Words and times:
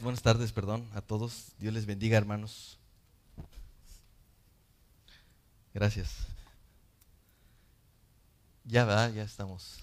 buenas 0.00 0.22
tardes, 0.22 0.50
perdón, 0.50 0.88
a 0.92 1.00
todos. 1.00 1.52
Dios 1.60 1.72
les 1.72 1.86
bendiga, 1.86 2.18
hermanos. 2.18 2.78
Gracias. 5.72 6.26
Ya 8.64 8.84
va, 8.84 9.08
ya 9.10 9.22
estamos. 9.22 9.78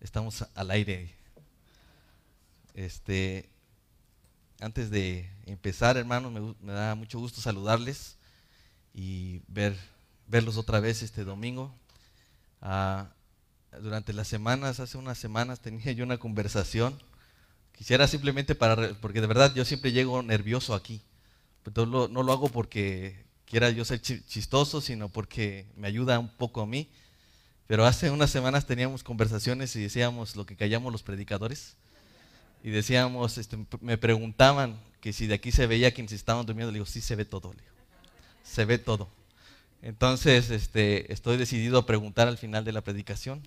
Estamos 0.00 0.44
al 0.56 0.72
aire. 0.72 1.14
Este, 2.74 3.48
antes 4.60 4.90
de 4.90 5.30
empezar, 5.46 5.96
hermanos, 5.96 6.56
me, 6.60 6.72
da 6.72 6.96
mucho 6.96 7.20
gusto 7.20 7.40
saludarles 7.40 8.16
y 8.92 9.42
ver, 9.46 9.78
verlos 10.26 10.56
otra 10.56 10.80
vez 10.80 11.02
este 11.02 11.22
domingo. 11.22 11.72
Ah, 12.60 13.12
durante 13.80 14.12
las 14.12 14.26
semanas, 14.26 14.80
hace 14.80 14.98
unas 14.98 15.18
semanas, 15.18 15.60
tenía 15.60 15.92
yo 15.92 16.04
una 16.04 16.18
conversación. 16.18 17.00
Quisiera 17.76 18.06
simplemente 18.06 18.54
para, 18.54 18.94
porque 19.00 19.20
de 19.20 19.26
verdad 19.26 19.54
yo 19.54 19.64
siempre 19.64 19.92
llego 19.92 20.22
nervioso 20.22 20.74
aquí. 20.74 21.00
Pero 21.62 21.86
no 21.86 22.22
lo 22.22 22.32
hago 22.32 22.48
porque 22.48 23.24
quiera 23.46 23.70
yo 23.70 23.84
ser 23.84 24.00
chistoso, 24.00 24.80
sino 24.80 25.08
porque 25.08 25.66
me 25.76 25.86
ayuda 25.88 26.18
un 26.18 26.28
poco 26.28 26.62
a 26.62 26.66
mí. 26.66 26.88
Pero 27.66 27.86
hace 27.86 28.10
unas 28.10 28.30
semanas 28.30 28.66
teníamos 28.66 29.02
conversaciones 29.02 29.74
y 29.76 29.80
decíamos 29.80 30.36
lo 30.36 30.44
que 30.46 30.56
callamos 30.56 30.92
los 30.92 31.02
predicadores. 31.02 31.76
Y 32.64 32.70
decíamos, 32.70 33.38
este, 33.38 33.58
me 33.80 33.98
preguntaban 33.98 34.78
que 35.00 35.12
si 35.12 35.26
de 35.26 35.34
aquí 35.34 35.52
se 35.52 35.66
veía 35.66 35.92
quienes 35.92 36.12
estaban 36.12 36.46
durmiendo. 36.46 36.70
Le 36.70 36.76
digo, 36.76 36.86
sí 36.86 37.00
se 37.00 37.16
ve 37.16 37.24
todo, 37.24 37.54
se 38.44 38.64
ve 38.64 38.78
todo. 38.78 39.08
Entonces, 39.82 40.50
este, 40.50 41.12
estoy 41.12 41.36
decidido 41.36 41.78
a 41.78 41.86
preguntar 41.86 42.28
al 42.28 42.38
final 42.38 42.64
de 42.64 42.72
la 42.72 42.82
predicación 42.82 43.42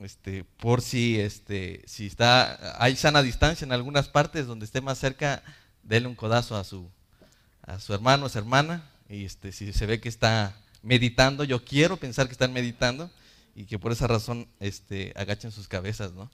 este, 0.00 0.44
por 0.58 0.82
si, 0.82 1.18
este, 1.18 1.82
si 1.86 2.06
está, 2.06 2.82
hay 2.82 2.96
sana 2.96 3.22
distancia 3.22 3.64
en 3.64 3.72
algunas 3.72 4.08
partes 4.08 4.46
donde 4.46 4.64
esté 4.64 4.80
más 4.80 4.98
cerca, 4.98 5.42
déle 5.82 6.06
un 6.06 6.14
codazo 6.14 6.56
a 6.56 6.64
su, 6.64 6.90
a 7.62 7.80
su 7.80 7.94
hermano 7.94 8.26
o 8.26 8.28
su 8.28 8.38
hermana, 8.38 8.90
y 9.08 9.24
este, 9.24 9.52
si 9.52 9.72
se 9.72 9.86
ve 9.86 10.00
que 10.00 10.08
está 10.08 10.56
meditando, 10.82 11.44
yo 11.44 11.64
quiero 11.64 11.96
pensar 11.96 12.26
que 12.26 12.32
están 12.32 12.52
meditando, 12.52 13.10
y 13.54 13.64
que 13.64 13.78
por 13.78 13.92
esa 13.92 14.06
razón 14.06 14.48
este, 14.60 15.14
agachen 15.16 15.50
sus 15.50 15.66
cabezas, 15.66 16.12
¿no? 16.12 16.30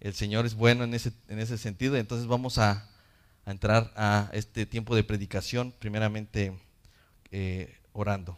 El 0.00 0.14
Señor 0.14 0.46
es 0.46 0.54
bueno 0.54 0.84
en 0.84 0.94
ese, 0.94 1.12
en 1.28 1.38
ese 1.38 1.58
sentido, 1.58 1.96
entonces 1.96 2.26
vamos 2.26 2.58
a, 2.58 2.88
a 3.44 3.50
entrar 3.50 3.92
a 3.96 4.30
este 4.32 4.66
tiempo 4.66 4.94
de 4.94 5.04
predicación, 5.04 5.72
primeramente 5.78 6.52
eh, 7.32 7.78
orando. 7.92 8.36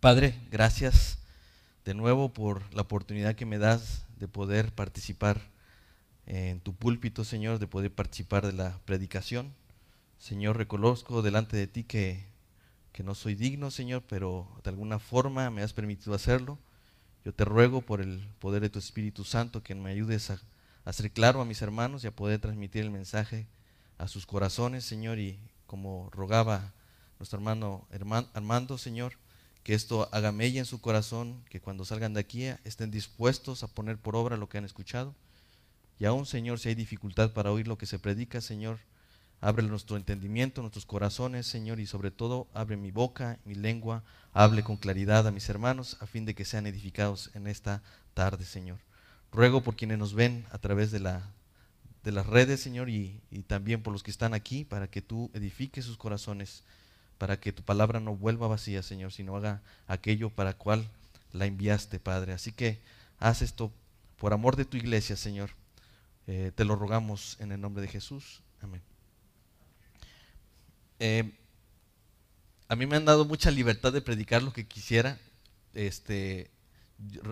Padre, 0.00 0.38
gracias 0.50 1.18
de 1.84 1.94
nuevo 1.94 2.32
por 2.32 2.72
la 2.74 2.82
oportunidad 2.82 3.34
que 3.34 3.46
me 3.46 3.58
das 3.58 4.04
de 4.18 4.28
poder 4.28 4.72
participar 4.72 5.40
en 6.26 6.60
tu 6.60 6.74
púlpito, 6.74 7.24
Señor, 7.24 7.58
de 7.58 7.66
poder 7.66 7.92
participar 7.92 8.46
de 8.46 8.52
la 8.52 8.78
predicación. 8.84 9.52
Señor, 10.18 10.56
reconozco 10.56 11.22
delante 11.22 11.56
de 11.56 11.66
ti 11.66 11.82
que, 11.82 12.24
que 12.92 13.02
no 13.02 13.14
soy 13.14 13.34
digno, 13.34 13.70
Señor, 13.70 14.04
pero 14.08 14.48
de 14.62 14.70
alguna 14.70 15.00
forma 15.00 15.50
me 15.50 15.62
has 15.62 15.72
permitido 15.72 16.14
hacerlo. 16.14 16.58
Yo 17.24 17.34
te 17.34 17.44
ruego 17.44 17.82
por 17.82 18.00
el 18.00 18.26
poder 18.38 18.62
de 18.62 18.70
tu 18.70 18.78
Espíritu 18.78 19.24
Santo 19.24 19.62
que 19.62 19.74
me 19.74 19.90
ayudes 19.90 20.30
a, 20.30 20.40
hacer 20.84 21.10
claro 21.10 21.40
a 21.40 21.44
mis 21.44 21.62
hermanos 21.62 22.04
y 22.04 22.06
a 22.06 22.14
poder 22.14 22.40
transmitir 22.40 22.82
el 22.82 22.90
mensaje 22.90 23.46
a 23.98 24.08
sus 24.08 24.26
corazones, 24.26 24.84
Señor, 24.84 25.18
y 25.18 25.38
como 25.66 26.10
rogaba 26.10 26.72
nuestro 27.18 27.38
hermano 27.38 27.86
Armando, 28.34 28.78
Señor, 28.78 29.14
que 29.62 29.74
esto 29.74 30.08
haga 30.12 30.32
mella 30.32 30.60
en 30.60 30.66
su 30.66 30.80
corazón, 30.80 31.44
que 31.48 31.60
cuando 31.60 31.84
salgan 31.84 32.14
de 32.14 32.20
aquí 32.20 32.46
estén 32.64 32.90
dispuestos 32.90 33.62
a 33.62 33.68
poner 33.68 33.96
por 33.96 34.16
obra 34.16 34.36
lo 34.36 34.48
que 34.48 34.58
han 34.58 34.64
escuchado. 34.64 35.14
Y 35.98 36.04
aún, 36.04 36.26
Señor, 36.26 36.58
si 36.58 36.68
hay 36.68 36.74
dificultad 36.74 37.32
para 37.32 37.52
oír 37.52 37.68
lo 37.68 37.78
que 37.78 37.86
se 37.86 37.98
predica, 37.98 38.40
Señor, 38.40 38.80
abre 39.40 39.62
nuestro 39.64 39.96
entendimiento, 39.96 40.62
nuestros 40.62 40.84
corazones, 40.84 41.46
Señor, 41.46 41.78
y 41.78 41.86
sobre 41.86 42.10
todo 42.10 42.48
abre 42.54 42.76
mi 42.76 42.90
boca, 42.90 43.38
mi 43.44 43.54
lengua, 43.54 44.02
hable 44.32 44.64
con 44.64 44.76
claridad 44.76 45.26
a 45.28 45.30
mis 45.30 45.48
hermanos, 45.48 45.96
a 46.00 46.06
fin 46.06 46.24
de 46.24 46.34
que 46.34 46.44
sean 46.44 46.66
edificados 46.66 47.30
en 47.34 47.46
esta 47.46 47.82
tarde, 48.14 48.44
Señor. 48.44 48.78
Ruego 49.30 49.62
por 49.62 49.76
quienes 49.76 49.98
nos 49.98 50.14
ven 50.14 50.44
a 50.50 50.58
través 50.58 50.90
de, 50.90 50.98
la, 50.98 51.22
de 52.02 52.10
las 52.10 52.26
redes, 52.26 52.60
Señor, 52.60 52.88
y, 52.88 53.20
y 53.30 53.42
también 53.42 53.82
por 53.82 53.92
los 53.92 54.02
que 54.02 54.10
están 54.10 54.34
aquí, 54.34 54.64
para 54.64 54.90
que 54.90 55.02
tú 55.02 55.30
edifiques 55.34 55.84
sus 55.84 55.96
corazones 55.96 56.64
para 57.22 57.38
que 57.38 57.52
tu 57.52 57.62
palabra 57.62 58.00
no 58.00 58.16
vuelva 58.16 58.48
vacía, 58.48 58.82
Señor, 58.82 59.12
sino 59.12 59.36
haga 59.36 59.62
aquello 59.86 60.28
para 60.28 60.54
cual 60.54 60.88
la 61.30 61.46
enviaste, 61.46 62.00
Padre. 62.00 62.32
Así 62.32 62.50
que 62.50 62.80
haz 63.20 63.42
esto 63.42 63.72
por 64.16 64.32
amor 64.32 64.56
de 64.56 64.64
tu 64.64 64.76
iglesia, 64.76 65.14
Señor. 65.14 65.50
Eh, 66.26 66.50
te 66.52 66.64
lo 66.64 66.74
rogamos 66.74 67.36
en 67.38 67.52
el 67.52 67.60
nombre 67.60 67.80
de 67.80 67.86
Jesús. 67.86 68.42
Amén. 68.60 68.82
Eh, 70.98 71.32
a 72.66 72.74
mí 72.74 72.86
me 72.86 72.96
han 72.96 73.04
dado 73.04 73.24
mucha 73.24 73.52
libertad 73.52 73.92
de 73.92 74.02
predicar 74.02 74.42
lo 74.42 74.52
que 74.52 74.66
quisiera. 74.66 75.16
Este, 75.74 76.50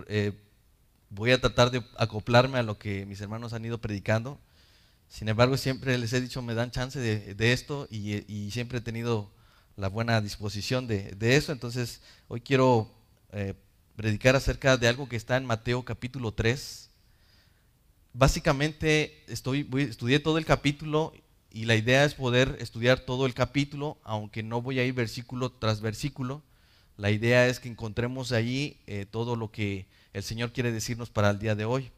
eh, 0.06 0.40
voy 1.08 1.32
a 1.32 1.40
tratar 1.40 1.72
de 1.72 1.84
acoplarme 1.96 2.60
a 2.60 2.62
lo 2.62 2.78
que 2.78 3.06
mis 3.06 3.20
hermanos 3.20 3.54
han 3.54 3.64
ido 3.64 3.80
predicando. 3.80 4.38
Sin 5.08 5.28
embargo, 5.28 5.56
siempre 5.56 5.98
les 5.98 6.12
he 6.12 6.20
dicho, 6.20 6.42
me 6.42 6.54
dan 6.54 6.70
chance 6.70 7.00
de, 7.00 7.52
esto 7.52 7.88
y 7.90 8.52
siempre 8.52 8.78
he 8.78 8.82
tenido 8.82 9.32
la 9.76 9.88
buena 9.88 10.20
disposición 10.20 10.86
de, 10.86 11.16
eso. 11.20 11.52
Entonces, 11.52 12.00
hoy 12.28 12.40
quiero 12.40 12.90
eh, 13.32 13.54
predicar 13.96 14.36
acerca 14.36 14.76
de 14.76 14.88
algo 14.88 15.08
que 15.08 15.16
está 15.16 15.36
en 15.36 15.46
Mateo 15.46 15.84
capítulo 15.84 16.32
3. 16.32 16.90
Básicamente, 18.12 19.24
estoy, 19.28 19.68
estudié 19.78 20.20
todo 20.20 20.38
el 20.38 20.44
capítulo 20.44 21.12
y 21.50 21.64
la 21.64 21.76
idea 21.76 22.04
es 22.04 22.14
poder 22.14 22.56
estudiar 22.60 23.00
todo 23.00 23.26
el 23.26 23.34
capítulo, 23.34 23.98
aunque 24.02 24.42
no 24.42 24.62
voy 24.62 24.78
a 24.78 24.84
ir 24.84 24.94
versículo 24.94 25.50
tras 25.50 25.80
versículo. 25.80 26.42
La 26.96 27.10
idea 27.10 27.46
es 27.48 27.60
que 27.60 27.68
encontremos 27.68 28.32
ahí 28.32 28.78
eh, 28.86 29.06
todo 29.10 29.36
lo 29.36 29.50
que 29.50 29.86
el 30.12 30.22
Señor 30.22 30.52
quiere 30.52 30.72
decirnos 30.72 31.10
para 31.10 31.30
el 31.30 31.38
día 31.38 31.54
de 31.54 31.64
hoy. 31.64 31.90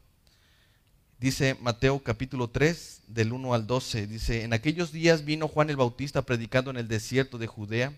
Dice 1.22 1.56
Mateo 1.60 2.00
capítulo 2.00 2.50
3, 2.50 3.03
del 3.06 3.33
1 3.33 3.55
al 3.55 3.69
12, 3.69 4.09
dice, 4.09 4.43
en 4.43 4.53
aquellos 4.53 4.91
días 4.91 5.25
vino 5.25 5.47
Juan 5.47 5.71
el 5.71 5.77
Bautista 5.77 6.22
predicando 6.22 6.72
en 6.72 6.77
el 6.77 6.88
desierto 6.88 7.38
de 7.38 7.47
Judea 7.47 7.97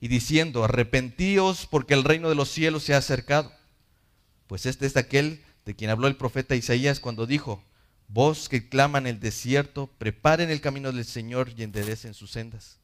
y 0.00 0.08
diciendo, 0.08 0.64
arrepentíos 0.64 1.66
porque 1.66 1.92
el 1.92 2.02
reino 2.02 2.30
de 2.30 2.34
los 2.34 2.48
cielos 2.48 2.84
se 2.84 2.94
ha 2.94 2.96
acercado. 2.96 3.52
Pues 4.46 4.64
este 4.64 4.86
es 4.86 4.96
aquel 4.96 5.44
de 5.66 5.76
quien 5.76 5.90
habló 5.90 6.06
el 6.06 6.16
profeta 6.16 6.56
Isaías 6.56 6.98
cuando 6.98 7.26
dijo, 7.26 7.62
vos 8.08 8.48
que 8.48 8.70
claman 8.70 9.06
el 9.06 9.20
desierto, 9.20 9.90
preparen 9.98 10.48
el 10.48 10.62
camino 10.62 10.92
del 10.92 11.04
Señor 11.04 11.52
y 11.54 11.62
enderecen 11.62 12.14
sus 12.14 12.30
sendas. 12.30 12.78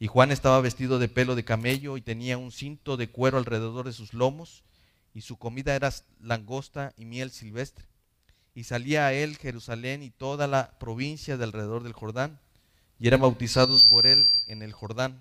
Y 0.00 0.08
Juan 0.08 0.32
estaba 0.32 0.60
vestido 0.60 0.98
de 0.98 1.06
pelo 1.06 1.36
de 1.36 1.44
camello 1.44 1.96
y 1.96 2.00
tenía 2.00 2.38
un 2.38 2.50
cinto 2.50 2.96
de 2.96 3.08
cuero 3.08 3.38
alrededor 3.38 3.86
de 3.86 3.92
sus 3.92 4.14
lomos, 4.14 4.64
y 5.14 5.20
su 5.20 5.36
comida 5.36 5.76
era 5.76 5.94
langosta 6.20 6.92
y 6.96 7.04
miel 7.04 7.30
silvestre 7.30 7.84
y 8.56 8.64
salía 8.64 9.06
a 9.06 9.12
él 9.12 9.36
Jerusalén 9.36 10.02
y 10.02 10.08
toda 10.08 10.46
la 10.46 10.78
provincia 10.78 11.36
de 11.36 11.44
alrededor 11.44 11.82
del 11.82 11.92
Jordán, 11.92 12.40
y 12.98 13.06
eran 13.06 13.20
bautizados 13.20 13.84
por 13.84 14.06
él 14.06 14.30
en 14.48 14.62
el 14.62 14.72
Jordán, 14.72 15.20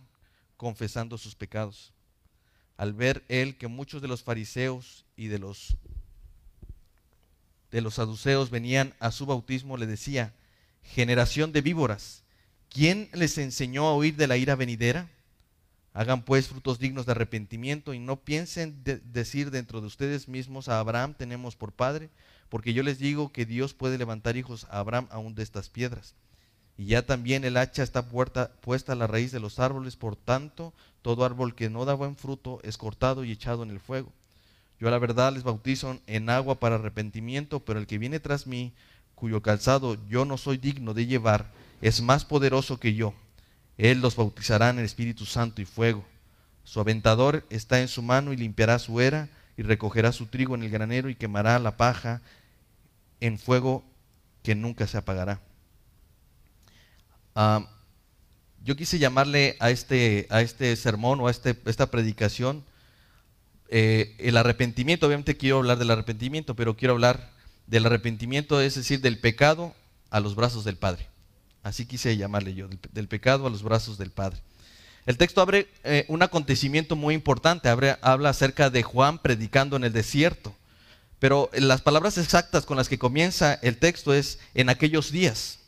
confesando 0.55 1.17
sus 1.17 1.35
pecados. 1.35 1.91
Al 2.77 2.93
ver 2.93 3.25
él 3.27 3.57
que 3.57 3.67
muchos 3.67 4.01
de 4.01 4.07
los 4.07 4.23
fariseos 4.23 5.03
y 5.17 5.27
de 5.27 5.39
los 5.39 5.75
de 7.71 7.81
los 7.81 7.95
saduceos 7.95 8.51
venían 8.51 8.93
a 9.01 9.11
su 9.11 9.25
bautismo, 9.25 9.75
le 9.75 9.85
decía, 9.85 10.33
generación 10.81 11.51
de 11.51 11.59
víboras, 11.59 12.23
¿quién 12.69 13.09
les 13.11 13.37
enseñó 13.37 13.87
a 13.87 13.95
oír 13.95 14.15
de 14.15 14.27
la 14.27 14.37
ira 14.37 14.55
venidera? 14.55 15.09
Hagan 15.91 16.23
pues 16.23 16.47
frutos 16.47 16.79
dignos 16.79 17.05
de 17.05 17.11
arrepentimiento 17.11 17.93
y 17.93 17.99
no 17.99 18.15
piensen 18.15 18.81
decir 19.11 19.51
dentro 19.51 19.81
de 19.81 19.87
ustedes 19.87 20.29
mismos 20.29 20.69
a 20.69 20.79
Abraham 20.79 21.15
tenemos 21.17 21.57
por 21.57 21.73
padre, 21.73 22.09
porque 22.49 22.73
yo 22.73 22.83
les 22.83 22.99
digo 22.99 23.31
que 23.31 23.45
Dios 23.45 23.73
puede 23.73 23.97
levantar 23.97 24.37
hijos 24.37 24.65
a 24.69 24.79
Abraham 24.79 25.07
aún 25.11 25.35
de 25.35 25.43
estas 25.43 25.69
piedras. 25.69 26.15
Y 26.77 26.87
ya 26.87 27.05
también 27.05 27.45
el 27.45 27.57
hacha 27.57 27.83
está 27.83 28.07
puesta 28.09 28.91
a 28.91 28.95
la 28.95 29.07
raíz 29.07 29.31
de 29.31 29.39
los 29.39 29.59
árboles, 29.59 29.95
por 29.95 30.15
tanto, 30.15 30.73
todo 31.01 31.23
árbol 31.23 31.55
que 31.55 31.69
no 31.69 31.85
da 31.85 31.93
buen 31.93 32.15
fruto 32.15 32.59
es 32.63 32.77
cortado 32.77 33.23
y 33.23 33.31
echado 33.31 33.63
en 33.63 33.69
el 33.69 33.79
fuego. 33.79 34.11
Yo 34.79 34.89
a 34.89 34.91
la 34.91 34.99
verdad 34.99 35.33
les 35.33 35.43
bautizo 35.43 35.99
en 36.05 36.29
agua 36.29 36.59
para 36.59 36.75
arrepentimiento, 36.75 37.63
pero 37.63 37.79
el 37.79 37.87
que 37.87 37.97
viene 37.97 38.19
tras 38.19 38.45
mí, 38.45 38.73
cuyo 39.15 39.41
calzado 39.41 39.97
yo 40.09 40.25
no 40.25 40.37
soy 40.37 40.57
digno 40.57 40.93
de 40.93 41.05
llevar, 41.05 41.51
es 41.81 42.01
más 42.01 42.25
poderoso 42.25 42.79
que 42.79 42.93
yo. 42.93 43.13
Él 43.77 44.01
los 44.01 44.15
bautizará 44.15 44.69
en 44.69 44.79
el 44.79 44.85
Espíritu 44.85 45.25
Santo 45.25 45.61
y 45.61 45.65
fuego. 45.65 46.05
Su 46.65 46.81
aventador 46.81 47.45
está 47.49 47.79
en 47.79 47.87
su 47.87 48.01
mano 48.01 48.33
y 48.33 48.37
limpiará 48.37 48.79
su 48.79 48.99
era 48.99 49.29
y 49.57 49.63
recogerá 49.63 50.11
su 50.11 50.25
trigo 50.25 50.55
en 50.55 50.63
el 50.63 50.69
granero 50.69 51.09
y 51.09 51.15
quemará 51.15 51.57
la 51.59 51.77
paja 51.77 52.21
en 53.19 53.39
fuego 53.39 53.83
que 54.43 54.55
nunca 54.55 54.87
se 54.87 54.97
apagará. 54.97 55.39
Ah, 57.35 57.67
yo 58.63 58.75
quise 58.75 58.97
llamarle 58.97 59.55
a 59.59 59.69
este, 59.69 60.27
a 60.29 60.41
este 60.41 60.75
sermón 60.75 61.19
o 61.19 61.27
a 61.27 61.31
este, 61.31 61.55
esta 61.65 61.91
predicación 61.91 62.63
eh, 63.69 64.15
el 64.19 64.37
arrepentimiento. 64.37 65.07
Obviamente 65.07 65.37
quiero 65.37 65.57
hablar 65.57 65.77
del 65.77 65.91
arrepentimiento, 65.91 66.55
pero 66.55 66.75
quiero 66.75 66.93
hablar 66.93 67.31
del 67.67 67.85
arrepentimiento, 67.85 68.61
es 68.61 68.75
decir, 68.75 69.01
del 69.01 69.19
pecado 69.19 69.73
a 70.09 70.19
los 70.19 70.35
brazos 70.35 70.63
del 70.63 70.77
Padre. 70.77 71.07
Así 71.63 71.85
quise 71.85 72.15
llamarle 72.15 72.53
yo, 72.53 72.67
del, 72.91 73.07
pecado 73.07 73.47
a 73.47 73.49
los 73.49 73.63
brazos 73.63 73.97
del 73.97 74.11
Padre. 74.11 74.39
El 75.05 75.17
texto 75.17 75.41
abre 75.41 75.67
eh, 75.83 76.05
un 76.07 76.23
acontecimiento 76.23 76.95
muy 76.95 77.13
importante, 77.13 77.69
habla 77.69 78.29
acerca 78.29 78.69
de 78.69 78.81
Juan 78.81 79.19
predicando 79.19 79.75
en 79.75 79.83
el 79.83 79.93
desierto. 79.93 80.55
Pero 81.19 81.49
las 81.53 81.81
palabras 81.81 82.17
exactas 82.17 82.65
con 82.65 82.75
las 82.77 82.89
que 82.89 82.99
comienza 82.99 83.53
el 83.61 83.77
texto 83.77 84.13
es 84.13 84.39
en 84.53 84.69
aquellos 84.69 85.11
días. 85.11 85.59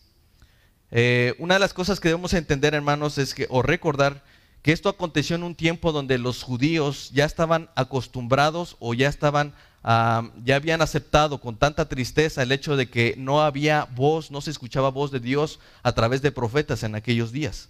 Eh, 0.92 1.36
una 1.38 1.56
de 1.56 1.60
las 1.60 1.74
cosas 1.74 2.00
que 2.00 2.10
debemos 2.10 2.34
entender, 2.34 2.74
hermanos, 2.74 3.18
es 3.18 3.34
que, 3.34 3.48
o 3.50 3.62
recordar 3.62 4.24
que 4.62 4.72
esto 4.72 4.89
aconteció 4.89 5.36
en 5.36 5.44
un 5.44 5.56
tiempo 5.56 5.92
donde 5.92 6.18
los 6.18 6.44
judíos 6.44 7.12
ya 7.13 7.25
estaban 7.25 7.69
acostumbrados 7.75 8.75
o 8.80 8.94
ya 8.94 9.07
estaban, 9.07 9.54
ah, 9.84 10.30
ya 10.44 10.56
habían 10.56 10.81
aceptado 10.81 11.39
con 11.39 11.57
tanta 11.57 11.88
tristeza 11.88 12.44
el 12.44 12.51
hecho 12.51 12.75
de 12.75 12.89
que 12.89 13.16
no 13.18 13.42
había 13.42 13.88
voz, 13.95 14.31
no 14.31 14.42
se 14.42 14.51
escuchaba 14.51 14.89
voz 14.89 15.12
de 15.12 15.19
Dios 15.19 15.60
a 15.84 15.94
través 15.94 16.22
de 16.22 16.31
profetas 16.31 16.84
en 16.84 16.95
aquellos 16.95 17.31
días. 17.31 17.69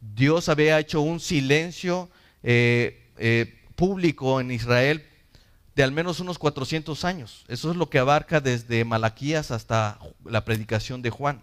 Dios 0.00 0.48
había 0.48 0.78
hecho 0.78 1.00
un 1.00 1.20
silencio 1.20 2.08
eh, 2.42 3.10
eh, 3.18 3.62
público 3.74 4.40
en 4.40 4.50
Israel 4.50 5.04
de 5.74 5.82
al 5.82 5.92
menos 5.92 6.20
unos 6.20 6.38
400 6.38 7.04
años. 7.04 7.44
Eso 7.48 7.70
es 7.70 7.76
lo 7.76 7.90
que 7.90 7.98
abarca 7.98 8.40
desde 8.40 8.84
Malaquías 8.84 9.50
hasta 9.50 9.98
la 10.24 10.44
predicación 10.44 11.02
de 11.02 11.10
Juan. 11.10 11.42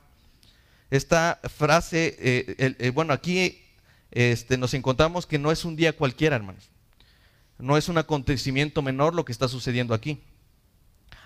Esta 0.90 1.40
frase, 1.44 2.16
eh, 2.20 2.92
bueno, 2.94 3.14
aquí 3.14 3.62
este, 4.12 4.58
nos 4.58 4.74
encontramos 4.74 5.26
que 5.26 5.40
no 5.40 5.52
es 5.52 5.66
un 5.66 5.76
día 5.76 5.96
cualquiera, 5.96 6.36
hermanos. 6.36 6.70
No 7.60 7.78
es 7.78 7.90
un 7.90 7.98
acontecimiento 7.98 8.82
menor 8.82 9.14
lo 9.14 9.26
que 9.26 9.32
está 9.32 9.48
sucediendo 9.48 9.94
aquí. 9.94 10.22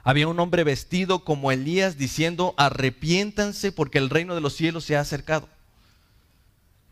Había 0.04 0.28
un 0.28 0.40
hombre 0.40 0.64
vestido 0.64 1.26
como 1.26 1.52
Elías 1.52 1.98
diciendo, 1.98 2.54
arrepiéntanse 2.58 3.72
porque 3.72 3.98
el 3.98 4.10
reino 4.10 4.36
de 4.36 4.42
los 4.42 4.54
cielos 4.56 4.86
se 4.86 4.96
ha 4.96 5.02
acercado. 5.02 5.50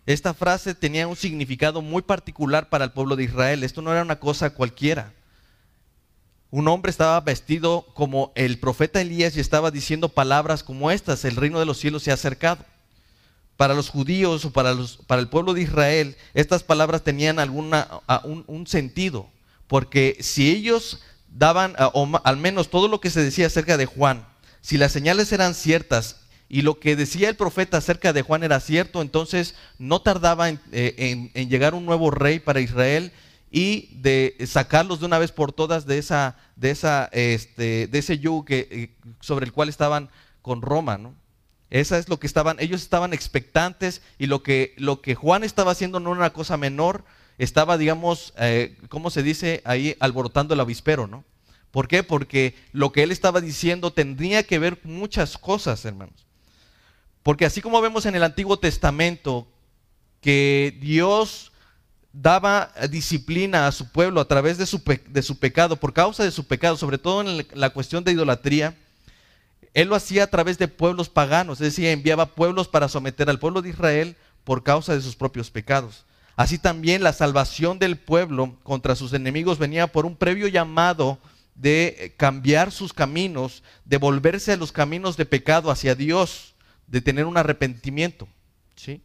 Esta 0.05 0.33
frase 0.33 0.75
tenía 0.75 1.07
un 1.07 1.15
significado 1.15 1.81
muy 1.81 2.01
particular 2.01 2.69
para 2.69 2.85
el 2.85 2.91
pueblo 2.91 3.15
de 3.15 3.23
Israel. 3.23 3.63
Esto 3.63 3.81
no 3.81 3.91
era 3.91 4.03
una 4.03 4.19
cosa 4.19 4.51
cualquiera. 4.51 5.13
Un 6.51 6.67
hombre 6.67 6.91
estaba 6.91 7.19
vestido 7.21 7.85
como 7.95 8.31
el 8.35 8.59
profeta 8.59 9.01
Elías 9.01 9.35
y 9.35 9.39
estaba 9.39 9.71
diciendo 9.71 10.09
palabras 10.09 10.63
como 10.63 10.91
estas, 10.91 11.25
el 11.25 11.35
reino 11.35 11.59
de 11.59 11.65
los 11.65 11.79
cielos 11.79 12.03
se 12.03 12.11
ha 12.11 12.13
acercado 12.13 12.63
para 13.57 13.73
los 13.73 13.89
judíos 13.89 14.45
o 14.45 14.51
para, 14.51 14.71
el 14.71 15.29
pueblo 15.29 15.53
de 15.53 15.61
Israel, 15.61 16.17
estas 16.33 16.63
palabras 16.63 17.03
tenían 17.03 17.39
alguna, 17.39 17.87
un, 18.23 18.67
sentido, 18.67 19.29
porque 19.67 20.17
si 20.19 20.49
ellos 20.49 21.01
daban, 21.29 21.75
o 21.93 22.21
al 22.23 22.37
menos 22.37 22.69
todo 22.69 22.87
lo 22.87 22.99
que 22.99 23.09
se 23.09 23.23
decía 23.23 23.47
acerca 23.47 23.77
de 23.77 23.85
Juan, 23.85 24.27
si 24.61 24.77
las 24.77 24.91
señales 24.91 25.31
eran 25.31 25.53
ciertas 25.53 26.17
y 26.47 26.61
lo 26.61 26.79
que 26.79 26.95
decía 26.95 27.29
el 27.29 27.35
profeta 27.35 27.77
acerca 27.77 28.13
de 28.13 28.21
Juan 28.21 28.43
era 28.43 28.59
cierto, 28.59 29.01
entonces 29.01 29.55
no 29.79 30.01
tardaba 30.01 30.49
en, 30.49 30.59
eh, 30.71 31.47
llegar 31.49 31.73
un 31.73 31.85
nuevo 31.85 32.11
rey 32.11 32.39
para 32.39 32.61
Israel 32.61 33.11
y 33.49 33.89
de 33.95 34.35
sacarlos 34.45 34.99
de 34.99 35.07
una 35.07 35.17
vez 35.17 35.31
por 35.31 35.53
todas 35.53 35.85
de, 35.85 35.97
esa, 35.97 36.37
de, 36.55 36.71
esa, 36.71 37.09
este, 37.13 37.87
de 37.87 37.97
ese 37.97 38.19
yugo 38.19 38.45
eh, 38.49 38.91
sobre 39.21 39.45
el 39.45 39.53
cual 39.53 39.69
estaban 39.69 40.09
con 40.41 40.61
Roma. 40.61 40.97
¿no? 40.97 41.15
Esa 41.69 41.97
es 41.97 42.09
lo 42.09 42.19
que 42.19 42.27
estaban, 42.27 42.57
ellos 42.59 42.81
estaban 42.81 43.13
expectantes 43.13 44.01
y 44.19 44.27
lo 44.27 44.43
que, 44.43 44.75
lo 44.77 45.01
que 45.01 45.15
Juan 45.15 45.43
estaba 45.43 45.71
haciendo 45.71 45.99
no 45.99 46.11
era 46.11 46.19
una 46.19 46.33
cosa 46.33 46.57
menor, 46.57 47.05
estaba, 47.37 47.77
digamos, 47.77 48.33
eh, 48.37 48.77
¿cómo 48.87 49.09
se 49.09 49.23
dice 49.23 49.61
ahí? 49.65 49.95
Alborotando 49.99 50.53
el 50.53 50.59
avispero, 50.59 51.07
¿no? 51.07 51.25
¿Por 51.71 51.87
qué? 51.87 52.03
Porque 52.03 52.55
lo 52.71 52.91
que 52.91 53.03
él 53.03 53.11
estaba 53.11 53.41
diciendo 53.41 53.91
tendría 53.91 54.43
que 54.43 54.59
ver 54.59 54.79
muchas 54.83 55.37
cosas, 55.37 55.83
hermanos. 55.83 56.24
Porque 57.25 57.45
así 57.47 57.59
como 57.59 57.81
vemos 57.81 58.05
en 58.05 58.13
el 58.13 58.21
Antiguo 58.21 58.59
Testamento 58.59 59.47
que 60.21 60.77
Dios 60.79 61.51
daba 62.13 62.71
disciplina 62.91 63.65
a 63.65 63.71
su 63.71 63.91
pueblo 63.91 64.21
a 64.21 64.27
través 64.27 64.59
de 64.59 64.67
su, 64.67 64.83
de 65.07 65.23
su 65.23 65.39
pecado, 65.39 65.75
por 65.75 65.91
causa 65.91 66.23
de 66.23 66.29
su 66.29 66.45
pecado, 66.45 66.77
sobre 66.77 66.99
todo 66.99 67.21
en 67.21 67.47
la 67.55 67.71
cuestión 67.71 68.03
de 68.03 68.11
idolatría, 68.11 68.77
él 69.73 69.87
lo 69.87 69.95
hacía 69.95 70.25
a 70.25 70.27
través 70.27 70.59
de 70.59 70.67
pueblos 70.67 71.09
paganos, 71.09 71.59
es 71.61 71.65
decir, 71.65 71.87
enviaba 71.87 72.27
pueblos 72.27 72.67
para 72.67 72.89
someter 72.89 73.27
al 73.27 73.39
pueblo 73.39 73.63
de 73.63 73.69
Israel 73.69 74.15
por 74.43 74.61
causa 74.61 74.93
de 74.93 75.01
sus 75.01 75.15
propios 75.15 75.49
pecados. 75.49 76.05
Así 76.35 76.59
también 76.59 77.01
la 77.01 77.11
salvación 77.11 77.79
del 77.79 77.97
pueblo 77.97 78.55
contra 78.61 78.95
sus 78.95 79.13
enemigos 79.13 79.57
venía 79.57 79.87
por 79.87 80.05
un 80.05 80.15
previo 80.15 80.47
llamado 80.47 81.17
de 81.55 82.13
cambiar 82.17 82.71
sus 82.71 82.93
caminos, 82.93 83.63
de 83.83 83.97
volverse 83.97 84.51
a 84.51 84.57
los 84.57 84.71
caminos 84.71 85.17
de 85.17 85.25
pecado 85.25 85.71
hacia 85.71 85.95
Dios, 85.95 86.54
de 86.87 87.01
tener 87.01 87.25
un 87.25 87.37
arrepentimiento. 87.37 88.27
¿sí? 88.75 89.01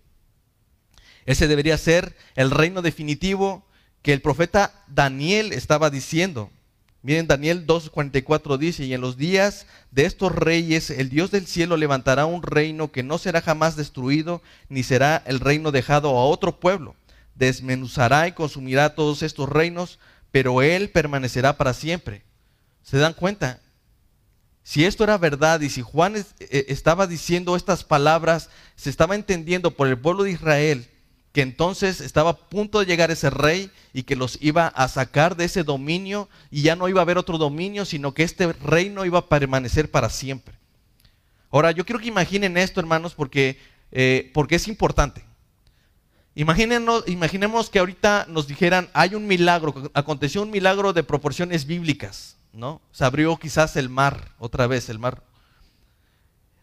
Ese 1.26 1.48
debería 1.48 1.78
ser 1.78 2.16
el 2.34 2.50
reino 2.50 2.82
definitivo 2.82 3.64
que 4.02 4.12
el 4.12 4.22
profeta 4.22 4.84
Daniel 4.88 5.52
estaba 5.52 5.90
diciendo. 5.90 6.50
Miren, 7.02 7.26
Daniel 7.26 7.66
2.44 7.66 8.58
dice, 8.58 8.84
y 8.84 8.92
en 8.92 9.00
los 9.00 9.16
días 9.16 9.66
de 9.90 10.04
estos 10.04 10.34
reyes, 10.34 10.90
el 10.90 11.08
Dios 11.08 11.30
del 11.30 11.46
cielo 11.46 11.78
levantará 11.78 12.26
un 12.26 12.42
reino 12.42 12.92
que 12.92 13.02
no 13.02 13.16
será 13.16 13.40
jamás 13.40 13.74
destruido, 13.74 14.42
ni 14.68 14.82
será 14.82 15.22
el 15.26 15.40
reino 15.40 15.72
dejado 15.72 16.10
a 16.10 16.26
otro 16.26 16.60
pueblo. 16.60 16.94
Desmenuzará 17.36 18.28
y 18.28 18.32
consumirá 18.32 18.94
todos 18.94 19.22
estos 19.22 19.48
reinos, 19.48 19.98
pero 20.30 20.60
él 20.60 20.90
permanecerá 20.90 21.56
para 21.56 21.72
siempre. 21.72 22.22
¿Se 22.82 22.98
dan 22.98 23.14
cuenta? 23.14 23.60
Si 24.62 24.84
esto 24.84 25.04
era 25.04 25.18
verdad 25.18 25.60
y 25.60 25.70
si 25.70 25.82
Juan 25.82 26.16
eh, 26.16 26.64
estaba 26.68 27.06
diciendo 27.06 27.56
estas 27.56 27.84
palabras, 27.84 28.50
se 28.76 28.90
estaba 28.90 29.14
entendiendo 29.14 29.70
por 29.72 29.88
el 29.88 29.98
pueblo 29.98 30.24
de 30.24 30.32
Israel 30.32 30.88
que 31.32 31.42
entonces 31.42 32.00
estaba 32.00 32.30
a 32.30 32.36
punto 32.36 32.80
de 32.80 32.86
llegar 32.86 33.10
ese 33.10 33.30
rey 33.30 33.70
y 33.92 34.02
que 34.02 34.16
los 34.16 34.38
iba 34.40 34.66
a 34.66 34.88
sacar 34.88 35.36
de 35.36 35.44
ese 35.44 35.62
dominio 35.62 36.28
y 36.50 36.62
ya 36.62 36.74
no 36.74 36.88
iba 36.88 37.00
a 37.00 37.02
haber 37.02 37.18
otro 37.18 37.38
dominio, 37.38 37.84
sino 37.84 38.14
que 38.14 38.24
este 38.24 38.52
reino 38.52 39.04
iba 39.04 39.20
a 39.20 39.28
permanecer 39.28 39.90
para 39.90 40.10
siempre. 40.10 40.54
Ahora, 41.50 41.70
yo 41.70 41.84
quiero 41.84 42.00
que 42.00 42.08
imaginen 42.08 42.56
esto, 42.56 42.80
hermanos, 42.80 43.14
porque, 43.14 43.58
eh, 43.92 44.30
porque 44.34 44.56
es 44.56 44.66
importante. 44.66 45.24
Imagínenos, 46.34 47.04
imaginemos 47.06 47.70
que 47.70 47.80
ahorita 47.80 48.26
nos 48.28 48.46
dijeran, 48.46 48.88
hay 48.92 49.14
un 49.14 49.26
milagro, 49.26 49.90
aconteció 49.94 50.42
un 50.42 50.50
milagro 50.50 50.92
de 50.92 51.02
proporciones 51.02 51.66
bíblicas, 51.66 52.36
¿no? 52.52 52.80
Se 52.92 53.04
abrió 53.04 53.36
quizás 53.36 53.76
el 53.76 53.88
mar, 53.88 54.32
otra 54.38 54.66
vez 54.66 54.88
el 54.88 54.98
mar 54.98 55.22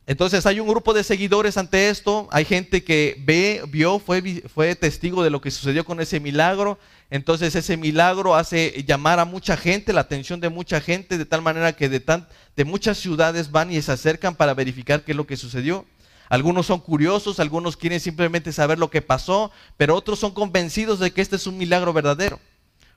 entonces 0.08 0.46
hay 0.46 0.62
un 0.62 0.70
grupo 0.70 0.94
de 0.94 1.04
seguidores 1.04 1.58
ante 1.58 1.90
esto, 1.90 2.30
hay 2.32 2.46
gente 2.46 2.82
que 2.82 3.22
ve, 3.26 3.62
vio, 3.68 4.00
fue, 4.00 4.42
fue 4.54 4.74
testigo 4.74 5.22
de 5.22 5.30
lo 5.30 5.42
que 5.42 5.52
sucedió 5.52 5.84
con 5.84 6.00
ese 6.00 6.22
milagro. 6.22 6.80
Entonces 7.10 7.54
ese 7.56 7.76
milagro 7.76 8.34
hace 8.34 8.86
llamar 8.88 9.20
a 9.20 9.26
mucha 9.26 9.58
gente, 9.58 9.92
la 9.92 10.00
atención 10.00 10.40
de 10.40 10.48
mucha 10.48 10.80
gente, 10.80 11.18
de 11.18 11.26
tal 11.26 11.42
manera 11.42 11.74
que 11.74 11.90
de, 11.90 12.00
tan, 12.00 12.26
de 12.56 12.64
muchas 12.64 12.98
ciudades 12.98 13.52
van 13.52 13.70
y 13.70 13.82
se 13.82 13.92
acercan 13.92 14.34
para 14.34 14.54
verificar 14.54 15.04
qué 15.04 15.12
es 15.12 15.18
lo 15.18 15.28
que 15.28 15.36
sucedió. 15.36 15.86
Algunos 16.30 16.68
son 16.68 16.80
curiosos, 16.80 17.42
algunos 17.42 17.76
quieren 17.76 18.00
simplemente 18.00 18.54
saber 18.54 18.80
lo 18.80 18.90
que 18.90 19.02
pasó, 19.02 19.52
pero 19.76 19.94
otros 19.94 20.20
son 20.20 20.32
convencidos 20.34 21.00
de 21.00 21.12
que 21.12 21.20
este 21.20 21.36
es 21.36 21.48
un 21.48 21.58
milagro 21.58 21.92
verdadero. 21.92 22.40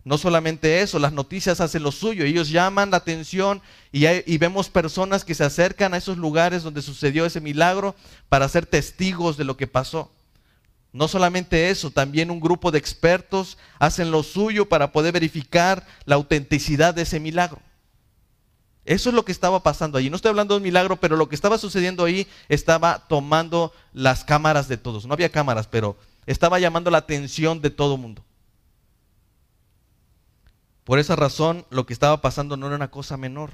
No 0.02 0.16
solamente 0.16 0.80
eso, 0.80 0.98
las 0.98 1.12
noticias 1.12 1.60
hacen 1.60 1.82
lo 1.82 1.92
suyo, 1.92 2.24
ellos 2.24 2.48
llaman 2.48 2.90
la 2.90 2.96
atención 2.96 3.60
y, 3.92 4.38
vemos 4.38 4.70
personas 4.70 5.24
que 5.24 5.34
se 5.34 5.44
acercan 5.44 5.92
a 5.92 5.98
esos 5.98 6.16
lugares 6.16 6.62
donde 6.62 6.80
sucedió 6.80 7.26
ese 7.26 7.40
milagro 7.40 7.94
para 8.30 8.48
ser 8.48 8.64
testigos 8.64 9.36
de 9.36 9.44
lo 9.44 9.58
que 9.58 9.66
pasó. 9.66 10.10
No 10.92 11.06
solamente 11.06 11.70
eso, 11.70 11.90
también 11.90 12.30
un 12.30 12.40
grupo 12.40 12.70
de 12.70 12.78
expertos 12.78 13.58
hacen 13.78 14.10
lo 14.10 14.22
suyo 14.22 14.68
para 14.68 14.90
poder 14.90 15.12
verificar 15.12 15.86
la 16.06 16.14
autenticidad 16.16 16.94
de 16.94 17.02
ese 17.02 17.20
milagro. 17.20 17.60
Eso 18.86 19.10
es 19.10 19.14
lo 19.14 19.24
que 19.24 19.32
estaba 19.32 19.62
pasando 19.62 19.98
allí. 19.98 20.08
No 20.08 20.16
estoy 20.16 20.30
hablando 20.30 20.54
de 20.54 20.58
un 20.58 20.64
milagro, 20.64 20.96
pero 20.96 21.16
lo 21.16 21.28
que 21.28 21.34
estaba 21.34 21.58
sucediendo 21.58 22.04
ahí 22.04 22.26
estaba 22.48 23.06
tomando 23.06 23.72
las 23.92 24.24
cámaras 24.24 24.66
de 24.66 24.78
todos. 24.78 25.06
No 25.06 25.12
había 25.12 25.28
cámaras, 25.28 25.68
pero 25.68 25.96
estaba 26.26 26.58
llamando 26.58 26.90
la 26.90 26.98
atención 26.98 27.60
de 27.60 27.70
todo 27.70 27.94
el 27.94 28.00
mundo. 28.00 28.24
Por 30.90 30.98
esa 30.98 31.14
razón, 31.14 31.66
lo 31.70 31.86
que 31.86 31.92
estaba 31.92 32.20
pasando 32.20 32.56
no 32.56 32.66
era 32.66 32.74
una 32.74 32.90
cosa 32.90 33.16
menor. 33.16 33.52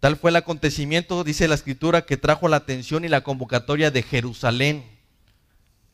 Tal 0.00 0.16
fue 0.16 0.30
el 0.30 0.36
acontecimiento, 0.36 1.22
dice 1.22 1.46
la 1.46 1.54
escritura, 1.54 2.04
que 2.06 2.16
trajo 2.16 2.48
la 2.48 2.56
atención 2.56 3.04
y 3.04 3.08
la 3.08 3.22
convocatoria 3.22 3.92
de 3.92 4.02
Jerusalén, 4.02 4.84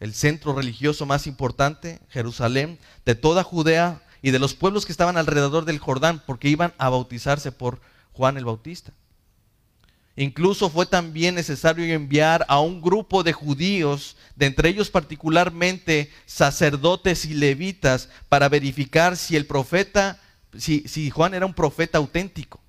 el 0.00 0.14
centro 0.14 0.54
religioso 0.54 1.04
más 1.04 1.26
importante, 1.26 2.00
Jerusalén, 2.08 2.78
de 3.04 3.14
toda 3.14 3.42
Judea 3.42 4.00
y 4.22 4.30
de 4.30 4.38
los 4.38 4.54
pueblos 4.54 4.86
que 4.86 4.92
estaban 4.92 5.18
alrededor 5.18 5.66
del 5.66 5.78
Jordán, 5.78 6.22
porque 6.24 6.48
iban 6.48 6.72
a 6.78 6.88
bautizarse 6.88 7.52
por 7.52 7.78
Juan 8.14 8.38
el 8.38 8.46
Bautista. 8.46 8.94
Incluso 10.16 10.70
fue 10.70 10.86
también 10.86 11.34
necesario 11.34 11.84
enviar 11.84 12.46
a 12.48 12.60
un 12.60 12.80
grupo 12.80 13.22
de 13.22 13.34
judíos, 13.34 14.16
de 14.36 14.46
entre 14.46 14.70
ellos 14.70 14.88
particularmente 14.88 16.10
sacerdotes 16.24 17.26
y 17.26 17.34
levitas, 17.34 18.08
para 18.30 18.48
verificar 18.48 19.18
si 19.18 19.36
el 19.36 19.44
profeta 19.44 20.22
si, 20.58 21.10
Juan 21.10 21.34
era 21.34 21.46
un 21.46 21.54
profeta 21.54 21.98
auténtico. 21.98 22.60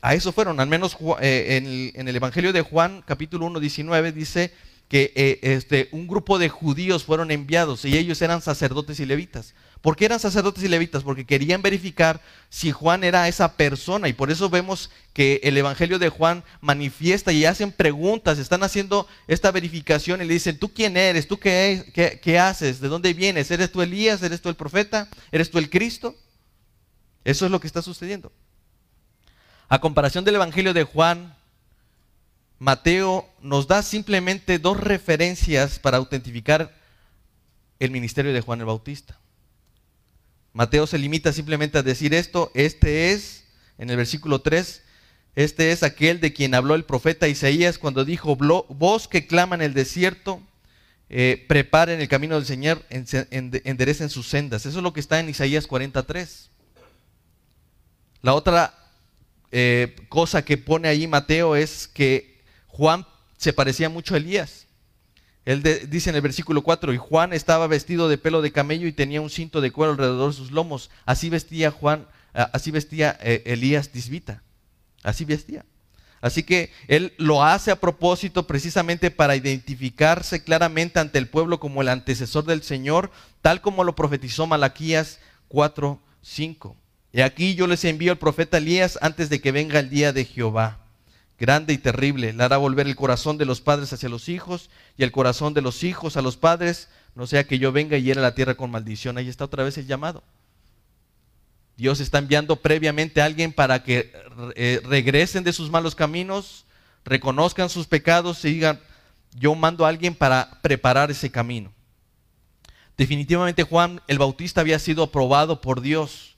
A 0.00 0.14
eso 0.14 0.32
fueron, 0.32 0.60
al 0.60 0.68
menos 0.68 0.96
eh, 1.20 1.92
en, 1.94 2.08
el, 2.08 2.16
Evangelio 2.16 2.52
de 2.52 2.62
Juan, 2.62 3.02
capítulo 3.06 3.46
1, 3.46 3.60
19, 3.60 4.12
dice 4.12 4.52
que 4.88 5.12
eh, 5.14 5.40
este, 5.42 5.88
un 5.92 6.06
grupo 6.06 6.38
de 6.38 6.48
judíos 6.48 7.04
fueron 7.04 7.30
enviados 7.30 7.84
y 7.84 7.96
ellos 7.96 8.20
eran 8.22 8.40
sacerdotes 8.40 9.00
y 9.00 9.06
levitas. 9.06 9.54
¿Por 9.84 9.96
qué 9.96 10.06
eran 10.06 10.18
sacerdotes 10.18 10.64
y 10.64 10.68
levitas? 10.68 11.02
Porque 11.02 11.26
querían 11.26 11.60
verificar 11.60 12.22
si 12.48 12.72
Juan 12.72 13.04
era 13.04 13.28
esa 13.28 13.54
persona. 13.58 14.08
Y 14.08 14.14
por 14.14 14.30
eso 14.30 14.48
vemos 14.48 14.90
que 15.12 15.40
el 15.42 15.58
Evangelio 15.58 15.98
de 15.98 16.08
Juan 16.08 16.42
manifiesta 16.62 17.32
y 17.32 17.44
hacen 17.44 17.70
preguntas, 17.70 18.38
están 18.38 18.62
haciendo 18.62 19.06
esta 19.26 19.50
verificación 19.50 20.22
y 20.22 20.24
le 20.24 20.32
dicen, 20.32 20.58
¿tú 20.58 20.72
quién 20.72 20.96
eres? 20.96 21.28
¿Tú 21.28 21.38
qué, 21.38 22.18
qué 22.22 22.38
haces? 22.38 22.80
¿De 22.80 22.88
dónde 22.88 23.12
vienes? 23.12 23.50
¿Eres 23.50 23.70
tú 23.70 23.82
Elías? 23.82 24.22
¿Eres 24.22 24.40
tú 24.40 24.48
el 24.48 24.54
profeta? 24.54 25.06
¿Eres 25.30 25.50
tú 25.50 25.58
el 25.58 25.68
Cristo? 25.68 26.16
Eso 27.24 27.46
es 27.46 27.50
lo 27.50 27.60
que 27.60 27.66
está 27.66 27.82
sucediendo. 27.82 28.32
A 29.68 29.80
comparación 29.80 30.24
del 30.24 30.36
Evangelio 30.36 30.74
de 30.74 30.84
Juan, 30.84 31.34
Mateo 32.58 33.28
nos 33.40 33.66
da 33.66 33.82
simplemente 33.82 34.58
dos 34.58 34.78
referencias 34.78 35.78
para 35.78 35.96
autentificar 35.96 36.74
el 37.80 37.90
ministerio 37.90 38.32
de 38.32 38.40
Juan 38.40 38.60
el 38.60 38.66
Bautista. 38.66 39.18
Mateo 40.52 40.86
se 40.86 40.98
limita 40.98 41.32
simplemente 41.32 41.78
a 41.78 41.82
decir 41.82 42.14
esto, 42.14 42.52
este 42.54 43.12
es, 43.12 43.44
en 43.76 43.90
el 43.90 43.96
versículo 43.96 44.40
3, 44.40 44.82
este 45.34 45.72
es 45.72 45.82
aquel 45.82 46.20
de 46.20 46.32
quien 46.32 46.54
habló 46.54 46.76
el 46.76 46.84
profeta 46.84 47.26
Isaías 47.26 47.78
cuando 47.78 48.04
dijo, 48.04 48.36
voz 48.36 49.08
que 49.08 49.26
clama 49.26 49.56
en 49.56 49.62
el 49.62 49.74
desierto, 49.74 50.40
eh, 51.10 51.44
preparen 51.48 52.00
el 52.00 52.08
camino 52.08 52.36
del 52.36 52.46
Señor, 52.46 52.84
enderecen 52.90 54.10
sus 54.10 54.28
sendas. 54.28 54.64
Eso 54.64 54.78
es 54.78 54.82
lo 54.82 54.92
que 54.92 55.00
está 55.00 55.18
en 55.18 55.28
Isaías 55.28 55.66
43. 55.66 56.50
La 58.24 58.32
otra 58.32 58.72
eh, 59.52 59.94
cosa 60.08 60.46
que 60.46 60.56
pone 60.56 60.88
ahí 60.88 61.06
Mateo 61.06 61.56
es 61.56 61.86
que 61.86 62.40
Juan 62.68 63.06
se 63.36 63.52
parecía 63.52 63.90
mucho 63.90 64.14
a 64.14 64.16
Elías. 64.16 64.66
Él 65.44 65.62
dice 65.90 66.08
en 66.08 66.16
el 66.16 66.22
versículo 66.22 66.62
4, 66.62 66.94
y 66.94 66.96
Juan 66.96 67.34
estaba 67.34 67.66
vestido 67.66 68.08
de 68.08 68.16
pelo 68.16 68.40
de 68.40 68.50
camello 68.50 68.86
y 68.86 68.92
tenía 68.92 69.20
un 69.20 69.28
cinto 69.28 69.60
de 69.60 69.72
cuero 69.72 69.92
alrededor 69.92 70.30
de 70.30 70.38
sus 70.38 70.52
lomos. 70.52 70.90
Así 71.04 71.28
vestía 71.28 71.70
Juan, 71.70 72.08
así 72.32 72.70
vestía 72.70 73.18
eh, 73.20 73.42
Elías 73.44 73.90
Tisbita. 73.90 74.42
Así 75.02 75.26
vestía. 75.26 75.66
Así 76.22 76.44
que 76.44 76.72
él 76.88 77.12
lo 77.18 77.44
hace 77.44 77.72
a 77.72 77.78
propósito 77.78 78.46
precisamente 78.46 79.10
para 79.10 79.36
identificarse 79.36 80.42
claramente 80.42 80.98
ante 80.98 81.18
el 81.18 81.28
pueblo 81.28 81.60
como 81.60 81.82
el 81.82 81.90
antecesor 81.90 82.46
del 82.46 82.62
Señor, 82.62 83.10
tal 83.42 83.60
como 83.60 83.84
lo 83.84 83.94
profetizó 83.94 84.46
Malaquías 84.46 85.18
4, 85.48 86.00
5. 86.22 86.76
Y 87.14 87.20
aquí 87.20 87.54
yo 87.54 87.68
les 87.68 87.84
envío 87.84 88.10
al 88.10 88.18
profeta 88.18 88.58
Elías 88.58 88.98
antes 89.00 89.30
de 89.30 89.40
que 89.40 89.52
venga 89.52 89.78
el 89.78 89.88
día 89.88 90.12
de 90.12 90.24
Jehová 90.24 90.80
grande 91.38 91.72
y 91.72 91.78
terrible. 91.78 92.32
Le 92.32 92.42
hará 92.42 92.56
volver 92.56 92.88
el 92.88 92.96
corazón 92.96 93.38
de 93.38 93.44
los 93.44 93.60
padres 93.60 93.92
hacia 93.92 94.08
los 94.08 94.28
hijos 94.28 94.68
y 94.96 95.04
el 95.04 95.12
corazón 95.12 95.54
de 95.54 95.62
los 95.62 95.84
hijos 95.84 96.16
a 96.16 96.22
los 96.22 96.36
padres, 96.36 96.88
no 97.14 97.28
sea 97.28 97.44
que 97.44 97.60
yo 97.60 97.70
venga 97.70 97.96
y 97.96 98.02
hiera 98.02 98.20
la 98.20 98.34
tierra 98.34 98.56
con 98.56 98.72
maldición. 98.72 99.16
Ahí 99.16 99.28
está 99.28 99.44
otra 99.44 99.62
vez 99.62 99.78
el 99.78 99.86
llamado. 99.86 100.24
Dios 101.76 102.00
está 102.00 102.18
enviando 102.18 102.56
previamente 102.56 103.22
a 103.22 103.26
alguien 103.26 103.52
para 103.52 103.84
que 103.84 104.12
eh, 104.56 104.80
regresen 104.84 105.44
de 105.44 105.52
sus 105.52 105.70
malos 105.70 105.94
caminos, 105.94 106.64
reconozcan 107.04 107.68
sus 107.68 107.86
pecados 107.86 108.44
y 108.44 108.54
digan, 108.54 108.80
yo 109.36 109.54
mando 109.54 109.86
a 109.86 109.88
alguien 109.88 110.16
para 110.16 110.60
preparar 110.62 111.12
ese 111.12 111.30
camino. 111.30 111.72
Definitivamente 112.96 113.62
Juan 113.62 114.00
el 114.08 114.18
Bautista 114.18 114.60
había 114.60 114.80
sido 114.80 115.04
aprobado 115.04 115.60
por 115.60 115.80
Dios 115.80 116.33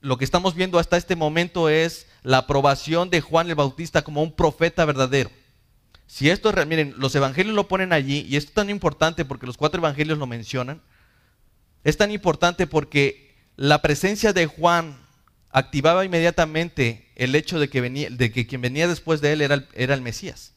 lo 0.00 0.16
que 0.16 0.24
estamos 0.24 0.54
viendo 0.54 0.78
hasta 0.78 0.96
este 0.96 1.16
momento 1.16 1.68
es 1.68 2.06
la 2.22 2.38
aprobación 2.38 3.10
de 3.10 3.20
Juan 3.20 3.48
el 3.48 3.54
Bautista 3.54 4.02
como 4.02 4.22
un 4.22 4.32
profeta 4.32 4.84
verdadero. 4.84 5.30
Si 6.06 6.28
esto 6.28 6.50
es, 6.50 6.66
miren, 6.66 6.94
los 6.96 7.14
evangelios 7.14 7.54
lo 7.54 7.68
ponen 7.68 7.92
allí 7.92 8.26
y 8.28 8.36
esto 8.36 8.50
es 8.50 8.54
tan 8.54 8.70
importante 8.70 9.24
porque 9.24 9.46
los 9.46 9.56
cuatro 9.56 9.78
evangelios 9.78 10.18
lo 10.18 10.26
mencionan. 10.26 10.82
Es 11.84 11.96
tan 11.96 12.10
importante 12.10 12.66
porque 12.66 13.34
la 13.56 13.80
presencia 13.80 14.32
de 14.32 14.46
Juan 14.46 14.98
activaba 15.50 16.04
inmediatamente 16.04 17.10
el 17.16 17.34
hecho 17.34 17.58
de 17.58 17.68
que, 17.68 18.46
quien 18.46 18.60
venía 18.60 18.88
después 18.88 19.20
de 19.20 19.32
él 19.32 19.40
era 19.42 19.94
el 19.94 20.02
Mesías. 20.02 20.54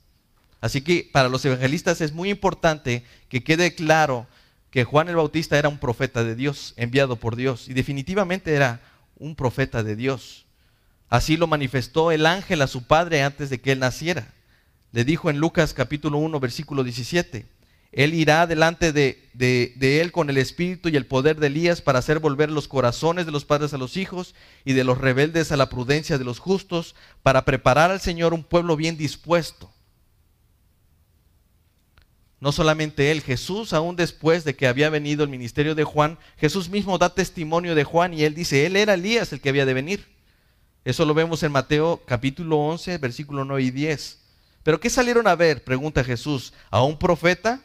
Así 0.64 0.82
que 0.82 1.10
para 1.12 1.28
los 1.28 1.44
evangelistas 1.44 2.00
es 2.00 2.14
muy 2.14 2.30
importante 2.30 3.04
que 3.28 3.44
quede 3.44 3.76
claro 3.76 4.28
que 4.70 4.86
Juan 4.86 5.10
el 5.10 5.18
Bautista 5.18 5.60
era 5.60 5.68
un 5.68 5.78
profeta 5.78 6.24
de 6.24 6.36
Dios, 6.36 6.74
enviado 6.78 7.18
por 7.18 7.36
Dios, 7.36 7.68
y 7.68 7.74
definitivamente 7.74 8.56
era 8.56 8.82
un 9.24 9.36
profeta 9.36 9.84
de 9.84 9.96
Dios. 9.96 10.46
Así 11.10 11.38
lo 11.38 11.48
manifestó 11.48 12.12
el 12.12 12.26
ángel 12.26 12.62
a 12.62 12.68
su 12.68 12.84
padre 12.84 13.24
antes 13.24 13.50
de 13.50 13.62
que 13.62 13.72
él 13.72 13.80
naciera. 13.80 14.34
Le 14.92 15.06
dijo 15.06 15.30
en 15.30 15.38
Lucas 15.38 15.74
capítulo 15.74 16.18
1, 16.18 16.40
versículo 16.40 16.84
17, 16.84 17.46
Él 17.94 18.14
irá 18.14 18.46
delante 18.48 18.92
de, 18.92 19.30
de, 19.34 20.02
él 20.02 20.12
con 20.12 20.30
el 20.30 20.38
espíritu 20.38 20.90
y 20.90 20.98
el 20.98 21.06
poder 21.06 21.40
de 21.40 21.48
Elías 21.48 21.82
para 21.82 22.00
hacer 22.00 22.20
volver 22.20 22.52
los 22.52 22.68
corazones 22.68 23.26
de 23.26 23.32
los 23.32 23.46
padres 23.46 23.74
a 23.74 23.78
los 23.78 23.96
hijos 23.96 24.36
y 24.66 24.74
de 24.74 24.84
los 24.84 24.98
rebeldes 24.98 25.52
a 25.52 25.58
la 25.58 25.70
prudencia 25.70 26.18
de 26.18 26.26
los 26.26 26.40
justos, 26.40 26.94
para 27.24 27.46
preparar 27.46 27.92
al 27.92 28.02
Señor 28.02 28.34
un 28.34 28.44
pueblo 28.44 28.76
bien 28.76 28.98
dispuesto. 28.98 29.73
No 32.44 32.52
solamente 32.52 33.10
él, 33.10 33.22
Jesús, 33.22 33.72
aún 33.72 33.96
después 33.96 34.44
de 34.44 34.54
que 34.54 34.68
había 34.68 34.90
venido 34.90 35.24
el 35.24 35.30
ministerio 35.30 35.76
de 35.76 35.86
Juan, 35.86 36.20
Jesús 36.36 36.68
mismo 36.68 36.98
da 36.98 37.16
testimonio 37.16 37.74
de 37.74 37.86
Juan 37.86 38.14
y 38.14 38.26
él 38.26 38.36
dice, 38.36 38.66
él 38.66 38.76
era 38.76 38.96
Elías 38.96 39.32
el 39.32 39.40
que 39.40 39.48
había 39.48 39.66
de 39.66 39.74
venir. 39.74 40.06
Eso 40.84 41.06
lo 41.06 41.14
vemos 41.14 41.42
en 41.44 41.54
Mateo 41.54 42.02
capítulo 42.06 42.58
11, 42.58 42.98
versículo 42.98 43.46
9 43.46 43.64
y 43.64 43.72
10. 43.72 44.20
¿Pero 44.62 44.82
qué 44.82 44.90
salieron 44.90 45.26
a 45.28 45.38
ver? 45.38 45.64
Pregunta 45.64 46.04
Jesús. 46.04 46.52
¿A 46.70 46.84
un 46.84 47.00
profeta? 47.00 47.62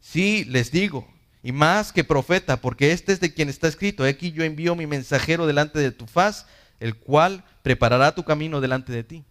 Sí, 0.00 0.44
les 0.44 0.70
digo. 0.70 1.12
Y 1.42 1.50
más 1.50 1.92
que 1.92 2.04
profeta, 2.04 2.60
porque 2.60 2.92
este 2.92 3.12
es 3.12 3.18
de 3.18 3.34
quien 3.34 3.48
está 3.48 3.66
escrito. 3.66 4.04
Aquí 4.04 4.30
yo 4.30 4.44
envío 4.44 4.76
mi 4.76 4.86
mensajero 4.86 5.48
delante 5.48 5.80
de 5.80 5.90
tu 5.90 6.06
faz, 6.06 6.46
el 6.78 6.94
cual 6.94 7.42
preparará 7.64 8.14
tu 8.14 8.22
camino 8.22 8.60
delante 8.60 8.92
de 8.92 9.02
ti. 9.02 9.24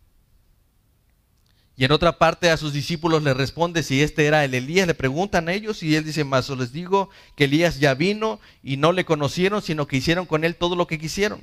Y 1.80 1.86
en 1.86 1.94
otra 1.94 2.18
parte 2.18 2.50
a 2.50 2.58
sus 2.58 2.74
discípulos 2.74 3.24
le 3.24 3.34
responde 3.34 3.84
si 3.84 4.02
este 4.02 4.26
era 4.26 4.44
el 4.44 4.54
Elías. 4.54 4.86
Le 4.86 4.94
preguntan 4.94 5.48
ellos 5.48 5.82
y 5.82 5.96
él 5.96 6.04
dice, 6.04 6.26
más 6.26 6.50
os 6.50 6.60
les 6.60 6.74
digo 6.74 7.10
que 7.38 7.46
Elías 7.46 7.80
ya 7.80 7.94
vino 7.94 8.42
y 8.62 8.76
no 8.76 8.92
le 8.92 9.06
conocieron, 9.06 9.62
sino 9.62 9.88
que 9.88 9.96
hicieron 9.96 10.26
con 10.26 10.44
él 10.44 10.58
todo 10.58 10.76
lo 10.76 10.88
que 10.88 11.00
quisieron. 11.00 11.42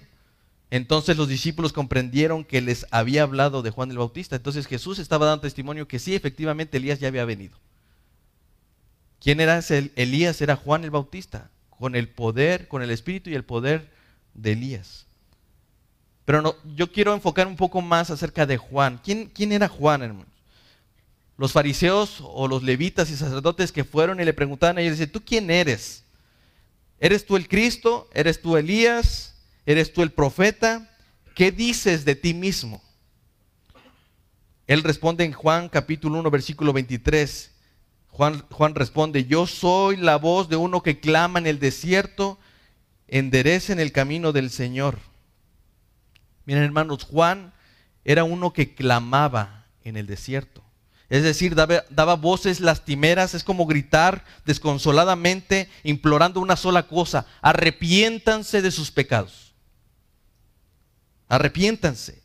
Entonces 0.68 1.16
los 1.16 1.28
discípulos 1.28 1.72
comprendieron 1.72 2.44
que 2.44 2.60
les 2.60 2.84
había 2.90 3.22
hablado 3.22 3.62
de 3.62 3.70
Juan 3.70 3.90
el 3.90 3.96
Bautista. 3.96 4.36
Entonces 4.36 4.66
Jesús 4.66 4.98
estaba 4.98 5.24
dando 5.24 5.40
testimonio 5.40 5.88
que 5.88 5.98
sí, 5.98 6.14
efectivamente 6.14 6.76
Elías 6.76 7.00
ya 7.00 7.08
había 7.08 7.24
venido. 7.24 7.56
¿Quién 9.22 9.40
era 9.40 9.56
ese 9.56 9.90
Elías? 9.96 10.42
Era 10.42 10.56
Juan 10.56 10.84
el 10.84 10.90
Bautista, 10.90 11.50
con 11.70 11.96
el 11.96 12.10
poder, 12.10 12.68
con 12.68 12.82
el 12.82 12.90
espíritu 12.90 13.30
y 13.30 13.36
el 13.36 13.44
poder 13.46 13.90
de 14.34 14.52
Elías. 14.52 15.05
Pero 16.26 16.59
yo 16.75 16.90
quiero 16.90 17.14
enfocar 17.14 17.47
un 17.47 17.56
poco 17.56 17.80
más 17.80 18.11
acerca 18.11 18.45
de 18.45 18.59
Juan. 18.59 19.00
¿Quién, 19.02 19.30
quién 19.33 19.52
era 19.52 19.68
Juan, 19.68 20.02
hermanos? 20.02 20.26
Los 21.38 21.52
fariseos 21.52 22.18
o 22.21 22.49
los 22.49 22.64
levitas 22.64 23.11
y 23.11 23.16
sacerdotes 23.16 23.71
que 23.71 23.85
fueron 23.85 24.21
y 24.21 24.25
le 24.25 24.35
preguntaban 24.35 24.76
a 24.76 24.80
ellos, 24.80 24.99
dice, 24.99 25.06
¿tú 25.06 25.23
quién 25.25 25.50
eres? 25.50 26.02
¿Eres 26.99 27.25
tú 27.25 27.37
el 27.37 27.47
Cristo? 27.47 28.11
¿Eres 28.12 28.42
tú 28.42 28.56
Elías? 28.56 29.37
¿Eres 29.66 29.92
tú 29.92 30.02
el 30.02 30.11
profeta? 30.11 30.90
¿Qué 31.37 31.52
dices 31.52 32.04
de 32.04 32.16
ti 32.16 32.35
mismo? 32.35 32.83
Él 34.66 34.83
responde 34.83 35.25
en 35.25 35.33
Juan 35.33 35.68
capítulo 35.68 36.18
1, 36.18 36.30
versículo 36.33 36.73
23. 36.73 37.52
Juan, 38.09 38.45
Juan 38.50 38.75
responde, 38.75 39.26
yo 39.26 39.47
soy 39.47 39.97
la 39.97 40.16
voz 40.16 40.49
de 40.49 40.56
uno 40.56 40.83
que 40.83 40.99
clama 40.99 41.38
en 41.38 41.47
el 41.47 41.61
desierto, 41.61 42.37
enderecen 43.06 43.78
el 43.78 43.92
camino 43.92 44.33
del 44.33 44.50
Señor. 44.50 44.99
Miren 46.46 46.62
hermanos, 46.62 47.02
Juan 47.02 47.52
era 48.04 48.24
uno 48.24 48.52
que 48.52 48.74
clamaba 48.74 49.66
en 49.82 49.96
el 49.96 50.06
desierto. 50.06 50.62
Es 51.08 51.22
decir, 51.22 51.54
daba, 51.54 52.14
voces 52.14 52.60
lastimeras, 52.60 53.34
es 53.34 53.44
como 53.44 53.66
gritar 53.66 54.24
desconsoladamente, 54.44 55.68
implorando 55.84 56.40
una 56.40 56.56
sola 56.56 56.84
cosa, 56.84 57.26
arrepiéntanse 57.42 58.62
de 58.62 58.70
sus 58.70 58.90
pecados. 58.90 59.52
Arrepiéntanse. 61.28 62.22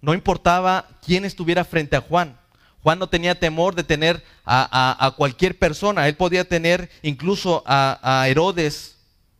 No 0.00 0.14
importaba 0.14 0.88
quién 1.04 1.24
estuviera 1.24 1.64
frente 1.64 1.96
a 1.96 2.00
Juan. 2.00 2.38
Juan 2.82 2.98
no 2.98 3.08
tenía 3.08 3.38
temor 3.38 3.74
de 3.74 3.84
tener 3.84 4.22
a, 4.44 5.14
cualquier 5.16 5.58
persona. 5.58 6.08
Él 6.08 6.16
podía 6.16 6.46
tener 6.46 6.90
incluso 7.02 7.62
a 7.66 8.24
Herodes, 8.28 8.96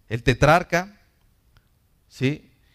el 0.08 0.22
tetrarca, 0.22 0.97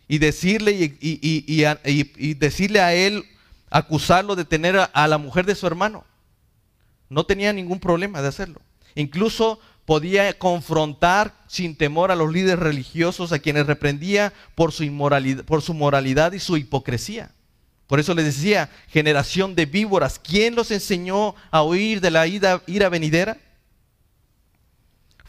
y 0.08 0.18
decirle, 0.18 0.98
y, 1.00 2.34
decirle 2.36 2.80
a 2.82 2.94
él, 2.94 3.24
acusarlo 3.70 4.36
de 4.36 4.46
tener 4.46 4.78
a, 4.78 5.08
la 5.08 5.18
mujer 5.18 5.46
de 5.46 5.56
su 5.56 5.68
hermano. 5.68 6.06
No 7.10 7.26
tenía 7.26 7.54
ningún 7.54 7.80
problema 7.80 8.22
de 8.22 8.28
hacerlo. 8.28 8.62
Incluso 8.96 9.60
podía 9.86 10.38
confrontar 10.38 11.34
sin 11.48 11.76
temor 11.76 12.12
a 12.12 12.16
los 12.16 12.32
líderes 12.32 12.60
religiosos 12.60 13.32
a 13.32 13.40
quienes 13.40 13.68
reprendía 13.68 14.34
por 14.56 14.72
su, 14.72 14.84
inmoralidad, 14.84 15.44
por 15.44 15.62
su 15.62 15.74
moralidad 15.74 16.32
y 16.34 16.40
su 16.40 16.58
hipocresía. 16.58 17.32
Por 17.88 18.00
eso 18.00 18.14
les 18.14 18.26
decía, 18.26 18.70
generación 18.88 19.56
de 19.56 19.66
víboras, 19.66 20.20
¿quién 20.20 20.56
los 20.56 20.72
enseñó 20.72 21.36
a 21.52 21.64
huir 21.64 22.02
de 22.02 22.12
la 22.12 22.26
ira, 22.28 22.62
ira 22.66 22.90
venidera? 22.90 23.38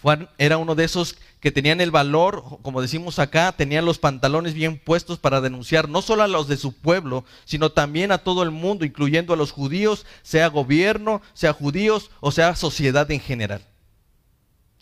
Juan 0.02 0.28
era 0.38 0.59
uno 0.59 0.75
de 0.75 0.85
esos 0.85 1.16
que 1.44 1.52
tenían 1.52 1.82
el 1.82 1.90
valor, 1.90 2.42
como 2.62 2.80
decimos 2.80 3.18
acá, 3.18 3.52
tenían 3.52 3.84
los 3.84 3.98
pantalones 3.98 4.54
bien 4.54 4.78
puestos 4.78 5.18
para 5.18 5.42
denunciar 5.42 5.90
no 5.90 6.00
solo 6.00 6.22
a 6.22 6.26
los 6.26 6.48
de 6.48 6.56
su 6.56 6.72
pueblo, 6.72 7.26
sino 7.44 7.70
también 7.70 8.12
a 8.12 8.16
todo 8.24 8.42
el 8.42 8.50
mundo, 8.50 8.86
incluyendo 8.86 9.34
a 9.34 9.36
los 9.36 9.52
judíos, 9.52 10.06
sea 10.22 10.48
gobierno, 10.48 11.20
sea 11.34 11.52
judíos 11.52 12.10
o 12.20 12.32
sea 12.32 12.56
sociedad 12.56 13.10
en 13.10 13.20
general. 13.20 13.62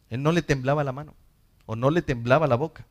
Él 0.09 0.23
no 0.23 0.31
le 0.31 0.41
temblaba 0.41 0.85
la 0.85 0.93
mano 0.93 1.17
o 1.67 1.75
no 1.75 1.91
le 1.91 2.01
temblaba 2.01 2.47
la 2.47 2.55
boca. 2.55 2.87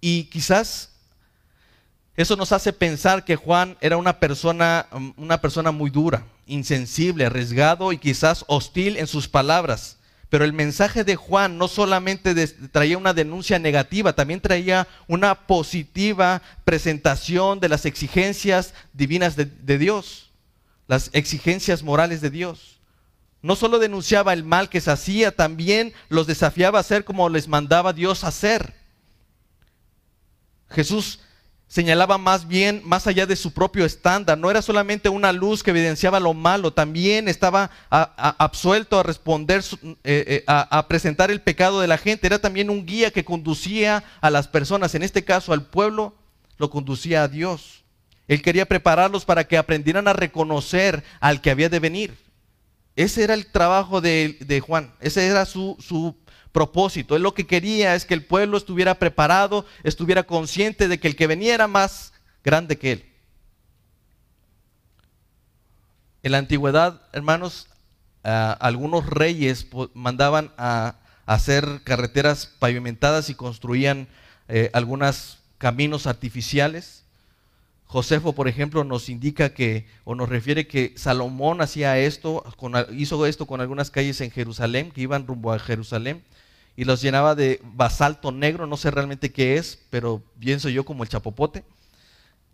Y 0.00 0.24
quizás 0.30 0.94
eso 2.16 2.34
nos 2.34 2.52
hace 2.52 2.72
pensar 2.72 3.26
que 3.26 3.36
Juan 3.36 3.76
era 3.82 3.98
una 3.98 4.20
persona, 4.20 4.86
una 5.18 5.42
persona 5.42 5.70
muy 5.70 5.90
dura, 5.90 6.24
insensible, 6.46 7.26
arriesgado 7.26 7.92
y 7.92 7.98
quizás 7.98 8.46
hostil 8.48 8.96
en 8.96 9.06
sus 9.06 9.28
palabras. 9.28 9.97
Pero 10.28 10.44
el 10.44 10.52
mensaje 10.52 11.04
de 11.04 11.16
Juan 11.16 11.56
no 11.56 11.68
solamente 11.68 12.46
traía 12.70 12.98
una 12.98 13.14
denuncia 13.14 13.58
negativa, 13.58 14.12
también 14.12 14.40
traía 14.40 14.86
una 15.06 15.46
positiva 15.46 16.42
presentación 16.64 17.60
de 17.60 17.70
las 17.70 17.86
exigencias 17.86 18.74
divinas 18.92 19.36
de, 19.36 19.78
Dios, 19.78 20.30
las 20.86 21.08
exigencias 21.14 21.82
morales 21.82 22.20
de 22.20 22.28
Dios. 22.28 22.78
No 23.40 23.56
solo 23.56 23.78
denunciaba 23.78 24.34
el 24.34 24.44
mal 24.44 24.68
que 24.68 24.82
se 24.82 24.90
hacía, 24.90 25.34
también 25.34 25.94
los 26.10 26.26
desafiaba 26.26 26.78
a 26.78 26.80
hacer 26.80 27.04
como 27.04 27.30
les 27.30 27.48
mandaba 27.48 27.94
Dios 27.94 28.22
hacer. 28.22 28.74
Jesús 30.68 31.20
señalaba 31.68 32.16
más 32.16 32.48
bien 32.48 32.80
más 32.84 33.06
allá 33.06 33.26
de 33.26 33.36
su 33.36 33.52
propio 33.52 33.84
estándar. 33.84 34.38
No 34.38 34.50
era 34.50 34.62
solamente 34.62 35.08
una 35.08 35.32
luz 35.32 35.62
que 35.62 35.70
evidenciaba 35.70 36.18
lo 36.18 36.34
malo, 36.34 36.72
también 36.72 37.28
estaba 37.28 37.70
absuelto 37.90 38.98
a 38.98 39.02
responder, 39.02 39.62
eh, 39.82 39.94
eh, 40.04 40.44
a, 40.46 40.88
presentar 40.88 41.30
el 41.30 41.42
pecado 41.42 41.80
de 41.80 41.86
la 41.86 41.98
gente. 41.98 42.26
Era 42.26 42.40
también 42.40 42.70
un 42.70 42.86
guía 42.86 43.10
que 43.10 43.24
conducía 43.24 44.02
a 44.20 44.30
las 44.30 44.48
personas, 44.48 44.94
en 44.94 45.02
este 45.02 45.24
caso 45.24 45.52
al 45.52 45.66
pueblo, 45.66 46.14
lo 46.56 46.70
conducía 46.70 47.22
a 47.22 47.28
Dios. 47.28 47.84
Él 48.26 48.42
quería 48.42 48.66
prepararlos 48.66 49.24
para 49.24 49.44
que 49.44 49.56
aprendieran 49.56 50.08
a 50.08 50.12
reconocer 50.12 51.04
al 51.20 51.40
que 51.40 51.50
había 51.50 51.68
de 51.68 51.80
venir. 51.80 52.16
Ese 52.96 53.22
era 53.22 53.34
el 53.34 53.46
trabajo 53.46 54.00
de, 54.00 54.62
Juan, 54.66 54.92
ese 55.00 55.26
era 55.26 55.46
su, 55.46 55.76
su 55.78 56.16
propósito. 56.52 57.16
Él 57.16 57.22
lo 57.22 57.34
que 57.34 57.46
quería 57.46 57.94
es 57.94 58.04
que 58.04 58.14
el 58.14 58.24
pueblo 58.24 58.56
estuviera 58.56 58.98
preparado, 58.98 59.66
estuviera 59.82 60.24
consciente 60.24 60.88
de 60.88 60.98
que 60.98 61.08
el 61.08 61.16
que 61.16 61.26
venía 61.26 61.54
era 61.54 61.68
más 61.68 62.12
grande 62.44 62.78
que 62.78 62.92
él. 62.92 63.04
En 66.22 66.32
la 66.32 66.38
antigüedad, 66.38 67.02
hermanos, 67.12 67.68
algunos 68.22 69.06
reyes 69.06 69.66
mandaban 69.94 70.52
a, 70.56 70.96
hacer 71.26 71.82
carreteras 71.84 72.46
pavimentadas 72.46 73.28
y 73.28 73.34
construían 73.34 74.08
eh, 74.48 74.70
algunos 74.72 75.40
caminos 75.58 76.06
artificiales. 76.06 77.04
Josefo, 77.84 78.34
por 78.34 78.48
ejemplo, 78.48 78.82
nos 78.82 79.10
indica 79.10 79.52
que, 79.52 79.86
o 80.04 80.14
nos 80.14 80.30
refiere 80.30 80.66
que 80.66 80.94
Salomón 80.96 81.60
hacía 81.60 81.98
esto, 81.98 82.44
hizo 82.92 83.26
esto 83.26 83.44
con 83.44 83.60
algunas 83.60 83.90
calles 83.90 84.22
en 84.22 84.30
Jerusalén, 84.30 84.90
que 84.90 85.02
iban 85.02 85.26
rumbo 85.26 85.52
a 85.52 85.58
Jerusalén 85.58 86.24
y 86.78 86.84
los 86.84 87.02
llenaba 87.02 87.34
de 87.34 87.60
basalto 87.64 88.30
negro, 88.30 88.68
no 88.68 88.76
sé 88.76 88.92
realmente 88.92 89.32
qué 89.32 89.56
es, 89.56 89.80
pero 89.90 90.22
pienso 90.38 90.68
yo 90.68 90.84
como 90.84 91.02
el 91.02 91.08
chapopote, 91.08 91.64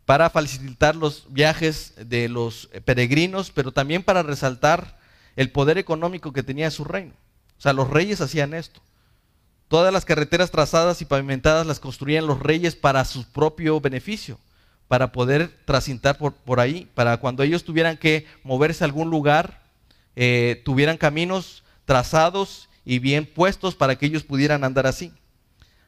para 0.07 0.31
facilitar 0.31 0.97
los 0.97 1.27
viajes 1.29 1.93
de 1.99 2.31
los 2.31 2.71
peregrinos, 2.87 3.51
pero 3.51 3.71
también 3.71 4.03
para 4.03 4.23
resaltar 4.23 4.99
el 5.37 5.51
poder 5.51 5.77
económico 5.77 6.33
que 6.33 6.43
tenía 6.43 6.71
su 6.71 6.85
reino. 6.85 7.13
O 7.59 7.61
sea, 7.61 7.75
los 7.75 7.91
reyes 7.91 8.23
hacían 8.23 8.55
esto. 8.55 8.81
Todas 9.69 9.93
las 9.93 10.07
carreteras 10.07 10.51
trazadas 10.51 11.03
y 11.03 11.05
pavimentadas 11.05 11.67
las 11.67 11.79
construían 11.79 12.27
los 12.27 12.41
reyes 12.41 12.77
para 12.77 13.05
su 13.05 13.31
propio 13.31 13.79
beneficio, 13.79 14.39
para 14.89 15.13
poder 15.13 15.55
transitar 15.67 16.17
por, 16.17 16.33
por 16.33 16.61
ahí, 16.61 16.89
para 16.95 17.19
cuando 17.19 17.43
ellos 17.43 17.63
tuvieran 17.63 17.99
que 17.99 18.27
moverse 18.43 18.85
a 18.85 18.87
algún 18.87 19.11
lugar, 19.11 19.61
eh, 20.17 20.63
tuvieran 20.65 20.97
caminos 20.97 21.63
trazados 21.85 22.71
y 22.85 22.99
bien 22.99 23.27
puestos 23.27 23.75
para 23.75 23.97
que 23.97 24.07
ellos 24.07 24.25
pudieran 24.25 24.65
andar 24.65 24.87
así. 24.87 25.13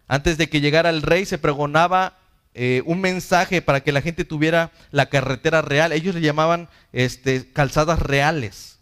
Antes 0.09 0.39
de 0.39 0.49
que 0.49 0.61
llegara 0.61 0.91
el 0.91 1.03
rey 1.03 1.25
se 1.25 1.39
pregonaba 1.39 2.19
eh, 2.55 2.83
un 2.87 3.01
mensaje 3.01 3.61
para 3.61 3.83
que 3.83 3.93
la 3.93 4.01
gente 4.01 4.25
tuviera 4.25 4.73
la 4.91 5.07
carretera 5.07 5.63
real. 5.63 5.93
Ellos 5.93 6.15
le 6.15 6.23
llamaban 6.23 6.69
este, 6.93 7.53
calzadas 7.53 7.99
reales, 7.99 8.79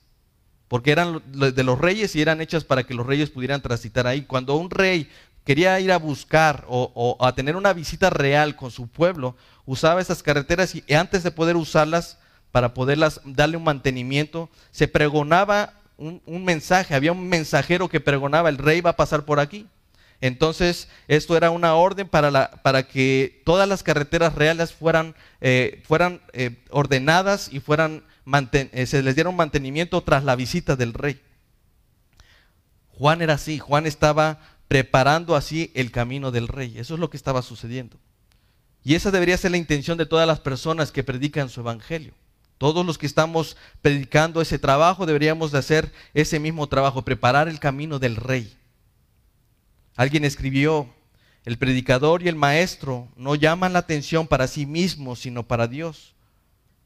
porque 0.69 0.93
eran 0.93 1.23
de 1.27 1.65
los 1.65 1.79
reyes 1.79 2.15
y 2.15 2.23
eran 2.23 2.41
hechas 2.41 2.65
para 2.65 2.85
que 2.85 2.95
los 2.95 3.07
reyes 3.07 3.31
pudieran 3.31 3.63
transitar 3.63 4.07
ahí. 4.07 4.23
Cuando 4.23 4.55
un 4.55 4.71
rey 4.71 5.11
quería 5.45 5.81
ir 5.81 5.91
a 5.93 5.99
buscar 5.99 6.65
o, 6.69 6.93
o 6.95 7.25
a 7.25 7.35
tener 7.35 7.57
una 7.57 7.73
visita 7.73 8.11
real 8.11 8.55
con 8.55 8.71
su 8.71 8.87
pueblo, 8.87 9.37
usaba 9.67 10.01
esas 10.01 10.23
carreteras 10.23 10.75
y 10.75 10.95
antes 10.95 11.23
de 11.25 11.31
poder 11.33 11.57
usarlas, 11.57 12.19
para 12.53 12.73
poderlas 12.75 13.21
darle 13.25 13.57
un 13.57 13.65
mantenimiento, 13.65 14.49
se 14.71 14.87
pregonaba 14.87 15.73
un, 15.97 16.45
mensaje, 16.45 16.95
había 16.95 17.13
un 17.13 17.29
mensajero 17.29 17.89
que 17.89 18.01
pregonaba, 18.01 18.49
el 18.49 18.59
rey 18.59 18.81
va 18.81 18.91
a 18.91 18.97
pasar 18.97 19.25
por 19.25 19.41
aquí. 19.41 19.67
Entonces, 20.21 20.89
esto 21.09 21.37
era 21.37 21.51
una 21.51 21.75
orden 21.75 22.09
para, 22.09 22.51
para 22.63 22.85
que 22.85 23.43
todas 23.45 23.69
las 23.69 23.83
carreteras 23.83 24.35
reales 24.35 24.73
fueran, 24.73 25.15
eh, 25.41 25.83
fueran 25.85 26.21
eh, 26.33 26.63
ordenadas 26.71 27.53
y 27.53 27.61
fueran 27.61 28.03
eh, 28.73 28.87
se 28.87 29.03
les 29.03 29.15
diera 29.15 29.29
un 29.29 29.37
mantenimiento 29.37 30.03
tras 30.03 30.25
la 30.25 30.35
visita 30.35 30.77
del 30.77 30.95
rey. 30.95 31.21
Juan 32.89 33.23
era 33.23 33.35
así, 33.35 33.59
Juan 33.59 33.87
estaba 33.87 34.41
preparando 34.69 35.37
así 35.37 35.71
el 35.75 35.91
camino 35.91 36.31
del 36.31 36.49
rey. 36.49 36.79
Eso 36.79 36.95
es 36.95 37.01
lo 37.01 37.11
que 37.11 37.17
estaba 37.17 37.43
sucediendo. 37.43 37.99
Y 38.83 38.95
esa 38.95 39.11
debería 39.11 39.37
ser 39.37 39.51
la 39.51 39.57
intención 39.57 39.99
de 39.99 40.07
todas 40.07 40.27
las 40.27 40.41
personas 40.41 40.91
que 40.91 41.05
predican 41.05 41.49
su 41.49 41.61
evangelio. 41.61 42.15
Todos 42.59 42.87
los 42.87 42.99
que 42.99 43.07
estamos 43.07 43.57
predicando 43.83 44.41
ese 44.41 44.59
trabajo 44.59 45.07
deberíamos 45.07 45.53
de 45.53 45.59
hacer 45.59 45.93
ese 46.15 46.39
mismo 46.39 46.69
trabajo, 46.69 47.03
preparar 47.03 47.49
el 47.49 47.59
camino 47.59 47.99
del 47.99 48.17
rey. 48.17 48.57
Alguien 49.97 50.25
escribió, 50.25 50.89
el 51.45 51.59
predicador 51.59 52.23
y 52.23 52.29
el 52.29 52.37
maestro 52.37 53.09
no 53.17 53.35
llaman 53.35 53.75
la 53.75 53.81
atención 53.81 54.27
para 54.27 54.47
sí 54.47 54.67
mismos, 54.67 55.21
sino 55.21 55.47
para 55.47 55.67
Dios. 55.67 56.15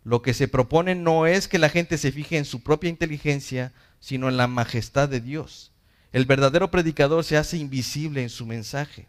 Lo 0.02 0.22
que 0.22 0.34
se 0.34 0.48
propone 0.48 0.94
no 0.94 1.26
es 1.26 1.48
que 1.48 1.58
la 1.58 1.68
gente 1.68 1.98
se 1.98 2.10
fije 2.10 2.38
en 2.38 2.44
su 2.44 2.62
propia 2.62 2.90
inteligencia, 2.90 3.72
sino 4.00 4.28
en 4.28 4.36
la 4.36 4.46
majestad 4.46 5.08
de 5.08 5.20
Dios. 5.20 5.72
El 6.12 6.24
verdadero 6.24 6.70
predicador 6.70 7.24
se 7.24 7.36
hace 7.36 7.58
invisible 7.58 8.22
en 8.22 8.30
su 8.30 8.46
mensaje. 8.46 9.06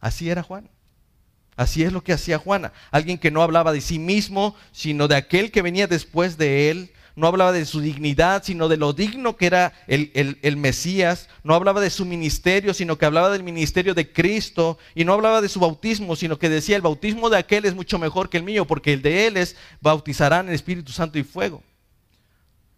Así 0.00 0.30
era 0.30 0.42
Juan. 0.42 0.68
Así 1.58 1.82
es 1.82 1.92
lo 1.92 2.04
que 2.04 2.12
hacía 2.12 2.38
Juana. 2.38 2.72
Alguien 2.92 3.18
que 3.18 3.32
no 3.32 3.42
hablaba 3.42 3.72
de 3.72 3.80
sí 3.80 3.98
mismo, 3.98 4.54
sino 4.70 5.08
de 5.08 5.16
aquel 5.16 5.50
que 5.50 5.60
venía 5.60 5.88
después 5.88 6.38
de 6.38 6.70
él. 6.70 6.92
No 7.16 7.26
hablaba 7.26 7.50
de 7.50 7.66
su 7.66 7.80
dignidad, 7.80 8.44
sino 8.44 8.68
de 8.68 8.76
lo 8.76 8.92
digno 8.92 9.36
que 9.36 9.46
era 9.46 9.72
el, 9.88 10.56
Mesías. 10.56 11.28
No 11.42 11.54
hablaba 11.56 11.80
de 11.80 11.90
su 11.90 12.06
ministerio, 12.06 12.72
sino 12.74 12.96
que 12.96 13.06
hablaba 13.06 13.30
del 13.30 13.42
ministerio 13.42 13.92
de 13.92 14.12
Cristo. 14.12 14.78
Y 14.94 15.04
no 15.04 15.14
hablaba 15.14 15.40
de 15.40 15.48
su 15.48 15.58
bautismo, 15.58 16.14
sino 16.14 16.38
que 16.38 16.48
decía, 16.48 16.76
el 16.76 16.82
bautismo 16.82 17.28
de 17.28 17.38
aquel 17.38 17.64
es 17.64 17.74
mucho 17.74 17.98
mejor 17.98 18.30
que 18.30 18.36
el 18.36 18.44
mío, 18.44 18.64
porque 18.64 18.92
el 18.92 19.02
de 19.02 19.26
él 19.26 19.36
es, 19.36 19.56
bautizarán 19.80 20.46
en 20.46 20.54
Espíritu 20.54 20.92
Santo 20.92 21.18
y 21.18 21.24
fuego. 21.24 21.64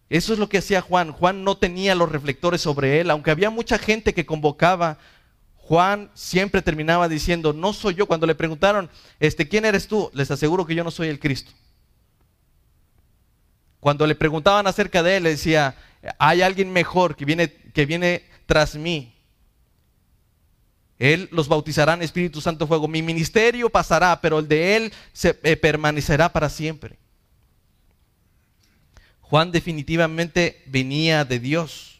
Eso 0.08 0.32
es 0.32 0.38
lo 0.38 0.48
que 0.48 0.56
hacía 0.56 0.80
Juan. 0.80 1.12
Juan 1.12 1.44
no 1.44 1.58
tenía 1.58 1.94
los 1.94 2.10
reflectores 2.10 2.62
sobre 2.62 3.02
él, 3.02 3.10
aunque 3.10 3.30
había 3.30 3.50
mucha 3.50 3.76
gente 3.76 4.14
que 4.14 4.24
convocaba 4.24 4.96
Juan 5.70 6.10
siempre 6.14 6.62
terminaba 6.62 7.08
diciendo, 7.08 7.52
no 7.52 7.72
soy 7.72 7.94
yo. 7.94 8.06
Cuando 8.06 8.26
le 8.26 8.34
preguntaron, 8.34 8.90
este, 9.20 9.46
¿quién 9.46 9.64
eres 9.64 9.86
tú? 9.86 10.10
Les 10.14 10.28
aseguro 10.28 10.66
que 10.66 10.74
yo 10.74 10.82
no 10.82 10.90
soy 10.90 11.06
el 11.06 11.20
Cristo. 11.20 11.52
Cuando 13.78 14.04
le 14.04 14.16
preguntaban 14.16 14.66
acerca 14.66 15.00
de 15.04 15.18
él, 15.18 15.22
le 15.22 15.30
decía, 15.30 15.76
hay 16.18 16.42
alguien 16.42 16.72
mejor 16.72 17.14
que 17.14 17.24
viene, 17.24 17.52
que 17.72 17.86
viene 17.86 18.24
tras 18.46 18.74
mí. 18.74 19.14
Él 20.98 21.28
los 21.30 21.46
bautizará 21.46 21.94
en 21.94 22.02
Espíritu 22.02 22.40
Santo 22.40 22.66
Fuego. 22.66 22.88
Mi 22.88 23.00
ministerio 23.00 23.70
pasará, 23.70 24.20
pero 24.20 24.40
el 24.40 24.48
de 24.48 24.74
Él 24.76 24.92
se, 25.12 25.38
eh, 25.44 25.56
permanecerá 25.56 26.32
para 26.32 26.48
siempre. 26.48 26.98
Juan 29.20 29.52
definitivamente 29.52 30.64
venía 30.66 31.24
de 31.24 31.38
Dios. 31.38 31.99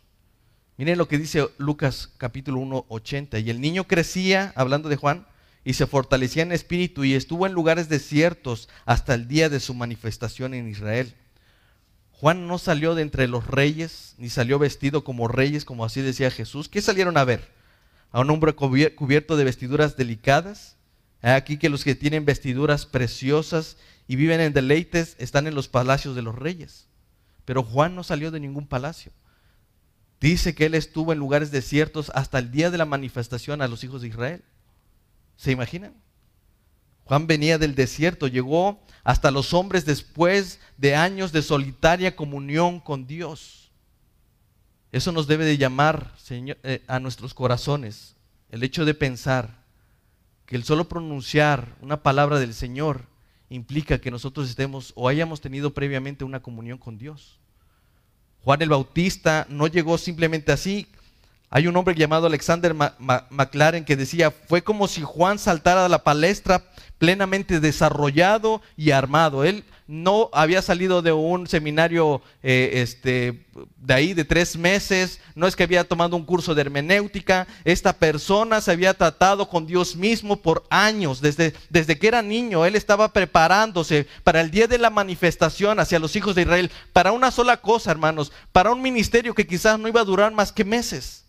Miren 0.80 0.96
lo 0.96 1.08
que 1.08 1.18
dice 1.18 1.46
Lucas 1.58 2.08
capítulo 2.16 2.58
1, 2.60 2.86
80. 2.88 3.38
Y 3.40 3.50
el 3.50 3.60
niño 3.60 3.86
crecía, 3.86 4.54
hablando 4.56 4.88
de 4.88 4.96
Juan, 4.96 5.26
y 5.62 5.74
se 5.74 5.86
fortalecía 5.86 6.42
en 6.42 6.52
espíritu 6.52 7.04
y 7.04 7.12
estuvo 7.12 7.46
en 7.46 7.52
lugares 7.52 7.90
desiertos 7.90 8.70
hasta 8.86 9.12
el 9.12 9.28
día 9.28 9.50
de 9.50 9.60
su 9.60 9.74
manifestación 9.74 10.54
en 10.54 10.70
Israel. 10.70 11.12
Juan 12.12 12.46
no 12.46 12.56
salió 12.56 12.94
de 12.94 13.02
entre 13.02 13.28
los 13.28 13.46
reyes, 13.46 14.14
ni 14.16 14.30
salió 14.30 14.58
vestido 14.58 15.04
como 15.04 15.28
reyes, 15.28 15.66
como 15.66 15.84
así 15.84 16.00
decía 16.00 16.30
Jesús. 16.30 16.70
¿Qué 16.70 16.80
salieron 16.80 17.18
a 17.18 17.24
ver? 17.24 17.46
¿A 18.10 18.20
un 18.20 18.30
hombre 18.30 18.54
cubierto 18.54 19.36
de 19.36 19.44
vestiduras 19.44 19.98
delicadas? 19.98 20.76
Aquí 21.20 21.58
que 21.58 21.68
los 21.68 21.84
que 21.84 21.94
tienen 21.94 22.24
vestiduras 22.24 22.86
preciosas 22.86 23.76
y 24.08 24.16
viven 24.16 24.40
en 24.40 24.54
deleites 24.54 25.14
están 25.18 25.46
en 25.46 25.54
los 25.54 25.68
palacios 25.68 26.16
de 26.16 26.22
los 26.22 26.36
reyes. 26.36 26.86
Pero 27.44 27.62
Juan 27.62 27.94
no 27.94 28.02
salió 28.02 28.30
de 28.30 28.40
ningún 28.40 28.66
palacio. 28.66 29.12
Dice 30.20 30.54
que 30.54 30.66
él 30.66 30.74
estuvo 30.74 31.12
en 31.12 31.18
lugares 31.18 31.50
desiertos 31.50 32.11
hasta 32.14 32.38
el 32.38 32.50
día 32.50 32.70
de 32.70 32.78
la 32.78 32.85
manifestación 32.85 33.62
a 33.62 33.68
los 33.68 33.83
hijos 33.85 34.02
de 34.02 34.09
Israel. 34.09 34.44
¿Se 35.37 35.50
imaginan? 35.50 35.94
Juan 37.04 37.26
venía 37.26 37.59
del 37.59 37.74
desierto, 37.74 38.28
llegó 38.28 38.80
hasta 39.02 39.30
los 39.30 39.54
hombres 39.54 39.85
después 39.87 40.61
de 40.76 40.94
años 40.94 41.33
de 41.33 41.42
solitaria 41.42 42.14
comunión 42.14 42.80
con 42.80 43.06
Dios. 43.06 43.72
Eso 44.92 45.11
nos 45.11 45.26
debe 45.26 45.44
de 45.44 45.56
llamar 45.56 46.14
eh, 46.28 46.85
a 46.87 47.00
nuestros 47.00 47.33
corazones, 47.33 48.16
el 48.50 48.62
hecho 48.62 48.85
de 48.85 48.94
pensar 48.94 49.64
que 50.46 50.56
el 50.56 50.64
solo 50.64 50.88
pronunciar 50.88 51.76
una 51.80 52.02
palabra 52.02 52.38
del 52.38 52.54
Señor 52.54 53.06
implica 53.48 54.00
que 54.00 54.11
nosotros 54.11 54.48
estemos 54.48 54.92
o 54.96 55.09
hayamos 55.09 55.40
tenido 55.40 55.72
previamente 55.72 56.24
una 56.24 56.42
comunión 56.42 56.76
con 56.76 56.98
Dios. 56.98 57.40
Juan 58.44 58.62
el 58.62 58.68
Bautista 58.68 59.46
no 59.48 59.66
llegó 59.66 59.98
simplemente 59.98 60.53
así. 60.53 60.87
Hay 61.50 61.66
un 61.66 61.76
hombre 61.76 61.94
llamado 61.94 62.26
Alexander 62.26 62.74
McLaren 62.74 63.85
que 63.85 63.96
decía, 63.96 64.31
fue 64.31 64.62
como 64.62 64.87
si 64.87 65.03
Juan 65.03 65.38
saltara 65.38 65.85
a 65.85 65.88
la 65.88 66.05
palestra 66.05 66.62
plenamente 66.98 67.59
desarrollado 67.59 68.62
y 68.76 68.92
armado. 68.92 69.44
Él 69.44 69.64
no 69.90 70.31
había 70.33 70.62
salido 70.62 71.03
de 71.03 71.11
un 71.11 71.48
seminario 71.48 72.22
eh, 72.44 72.70
este, 72.74 73.44
de 73.76 73.92
ahí 73.92 74.14
de 74.14 74.24
tres 74.24 74.57
meses, 74.57 75.18
no 75.35 75.48
es 75.48 75.57
que 75.57 75.64
había 75.64 75.83
tomado 75.83 76.14
un 76.14 76.24
curso 76.24 76.55
de 76.55 76.61
hermenéutica, 76.61 77.48
esta 77.64 77.92
persona 77.92 78.61
se 78.61 78.70
había 78.70 78.94
tratado 78.94 79.48
con 79.48 79.66
Dios 79.66 79.96
mismo 79.96 80.37
por 80.37 80.62
años, 80.70 81.20
desde, 81.20 81.55
desde 81.70 81.98
que 81.98 82.07
era 82.07 82.22
niño, 82.22 82.64
él 82.64 82.76
estaba 82.76 83.12
preparándose 83.12 84.07
para 84.22 84.40
el 84.40 84.53
día 84.53 84.68
de 84.68 84.79
la 84.79 84.90
manifestación 84.90 85.81
hacia 85.81 85.98
los 85.98 86.14
hijos 86.14 86.37
de 86.37 86.42
Israel, 86.42 86.70
para 86.92 87.11
una 87.11 87.33
sola 87.33 87.57
cosa, 87.57 87.90
hermanos, 87.90 88.31
para 88.53 88.70
un 88.70 88.81
ministerio 88.81 89.35
que 89.35 89.46
quizás 89.46 89.76
no 89.76 89.88
iba 89.88 90.00
a 90.00 90.05
durar 90.05 90.33
más 90.33 90.53
que 90.53 90.64
meses. 90.64 91.19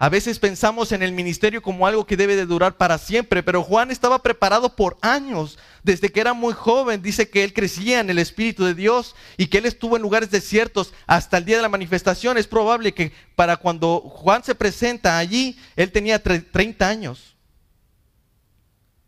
A 0.00 0.08
veces 0.08 0.38
pensamos 0.38 0.92
en 0.92 1.02
el 1.02 1.10
ministerio 1.10 1.60
como 1.60 1.84
algo 1.84 2.06
que 2.06 2.16
debe 2.16 2.36
de 2.36 2.46
durar 2.46 2.76
para 2.76 2.98
siempre, 2.98 3.42
pero 3.42 3.64
Juan 3.64 3.90
estaba 3.90 4.22
preparado 4.22 4.76
por 4.76 4.96
años. 5.02 5.58
Desde 5.82 6.12
que 6.12 6.20
era 6.20 6.34
muy 6.34 6.52
joven, 6.52 7.02
dice 7.02 7.28
que 7.28 7.42
él 7.42 7.52
crecía 7.52 7.98
en 7.98 8.08
el 8.08 8.20
Espíritu 8.20 8.64
de 8.64 8.74
Dios 8.74 9.16
y 9.36 9.48
que 9.48 9.58
él 9.58 9.66
estuvo 9.66 9.96
en 9.96 10.02
lugares 10.02 10.30
desiertos 10.30 10.94
hasta 11.08 11.38
el 11.38 11.44
día 11.44 11.56
de 11.56 11.62
la 11.62 11.68
manifestación. 11.68 12.38
Es 12.38 12.46
probable 12.46 12.94
que 12.94 13.10
para 13.34 13.56
cuando 13.56 13.98
Juan 13.98 14.44
se 14.44 14.54
presenta 14.54 15.18
allí, 15.18 15.58
él 15.74 15.90
tenía 15.90 16.22
30 16.22 16.88
años. 16.88 17.34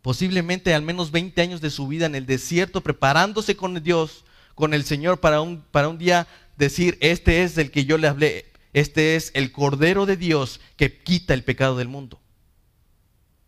Posiblemente 0.01 0.73
al 0.73 0.81
menos 0.81 1.11
20 1.11 1.41
años 1.41 1.61
de 1.61 1.69
su 1.69 1.87
vida 1.87 2.05
en 2.05 2.15
el 2.15 2.25
desierto, 2.25 2.81
preparándose 2.81 3.55
con 3.55 3.81
Dios, 3.81 4.25
con 4.55 4.73
el 4.73 4.83
Señor, 4.83 5.21
para 5.21 5.39
un, 5.39 5.61
para 5.71 5.87
un 5.87 5.97
día 5.97 6.27
decir, 6.57 6.97
este 6.99 7.43
es 7.43 7.55
del 7.55 7.71
que 7.71 7.85
yo 7.85 7.97
le 7.97 8.09
hablé 8.09 8.50
este 8.73 9.15
es 9.15 9.31
el 9.33 9.51
Cordero 9.51 10.05
de 10.05 10.17
Dios 10.17 10.61
que 10.77 10.97
quita 10.97 11.33
el 11.33 11.43
pecado 11.43 11.77
del 11.77 11.87
mundo. 11.87 12.19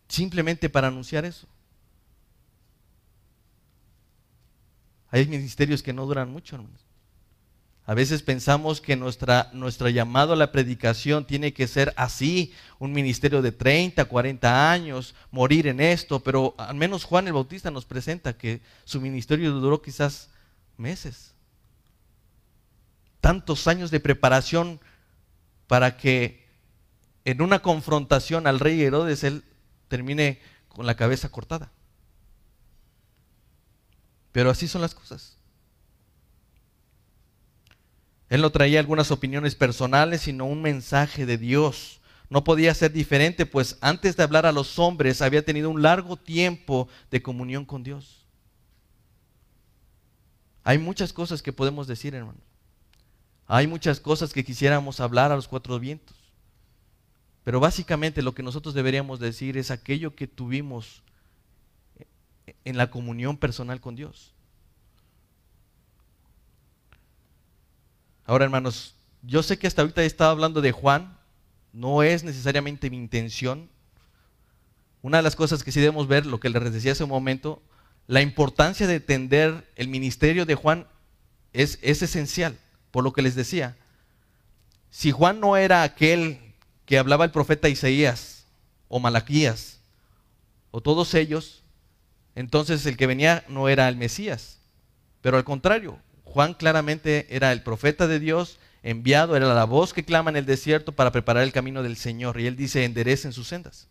Simplemente 0.07 0.69
para 0.69 0.87
anunciar 0.87 1.25
eso. 1.25 1.47
Hay 5.09 5.27
ministerios 5.27 5.83
que 5.83 5.93
no 5.93 6.05
duran 6.05 6.31
mucho, 6.31 6.55
hermanos. 6.55 6.81
A 7.85 7.93
veces 7.93 8.23
pensamos 8.23 8.79
que 8.79 8.95
nuestra, 8.95 9.49
nuestro 9.53 9.89
llamado 9.89 10.33
a 10.33 10.37
la 10.37 10.53
predicación 10.53 11.25
tiene 11.25 11.53
que 11.53 11.67
ser 11.67 11.93
así, 11.97 12.53
un 12.79 12.93
ministerio 12.93 13.41
de 13.41 13.51
30, 13.51 14.05
40 14.05 14.71
años, 14.71 15.15
morir 15.31 15.67
en 15.67 15.81
esto, 15.81 16.21
pero 16.21 16.55
al 16.57 16.75
menos 16.75 17.03
Juan 17.03 17.27
el 17.27 17.33
Bautista 17.33 17.71
nos 17.71 17.83
presenta 17.83 18.37
que 18.37 18.61
su 18.85 19.01
ministerio 19.01 19.51
duró 19.51 19.81
quizás 19.81 20.29
meses. 20.77 21.33
Tantos 23.19 23.67
años 23.67 23.91
de 23.91 23.99
preparación 23.99 24.79
para 25.73 25.97
que 25.97 26.45
en 27.25 27.41
una 27.41 27.63
confrontación 27.63 28.45
al 28.45 28.59
rey 28.59 28.79
Herodes 28.79 29.23
él 29.23 29.43
termine 29.87 30.39
con 30.67 30.85
la 30.85 30.93
cabeza 30.93 31.29
cortada. 31.29 31.71
Pero 34.31 34.51
así 34.51 34.67
son 34.67 34.81
las 34.81 34.93
cosas. 34.93 35.35
Él 38.29 38.41
no 38.41 38.51
traía 38.51 38.79
algunas 38.79 39.09
opiniones 39.09 39.55
personales, 39.55 40.21
sino 40.21 40.45
un 40.45 40.61
mensaje 40.61 41.25
de 41.25 41.39
Dios. 41.39 42.01
No 42.29 42.43
podía 42.43 42.71
ser 42.75 42.91
diferente, 42.91 43.47
pues 43.47 43.79
antes 43.81 44.15
de 44.15 44.21
hablar 44.21 44.45
a 44.45 44.51
los 44.51 44.77
hombres 44.77 45.23
había 45.23 45.43
tenido 45.43 45.71
un 45.71 45.81
largo 45.81 46.17
tiempo 46.17 46.87
de 47.09 47.23
comunión 47.23 47.65
con 47.65 47.81
Dios. 47.81 48.27
Hay 50.63 50.77
muchas 50.77 51.13
cosas 51.13 51.41
que 51.41 51.51
podemos 51.51 51.87
decir, 51.87 52.13
hermano. 52.13 52.52
Hay 53.47 53.67
muchas 53.67 53.99
cosas 53.99 54.33
que 54.33 54.43
quisiéramos 54.43 54.99
hablar 54.99 55.31
a 55.31 55.35
los 55.35 55.47
cuatro 55.47 55.79
vientos. 55.79 56.15
Pero 57.43 57.59
básicamente 57.59 58.21
lo 58.21 58.33
que 58.33 58.43
nosotros 58.43 58.73
deberíamos 58.73 59.19
decir 59.19 59.57
es 59.57 59.69
aquello 59.69 60.15
que 60.15 60.27
tuvimos 60.27 61.03
en 62.63 62.77
la 62.77 62.89
comunión 62.89 63.37
personal 63.37 63.81
con 63.81 63.95
Dios. 63.95 64.33
Ahora, 68.25 68.45
hermanos, 68.45 68.95
yo 69.21 69.43
sé 69.43 69.59
que 69.59 69.67
hasta 69.67 69.81
ahorita 69.81 70.03
he 70.03 70.05
estado 70.05 70.31
hablando 70.31 70.61
de 70.61 70.71
Juan, 70.71 71.17
no 71.73 72.03
es 72.03 72.23
necesariamente 72.23 72.89
mi 72.89 72.97
intención. 72.97 73.69
Una 75.01 75.17
de 75.17 75.23
las 75.23 75.35
cosas 75.35 75.63
que 75.63 75.73
sí 75.73 75.81
debemos 75.81 76.07
ver, 76.07 76.25
lo 76.25 76.39
que 76.39 76.49
les 76.49 76.71
decía 76.71 76.93
hace 76.93 77.03
un 77.03 77.09
momento, 77.09 77.61
la 78.07 78.21
importancia 78.21 78.87
de 78.87 78.95
entender 78.95 79.69
el 79.75 79.89
ministerio 79.89 80.45
de 80.45 80.55
Juan 80.55 80.87
es, 81.51 81.77
es 81.81 82.01
esencial 82.01 82.57
por 82.93 83.03
lo 83.03 83.11
que 83.11 83.23
les 83.23 83.33
decía. 83.33 83.75
Si 84.91 85.09
Juan 85.09 85.39
no 85.39 85.57
era 85.57 85.81
aquel 85.81 86.39
que 86.85 86.99
hablaba 86.99 87.25
el 87.25 87.31
profeta 87.31 87.67
Isaías 87.67 88.45
o 88.87 88.99
Malaquías 88.99 89.79
o 90.69 90.79
todos 90.79 91.15
ellos, 91.15 91.63
entonces 92.35 92.85
el 92.85 92.95
que 92.95 93.07
venía 93.07 93.43
no 93.47 93.67
era 93.67 93.89
el 93.89 93.95
Mesías. 93.97 94.59
Pero 95.21 95.37
al 95.37 95.43
contrario, 95.43 95.97
Juan 96.23 96.53
claramente 96.53 97.25
era 97.35 97.51
el 97.51 97.63
profeta 97.63 98.05
de 98.05 98.19
Dios 98.19 98.59
enviado, 98.83 99.35
era 99.35 99.51
la 99.55 99.65
voz 99.65 99.91
que 99.91 100.05
clama 100.05 100.29
en 100.29 100.37
el 100.37 100.45
desierto 100.45 100.91
para 100.91 101.11
preparar 101.11 101.41
el 101.41 101.51
camino 101.51 101.81
del 101.81 101.97
Señor. 101.97 102.39
Y 102.39 102.45
él 102.45 102.55
dice, 102.55 102.85
enderecen 102.85 103.33
sus 103.33 103.47
sendas. 103.47 103.87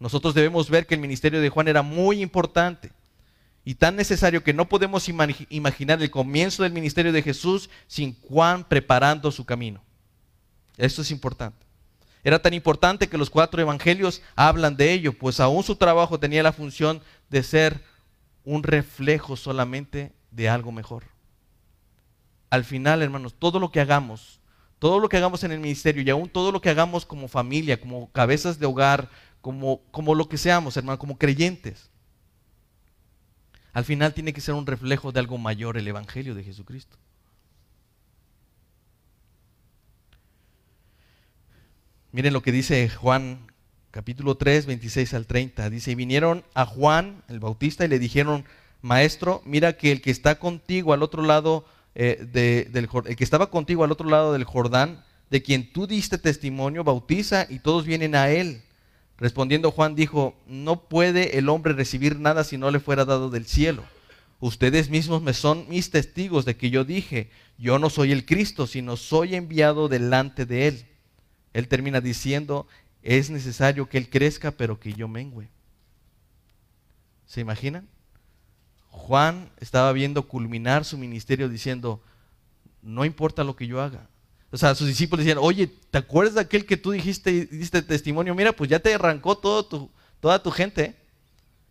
Nosotros 0.00 0.34
debemos 0.34 0.68
ver 0.68 0.88
que 0.88 0.96
el 0.96 1.00
ministerio 1.00 1.40
de 1.40 1.48
Juan 1.48 1.68
era 1.68 1.82
muy 1.82 2.22
importante 2.22 2.90
y 3.66 3.74
tan 3.74 3.96
necesario 3.96 4.44
que 4.44 4.52
no 4.52 4.68
podemos 4.68 5.08
imaginar 5.08 6.00
el 6.00 6.10
comienzo 6.12 6.62
del 6.62 6.70
ministerio 6.70 7.12
de 7.12 7.20
Jesús 7.20 7.68
sin 7.88 8.14
Juan 8.20 8.62
preparando 8.62 9.32
su 9.32 9.44
camino. 9.44 9.82
Esto 10.76 11.02
es 11.02 11.10
importante. 11.10 11.66
Era 12.22 12.40
tan 12.40 12.54
importante 12.54 13.08
que 13.08 13.18
los 13.18 13.28
cuatro 13.28 13.60
evangelios 13.60 14.22
hablan 14.36 14.76
de 14.76 14.92
ello, 14.92 15.18
pues 15.18 15.40
aún 15.40 15.64
su 15.64 15.74
trabajo 15.74 16.20
tenía 16.20 16.44
la 16.44 16.52
función 16.52 17.02
de 17.28 17.42
ser 17.42 17.82
un 18.44 18.62
reflejo 18.62 19.36
solamente 19.36 20.12
de 20.30 20.48
algo 20.48 20.70
mejor. 20.70 21.02
Al 22.50 22.64
final, 22.64 23.02
hermanos, 23.02 23.34
todo 23.36 23.58
lo 23.58 23.72
que 23.72 23.80
hagamos, 23.80 24.38
todo 24.78 25.00
lo 25.00 25.08
que 25.08 25.16
hagamos 25.16 25.42
en 25.42 25.50
el 25.50 25.58
ministerio 25.58 26.04
y 26.04 26.10
aún 26.10 26.28
todo 26.28 26.52
lo 26.52 26.60
que 26.60 26.70
hagamos 26.70 27.04
como 27.04 27.26
familia, 27.26 27.80
como 27.80 28.12
cabezas 28.12 28.60
de 28.60 28.66
hogar, 28.66 29.08
como, 29.40 29.80
como 29.90 30.14
lo 30.14 30.28
que 30.28 30.38
seamos, 30.38 30.76
hermanos, 30.76 31.00
como 31.00 31.18
creyentes, 31.18 31.90
al 33.76 33.84
final 33.84 34.14
tiene 34.14 34.32
que 34.32 34.40
ser 34.40 34.54
un 34.54 34.64
reflejo 34.64 35.12
de 35.12 35.20
algo 35.20 35.36
mayor, 35.36 35.76
el 35.76 35.86
Evangelio 35.86 36.34
de 36.34 36.42
Jesucristo. 36.42 36.96
Miren 42.10 42.32
lo 42.32 42.40
que 42.40 42.52
dice 42.52 42.88
Juan 42.88 43.52
capítulo 43.90 44.38
3, 44.38 44.64
26 44.64 45.12
al 45.12 45.26
30. 45.26 45.68
Dice, 45.68 45.90
y 45.90 45.94
vinieron 45.94 46.42
a 46.54 46.64
Juan 46.64 47.22
el 47.28 47.38
Bautista 47.38 47.84
y 47.84 47.88
le 47.88 47.98
dijeron, 47.98 48.46
maestro, 48.80 49.42
mira 49.44 49.76
que 49.76 49.92
el 49.92 50.00
que 50.00 50.10
está 50.10 50.38
contigo 50.38 50.94
al 50.94 51.02
otro 51.02 51.22
lado 51.22 51.66
eh, 51.94 52.26
del 52.32 52.88
el 53.04 53.16
que 53.16 53.24
estaba 53.24 53.50
contigo 53.50 53.84
al 53.84 53.92
otro 53.92 54.08
lado 54.08 54.32
del 54.32 54.44
Jordán, 54.44 55.04
de 55.28 55.42
quien 55.42 55.70
tú 55.70 55.86
diste 55.86 56.16
testimonio, 56.16 56.82
bautiza 56.82 57.46
y 57.50 57.58
todos 57.58 57.84
vienen 57.84 58.14
a 58.14 58.30
él. 58.30 58.62
Respondiendo 59.18 59.70
Juan 59.70 59.94
dijo, 59.94 60.36
no 60.46 60.88
puede 60.88 61.38
el 61.38 61.48
hombre 61.48 61.72
recibir 61.72 62.18
nada 62.18 62.44
si 62.44 62.58
no 62.58 62.70
le 62.70 62.80
fuera 62.80 63.04
dado 63.04 63.30
del 63.30 63.46
cielo. 63.46 63.82
Ustedes 64.40 64.90
mismos 64.90 65.22
me 65.22 65.32
son 65.32 65.66
mis 65.68 65.90
testigos 65.90 66.44
de 66.44 66.56
que 66.56 66.68
yo 66.68 66.84
dije, 66.84 67.30
yo 67.56 67.78
no 67.78 67.88
soy 67.88 68.12
el 68.12 68.26
Cristo, 68.26 68.66
sino 68.66 68.96
soy 68.96 69.34
enviado 69.34 69.88
delante 69.88 70.44
de 70.44 70.68
él. 70.68 70.86
Él 71.54 71.68
termina 71.68 72.02
diciendo, 72.02 72.66
es 73.02 73.30
necesario 73.30 73.88
que 73.88 73.96
él 73.96 74.10
crezca, 74.10 74.50
pero 74.50 74.78
que 74.78 74.92
yo 74.92 75.08
mengüe. 75.08 75.48
¿Se 77.24 77.40
imaginan? 77.40 77.88
Juan 78.90 79.50
estaba 79.58 79.92
viendo 79.92 80.28
culminar 80.28 80.84
su 80.84 80.98
ministerio 80.98 81.48
diciendo, 81.48 82.02
no 82.82 83.06
importa 83.06 83.44
lo 83.44 83.56
que 83.56 83.66
yo 83.66 83.80
haga. 83.80 84.08
O 84.50 84.56
sea, 84.56 84.74
sus 84.74 84.86
discípulos 84.86 85.24
decían, 85.24 85.42
oye, 85.42 85.66
¿te 85.90 85.98
acuerdas 85.98 86.34
de 86.34 86.40
aquel 86.40 86.64
que 86.64 86.76
tú 86.76 86.92
dijiste, 86.92 87.46
diste 87.46 87.82
testimonio? 87.82 88.34
Mira, 88.34 88.52
pues 88.52 88.70
ya 88.70 88.78
te 88.78 88.94
arrancó 88.94 89.36
todo 89.36 89.64
tu, 89.64 89.90
toda 90.20 90.42
tu 90.42 90.50
gente. 90.50 90.94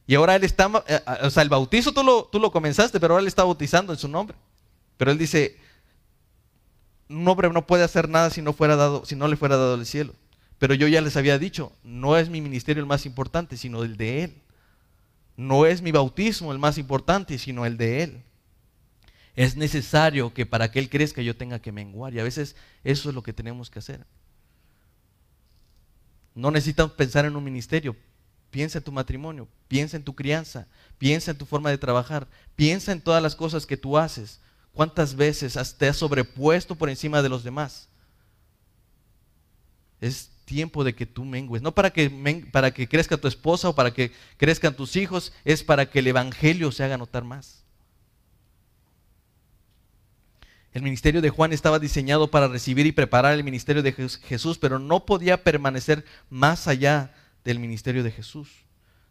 Y 0.07 0.15
ahora 0.15 0.35
él 0.35 0.43
está, 0.43 0.69
eh, 0.87 0.99
o 1.23 1.29
sea, 1.29 1.41
el 1.43 1.49
bautizo 1.49 1.91
tú 1.91 2.03
lo, 2.03 2.25
tú 2.25 2.39
lo 2.39 2.51
comenzaste, 2.51 2.99
pero 2.99 3.13
ahora 3.13 3.21
él 3.21 3.27
está 3.27 3.43
bautizando 3.43 3.93
en 3.93 3.99
su 3.99 4.07
nombre. 4.07 4.37
Pero 4.97 5.11
él 5.11 5.17
dice, 5.17 5.57
un 7.09 7.27
hombre 7.27 7.49
no 7.49 7.65
puede 7.65 7.83
hacer 7.83 8.09
nada 8.09 8.29
si 8.29 8.41
no, 8.41 8.53
fuera 8.53 8.75
dado, 8.75 9.05
si 9.05 9.15
no 9.15 9.27
le 9.27 9.35
fuera 9.35 9.57
dado 9.57 9.75
el 9.75 9.85
cielo. 9.85 10.13
Pero 10.59 10.73
yo 10.73 10.87
ya 10.87 11.01
les 11.01 11.17
había 11.17 11.37
dicho, 11.37 11.71
no 11.83 12.17
es 12.17 12.29
mi 12.29 12.41
ministerio 12.41 12.81
el 12.81 12.87
más 12.87 13.05
importante, 13.05 13.57
sino 13.57 13.83
el 13.83 13.97
de 13.97 14.23
Él. 14.23 14.41
No 15.37 15.65
es 15.65 15.81
mi 15.81 15.91
bautismo 15.91 16.51
el 16.51 16.59
más 16.59 16.77
importante, 16.77 17.37
sino 17.37 17.65
el 17.65 17.77
de 17.77 18.03
Él. 18.03 18.23
Es 19.35 19.57
necesario 19.57 20.33
que 20.33 20.45
para 20.45 20.71
que 20.71 20.79
Él 20.79 20.89
crezca 20.89 21.21
yo 21.21 21.35
tenga 21.35 21.59
que 21.59 21.71
menguar. 21.71 22.13
Y 22.13 22.19
a 22.19 22.23
veces 22.23 22.55
eso 22.83 23.09
es 23.09 23.15
lo 23.15 23.23
que 23.23 23.33
tenemos 23.33 23.69
que 23.69 23.79
hacer. 23.79 24.05
No 26.33 26.51
necesitas 26.51 26.91
pensar 26.91 27.25
en 27.25 27.35
un 27.35 27.43
ministerio. 27.43 27.95
Piensa 28.49 28.77
en 28.77 28.83
tu 28.85 28.91
matrimonio, 28.91 29.49
piensa 29.67 29.97
en 29.97 30.03
tu 30.03 30.15
crianza, 30.15 30.67
piensa 30.97 31.31
en 31.31 31.37
tu 31.37 31.45
forma 31.45 31.69
de 31.69 31.77
trabajar, 31.77 32.25
piensa 32.55 32.93
en 32.93 33.01
todas 33.01 33.21
las 33.21 33.35
cosas 33.35 33.65
que 33.65 33.75
tú 33.75 33.97
haces. 33.97 34.39
¿Cuántas 34.71 35.15
veces 35.15 35.57
te 35.77 35.87
has 35.89 35.97
sobrepuesto 35.97 36.75
por 36.75 36.89
encima 36.89 37.21
de 37.21 37.27
los 37.27 37.43
demás? 37.43 37.89
Es 39.99 40.29
tiempo 40.45 40.85
de 40.85 40.95
que 40.95 41.05
tú 41.05 41.25
mengues. 41.25 41.61
No 41.61 41.73
para 41.73 41.91
que, 41.91 42.09
para 42.51 42.71
que 42.71 42.87
crezca 42.87 43.17
tu 43.17 43.27
esposa 43.27 43.67
o 43.67 43.75
para 43.75 43.93
que 43.93 44.13
crezcan 44.37 44.75
tus 44.75 44.95
hijos, 44.95 45.33
es 45.43 45.61
para 45.61 45.89
que 45.89 45.99
el 45.99 46.07
Evangelio 46.07 46.71
se 46.71 46.85
haga 46.85 46.97
notar 46.97 47.25
más. 47.25 47.64
El 50.75 50.81
ministerio 50.81 51.21
de 51.21 51.29
Juan 51.29 51.53
estaba 51.53 51.79
diseñado 51.79 52.29
para 52.29 52.49
recibir 52.49 52.85
y 52.85 52.91
preparar 52.91 53.33
el 53.33 53.45
ministerio 53.45 53.81
de 53.81 53.93
Jesús, 53.93 54.57
pero 54.57 54.77
no 54.77 55.05
podía 55.05 55.41
permanecer 55.41 56.03
más 56.29 56.67
allá 56.67 57.13
del 57.45 57.59
ministerio 57.59 58.03
de 58.03 58.11
Jesús. 58.11 58.49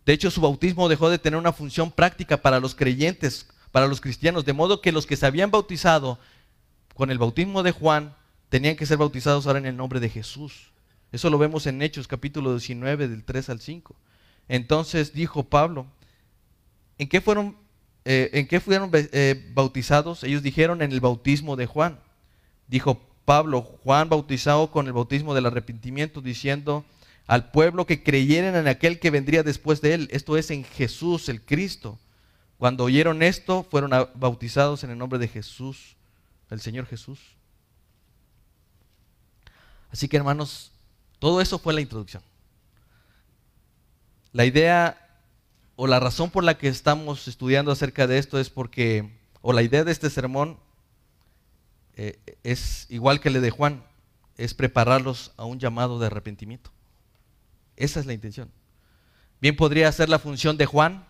De 0.05 0.13
hecho, 0.13 0.31
su 0.31 0.43
bautismo 0.43 0.91
dejó 0.91 1.09
de 1.09 1.19
tener 1.19 1.39
una 1.39 1.55
función 1.55 1.91
práctica 1.91 2.43
para 2.43 2.61
los 2.61 2.75
creyentes, 2.75 3.49
para 3.73 3.87
los 3.87 4.03
cristianos, 4.03 4.45
de 4.45 4.53
modo 4.53 4.83
que 4.83 4.93
los 4.93 5.07
que 5.07 5.17
se 5.17 5.25
habían 5.25 5.51
bautizado 5.51 6.19
con 6.95 7.11
el 7.11 7.17
bautismo 7.17 7.63
de 7.63 7.71
Juan 7.71 8.15
tenían 8.51 8.77
que 8.77 8.85
ser 8.85 8.99
bautizados 8.99 9.47
ahora 9.47 9.59
en 9.59 9.65
el 9.65 9.75
nombre 9.79 10.01
de 10.01 10.11
Jesús. 10.11 10.71
Eso 11.13 11.31
lo 11.31 11.39
vemos 11.39 11.67
en 11.67 11.81
Hechos 11.81 12.07
capítulo 12.07 12.51
19 12.51 13.09
del 13.09 13.25
3 13.25 13.49
al 13.49 13.61
5. 13.61 13.97
Entonces 14.49 15.15
dijo 15.15 15.45
Pablo, 15.45 15.87
¿en 16.99 17.09
qué 17.09 17.23
fueron, 17.23 17.57
eh, 18.05 18.31
¿en 18.35 18.47
qué 18.47 18.61
fueron 18.61 18.91
eh, 18.93 19.51
bautizados? 19.55 20.25
Ellos 20.25 20.43
dijeron 20.43 20.83
en 20.83 20.93
el 20.93 21.01
bautismo 21.01 21.57
de 21.57 21.67
Juan. 21.67 21.99
Dijo 22.69 23.01
Pablo, 23.25 23.63
Juan 23.63 24.09
bautizado 24.09 24.71
con 24.71 24.87
el 24.87 24.93
bautismo 24.93 25.35
del 25.35 25.47
arrepentimiento, 25.47 26.21
diciendo 26.21 26.85
al 27.27 27.51
pueblo 27.51 27.87
que 27.87 28.03
creyeran 28.03 28.55
en 28.55 28.69
aquel 28.69 29.01
que 29.01 29.11
vendría 29.11 29.43
después 29.43 29.81
de 29.81 29.95
él, 29.95 30.09
esto 30.13 30.37
es 30.37 30.51
en 30.51 30.65
Jesús, 30.65 31.29
el 31.29 31.43
Cristo. 31.43 31.99
Cuando 32.59 32.85
oyeron 32.85 33.23
esto, 33.23 33.67
fueron 33.71 33.91
bautizados 34.15 34.85
en 34.85 34.91
el 34.91 34.99
nombre 34.99 35.19
de 35.19 35.29
Jesús, 35.29 35.97
el 36.51 36.61
Señor 36.61 36.87
Jesús. 36.87 37.19
Así 39.91 40.09
que 40.09 40.17
hermanos, 40.17 40.73
todo 41.19 41.41
eso 41.41 41.59
fue 41.59 41.73
la 41.73 41.81
introducción. 41.81 42.23
La 44.33 44.45
idea 44.45 45.04
o 45.77 45.87
la 45.87 46.01
razón 46.01 46.31
por 46.31 46.45
la 46.45 46.57
que 46.57 46.69
estamos 46.69 47.27
estudiando 47.29 47.73
acerca 47.73 48.07
de 48.07 48.19
esto 48.19 48.39
es 48.39 48.51
porque, 48.51 49.11
o 49.41 49.53
la 49.53 49.63
idea 49.63 49.85
de 49.85 49.93
este 49.93 50.11
sermón 50.11 50.59
eh, 51.97 52.19
es 52.43 52.87
igual 52.91 53.21
que 53.21 53.31
la 53.31 53.41
de 53.41 53.51
Juan, 53.51 53.85
es 54.37 54.55
prepararlos 54.55 55.33
a 55.37 55.45
un 55.45 55.59
llamado 55.59 55.99
de 55.99 56.07
arrepentimiento. 56.07 56.71
Esa 57.77 58.01
es 58.01 58.07
la 58.07 58.13
intención. 58.13 58.51
Bien 59.41 59.57
podría 59.57 59.91
ser 59.93 60.09
la 60.09 60.19
función 60.19 60.57
de 60.57 60.67
Juan 60.67 61.07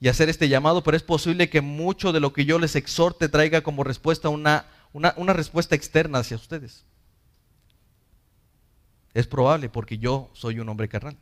y 0.00 0.08
hacer 0.08 0.28
este 0.28 0.48
llamado, 0.48 0.82
pero 0.82 0.96
es 0.96 1.02
posible 1.02 1.48
que 1.48 1.60
mucho 1.60 2.12
de 2.12 2.20
lo 2.20 2.32
que 2.32 2.44
yo 2.44 2.58
les 2.58 2.76
exhorte 2.76 3.28
traiga 3.28 3.62
como 3.62 3.84
respuesta 3.84 4.28
una, 4.28 4.66
una 4.92 5.32
respuesta 5.32 5.74
externa 5.74 6.18
hacia 6.18 6.36
ustedes. 6.36 6.84
Es 9.14 9.26
probable 9.26 9.68
porque 9.68 9.96
yo 9.96 10.30
soy 10.34 10.60
un 10.60 10.68
hombre 10.68 10.88
carnal. 10.88 11.16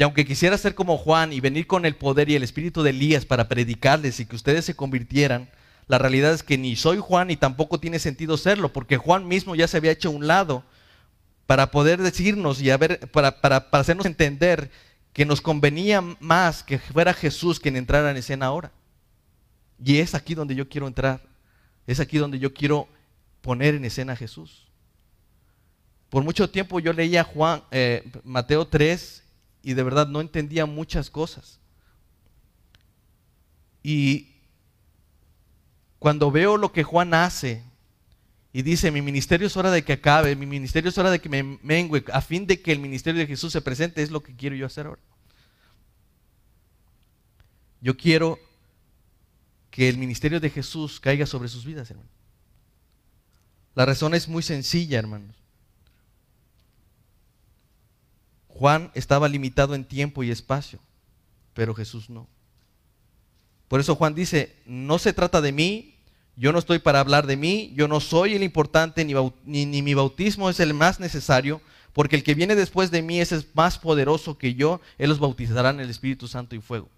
Y 0.00 0.02
aunque 0.02 0.24
quisiera 0.24 0.56
ser 0.56 0.74
como 0.74 0.96
Juan 0.96 1.30
y 1.30 1.40
venir 1.40 1.66
con 1.66 1.84
el 1.84 1.94
poder 1.94 2.30
y 2.30 2.34
el 2.34 2.42
espíritu 2.42 2.82
de 2.82 2.88
Elías 2.88 3.26
para 3.26 3.48
predicarles 3.48 4.18
y 4.18 4.24
que 4.24 4.34
ustedes 4.34 4.64
se 4.64 4.74
convirtieran, 4.74 5.50
la 5.88 5.98
realidad 5.98 6.32
es 6.32 6.42
que 6.42 6.56
ni 6.56 6.74
soy 6.74 6.96
Juan 6.96 7.28
ni 7.28 7.36
tampoco 7.36 7.78
tiene 7.78 7.98
sentido 7.98 8.38
serlo, 8.38 8.72
porque 8.72 8.96
Juan 8.96 9.28
mismo 9.28 9.54
ya 9.54 9.68
se 9.68 9.76
había 9.76 9.90
hecho 9.90 10.08
a 10.08 10.12
un 10.12 10.26
lado 10.26 10.64
para 11.44 11.70
poder 11.70 12.00
decirnos 12.00 12.62
y 12.62 12.70
para, 13.12 13.30
para, 13.42 13.70
para 13.70 13.80
hacernos 13.82 14.06
entender 14.06 14.70
que 15.12 15.26
nos 15.26 15.42
convenía 15.42 16.00
más 16.00 16.62
que 16.62 16.78
fuera 16.78 17.12
Jesús 17.12 17.60
quien 17.60 17.76
entrara 17.76 18.10
en 18.10 18.16
escena 18.16 18.46
ahora. 18.46 18.72
Y 19.84 19.98
es 19.98 20.14
aquí 20.14 20.34
donde 20.34 20.54
yo 20.54 20.66
quiero 20.66 20.86
entrar. 20.86 21.20
Es 21.86 22.00
aquí 22.00 22.16
donde 22.16 22.38
yo 22.38 22.54
quiero 22.54 22.88
poner 23.42 23.74
en 23.74 23.84
escena 23.84 24.14
a 24.14 24.16
Jesús. 24.16 24.66
Por 26.08 26.24
mucho 26.24 26.48
tiempo 26.48 26.80
yo 26.80 26.94
leía 26.94 27.22
Juan, 27.22 27.62
eh, 27.70 28.10
Mateo 28.24 28.66
3 28.66 29.24
y 29.62 29.74
de 29.74 29.82
verdad 29.82 30.08
no 30.08 30.20
entendía 30.20 30.66
muchas 30.66 31.10
cosas. 31.10 31.58
Y 33.82 34.28
cuando 35.98 36.30
veo 36.30 36.56
lo 36.56 36.72
que 36.72 36.82
Juan 36.82 37.14
hace 37.14 37.62
y 38.52 38.62
dice, 38.62 38.90
mi 38.90 39.00
ministerio 39.00 39.46
es 39.46 39.56
hora 39.56 39.70
de 39.70 39.84
que 39.84 39.92
acabe, 39.92 40.34
mi 40.34 40.46
ministerio 40.46 40.90
es 40.90 40.98
hora 40.98 41.10
de 41.10 41.20
que 41.20 41.28
me 41.28 41.42
mengue, 41.62 42.04
a 42.12 42.20
fin 42.20 42.46
de 42.46 42.60
que 42.60 42.72
el 42.72 42.80
ministerio 42.80 43.20
de 43.20 43.26
Jesús 43.26 43.52
se 43.52 43.60
presente, 43.60 44.02
es 44.02 44.10
lo 44.10 44.22
que 44.22 44.34
quiero 44.34 44.56
yo 44.56 44.66
hacer 44.66 44.86
ahora. 44.86 45.00
Yo 47.80 47.96
quiero 47.96 48.38
que 49.70 49.88
el 49.88 49.98
ministerio 49.98 50.40
de 50.40 50.50
Jesús 50.50 51.00
caiga 51.00 51.26
sobre 51.26 51.48
sus 51.48 51.64
vidas, 51.64 51.90
hermano. 51.90 52.10
La 53.74 53.86
razón 53.86 54.14
es 54.14 54.28
muy 54.28 54.42
sencilla, 54.42 54.98
hermanos. 54.98 55.39
Juan 58.60 58.90
estaba 58.92 59.26
limitado 59.26 59.74
en 59.74 59.86
tiempo 59.86 60.22
y 60.22 60.30
espacio, 60.30 60.80
pero 61.54 61.74
Jesús 61.74 62.10
no. 62.10 62.28
Por 63.68 63.80
eso 63.80 63.96
Juan 63.96 64.14
dice, 64.14 64.54
no 64.66 64.98
se 64.98 65.14
trata 65.14 65.40
de 65.40 65.50
mí, 65.50 65.94
yo 66.36 66.52
no 66.52 66.58
estoy 66.58 66.78
para 66.78 67.00
hablar 67.00 67.26
de 67.26 67.38
mí, 67.38 67.72
yo 67.74 67.88
no 67.88 68.00
soy 68.00 68.34
el 68.34 68.42
importante, 68.42 69.02
ni, 69.06 69.64
mi 69.82 69.94
bautismo 69.94 70.50
es 70.50 70.60
el 70.60 70.74
más 70.74 71.00
necesario, 71.00 71.62
porque 71.94 72.16
el 72.16 72.22
que 72.22 72.34
viene 72.34 72.54
después 72.54 72.90
de 72.90 73.00
mí 73.00 73.18
es 73.18 73.46
más 73.54 73.78
poderoso 73.78 74.36
que 74.36 74.52
yo, 74.52 74.82
él 74.98 75.08
los 75.08 75.20
bautizará 75.20 75.70
en 75.70 75.80
el 75.80 75.88
Espíritu 75.88 76.28
Santo 76.28 76.54
y 76.54 76.60
fuego. 76.60 76.90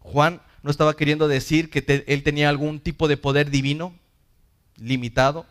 Juan 0.00 0.42
no 0.62 0.70
estaba 0.70 0.94
queriendo 0.94 1.26
decir 1.26 1.70
que 1.70 2.04
él 2.06 2.22
tenía 2.22 2.50
algún 2.50 2.80
tipo 2.80 3.08
de 3.08 3.16
poder 3.16 3.48
divino 3.48 3.94
limitado, 4.76 5.46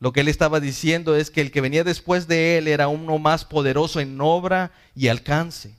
lo 0.00 0.12
que 0.12 0.20
él 0.20 0.28
estaba 0.28 0.60
diciendo 0.60 1.14
es 1.14 1.30
que 1.30 1.42
el 1.42 1.50
que 1.50 1.60
venía 1.60 1.84
después 1.84 2.26
de 2.26 2.56
él 2.56 2.68
era 2.68 2.88
uno 2.88 3.18
más 3.18 3.44
poderoso 3.44 4.00
en 4.00 4.18
obra 4.20 4.72
y 4.94 5.08
alcance. 5.08 5.76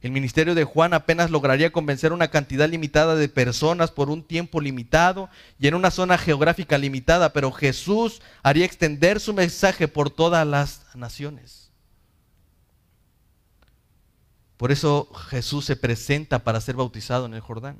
El 0.00 0.10
ministerio 0.10 0.54
de 0.54 0.64
Juan 0.64 0.94
apenas 0.94 1.30
lograría 1.30 1.70
convencer 1.70 2.14
una 2.14 2.28
cantidad 2.28 2.68
limitada 2.68 3.14
de 3.14 3.28
personas 3.28 3.90
por 3.90 4.08
un 4.08 4.22
tiempo 4.22 4.60
limitado 4.60 5.28
y 5.58 5.66
en 5.66 5.74
una 5.74 5.90
zona 5.90 6.16
geográfica 6.16 6.78
limitada, 6.78 7.32
pero 7.34 7.52
Jesús 7.52 8.22
haría 8.42 8.64
extender 8.64 9.20
su 9.20 9.34
mensaje 9.34 9.86
por 9.86 10.08
todas 10.08 10.46
las 10.46 10.86
naciones. 10.94 11.70
Por 14.56 14.72
eso 14.72 15.12
Jesús 15.28 15.66
se 15.66 15.76
presenta 15.76 16.38
para 16.38 16.60
ser 16.60 16.76
bautizado 16.76 17.26
en 17.26 17.34
el 17.34 17.40
Jordán. 17.40 17.76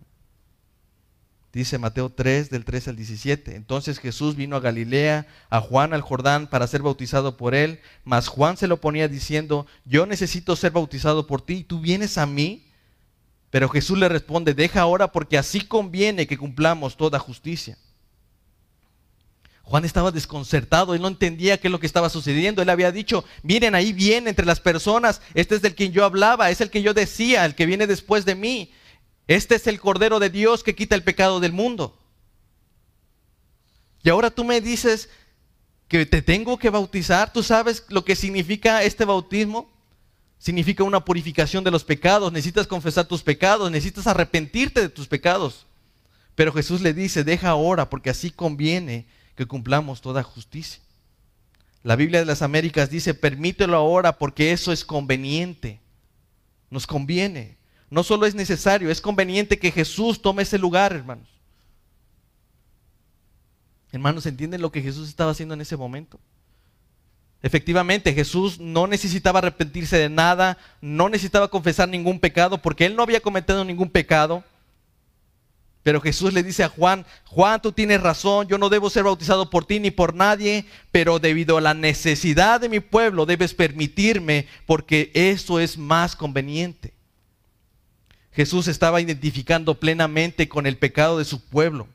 Dice 1.58 1.76
Mateo 1.76 2.08
3 2.08 2.50
del 2.50 2.64
13 2.64 2.90
al 2.90 2.96
17. 2.96 3.56
Entonces 3.56 3.98
Jesús 3.98 4.36
vino 4.36 4.54
a 4.54 4.60
Galilea, 4.60 5.26
a 5.50 5.60
Juan 5.60 5.92
al 5.92 6.02
Jordán 6.02 6.46
para 6.46 6.68
ser 6.68 6.82
bautizado 6.82 7.36
por 7.36 7.52
él, 7.52 7.80
mas 8.04 8.28
Juan 8.28 8.56
se 8.56 8.68
lo 8.68 8.80
ponía 8.80 9.08
diciendo, 9.08 9.66
yo 9.84 10.06
necesito 10.06 10.54
ser 10.54 10.70
bautizado 10.70 11.26
por 11.26 11.42
ti, 11.42 11.64
¿tú 11.64 11.80
vienes 11.80 12.16
a 12.16 12.26
mí? 12.26 12.64
Pero 13.50 13.68
Jesús 13.68 13.98
le 13.98 14.08
responde, 14.08 14.54
deja 14.54 14.82
ahora 14.82 15.10
porque 15.10 15.36
así 15.36 15.62
conviene 15.62 16.28
que 16.28 16.38
cumplamos 16.38 16.96
toda 16.96 17.18
justicia. 17.18 17.76
Juan 19.62 19.84
estaba 19.84 20.12
desconcertado, 20.12 20.94
él 20.94 21.02
no 21.02 21.08
entendía 21.08 21.58
qué 21.58 21.66
es 21.66 21.72
lo 21.72 21.80
que 21.80 21.86
estaba 21.86 22.08
sucediendo. 22.08 22.62
Él 22.62 22.70
había 22.70 22.92
dicho, 22.92 23.24
miren, 23.42 23.74
ahí 23.74 23.92
viene 23.92 24.30
entre 24.30 24.46
las 24.46 24.60
personas, 24.60 25.20
este 25.34 25.56
es 25.56 25.62
del 25.62 25.74
quien 25.74 25.90
yo 25.90 26.04
hablaba, 26.04 26.50
es 26.50 26.60
el 26.60 26.70
que 26.70 26.82
yo 26.82 26.94
decía, 26.94 27.44
el 27.44 27.56
que 27.56 27.66
viene 27.66 27.88
después 27.88 28.24
de 28.24 28.36
mí. 28.36 28.70
Este 29.28 29.54
es 29.54 29.68
el 29.68 29.78
Cordero 29.78 30.18
de 30.18 30.30
Dios 30.30 30.64
que 30.64 30.74
quita 30.74 30.96
el 30.96 31.04
pecado 31.04 31.38
del 31.38 31.52
mundo. 31.52 31.96
Y 34.02 34.08
ahora 34.08 34.30
tú 34.30 34.42
me 34.42 34.60
dices 34.60 35.08
que 35.86 36.04
te 36.06 36.22
tengo 36.22 36.58
que 36.58 36.70
bautizar. 36.70 37.32
¿Tú 37.32 37.44
sabes 37.44 37.84
lo 37.88 38.04
que 38.04 38.16
significa 38.16 38.82
este 38.82 39.04
bautismo? 39.04 39.70
significa 40.38 40.84
una 40.84 41.04
purificación 41.04 41.64
de 41.64 41.70
los 41.70 41.84
pecados, 41.84 42.32
necesitas 42.32 42.66
confesar 42.66 43.06
tus 43.06 43.22
pecados, 43.22 43.70
necesitas 43.70 44.06
arrepentirte 44.06 44.80
de 44.80 44.88
tus 44.88 45.08
pecados. 45.08 45.66
Pero 46.34 46.52
Jesús 46.52 46.80
le 46.80 46.94
dice, 46.94 47.24
deja 47.24 47.50
ahora, 47.50 47.90
porque 47.90 48.10
así 48.10 48.30
conviene 48.30 49.06
que 49.34 49.46
cumplamos 49.46 50.00
toda 50.00 50.22
justicia. 50.22 50.80
La 51.82 51.96
Biblia 51.96 52.20
de 52.20 52.26
las 52.26 52.42
Américas 52.42 52.90
dice, 52.90 53.14
permítelo 53.14 53.76
ahora 53.76 54.18
porque 54.18 54.52
eso 54.52 54.72
es 54.72 54.84
conveniente. 54.84 55.80
Nos 56.70 56.86
conviene. 56.86 57.57
No 57.90 58.02
solo 58.02 58.26
es 58.26 58.34
necesario, 58.34 58.90
es 58.90 59.00
conveniente 59.00 59.58
que 59.58 59.70
Jesús 59.70 60.20
tome 60.20 60.42
ese 60.42 60.58
lugar, 60.58 60.92
hermanos. 60.92 61.28
Hermanos, 63.90 64.26
¿entienden 64.26 64.60
lo 64.60 64.70
que 64.70 64.82
Jesús 64.82 65.08
estaba 65.08 65.30
haciendo 65.30 65.54
en 65.54 65.62
ese 65.62 65.76
momento? 65.76 66.20
Efectivamente, 67.42 68.12
Jesús 68.12 68.58
no 68.58 68.86
necesitaba 68.86 69.38
arrepentirse 69.38 69.96
de 69.96 70.08
nada, 70.08 70.58
no 70.80 71.08
necesitaba 71.08 71.48
confesar 71.48 71.88
ningún 71.88 72.18
pecado, 72.18 72.58
porque 72.58 72.84
él 72.84 72.96
no 72.96 73.02
había 73.02 73.20
cometido 73.20 73.64
ningún 73.64 73.88
pecado. 73.88 74.44
Pero 75.84 76.00
Jesús 76.00 76.34
le 76.34 76.42
dice 76.42 76.64
a 76.64 76.68
Juan, 76.68 77.06
Juan, 77.24 77.62
tú 77.62 77.72
tienes 77.72 78.02
razón, 78.02 78.48
yo 78.48 78.58
no 78.58 78.68
debo 78.68 78.90
ser 78.90 79.04
bautizado 79.04 79.48
por 79.48 79.64
ti 79.64 79.80
ni 79.80 79.90
por 79.90 80.12
nadie, 80.12 80.66
pero 80.92 81.18
debido 81.18 81.56
a 81.56 81.62
la 81.62 81.72
necesidad 81.72 82.60
de 82.60 82.68
mi 82.68 82.80
pueblo 82.80 83.24
debes 83.24 83.54
permitirme 83.54 84.46
porque 84.66 85.10
eso 85.14 85.60
es 85.60 85.78
más 85.78 86.16
conveniente. 86.16 86.97
Jesús 88.32 88.68
estaba 88.68 89.00
identificando 89.00 89.74
plenamente 89.80 90.48
con 90.48 90.66
el 90.66 90.76
pecado 90.76 91.18
de 91.18 91.24
su 91.24 91.40
pueblo, 91.40 91.88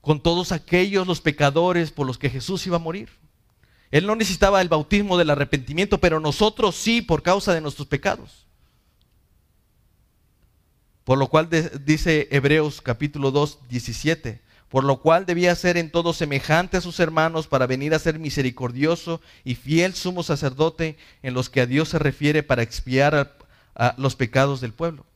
con 0.00 0.22
todos 0.22 0.52
aquellos 0.52 1.06
los 1.06 1.20
pecadores 1.20 1.90
por 1.90 2.06
los 2.06 2.18
que 2.18 2.30
Jesús 2.30 2.66
iba 2.66 2.76
a 2.76 2.80
morir. 2.80 3.08
Él 3.90 4.06
no 4.06 4.14
necesitaba 4.14 4.60
el 4.60 4.68
bautismo 4.68 5.18
del 5.18 5.30
arrepentimiento, 5.30 5.98
pero 5.98 6.20
nosotros 6.20 6.76
sí 6.76 7.02
por 7.02 7.22
causa 7.22 7.52
de 7.52 7.60
nuestros 7.60 7.88
pecados. 7.88 8.46
Por 11.04 11.18
lo 11.18 11.26
cual 11.26 11.48
dice 11.84 12.28
Hebreos 12.30 12.80
capítulo 12.80 13.32
2, 13.32 13.58
17, 13.68 14.40
por 14.68 14.84
lo 14.84 15.00
cual 15.00 15.26
debía 15.26 15.52
ser 15.56 15.76
en 15.76 15.90
todo 15.90 16.12
semejante 16.12 16.76
a 16.76 16.80
sus 16.80 17.00
hermanos 17.00 17.48
para 17.48 17.66
venir 17.66 17.94
a 17.94 17.98
ser 17.98 18.20
misericordioso 18.20 19.20
y 19.42 19.56
fiel 19.56 19.94
sumo 19.94 20.22
sacerdote 20.22 20.96
en 21.24 21.34
los 21.34 21.50
que 21.50 21.62
a 21.62 21.66
Dios 21.66 21.88
se 21.88 21.98
refiere 21.98 22.44
para 22.44 22.62
expiar 22.62 23.39
los 23.96 24.16
pecados 24.16 24.60
del 24.60 24.72
pueblo. 24.72 25.06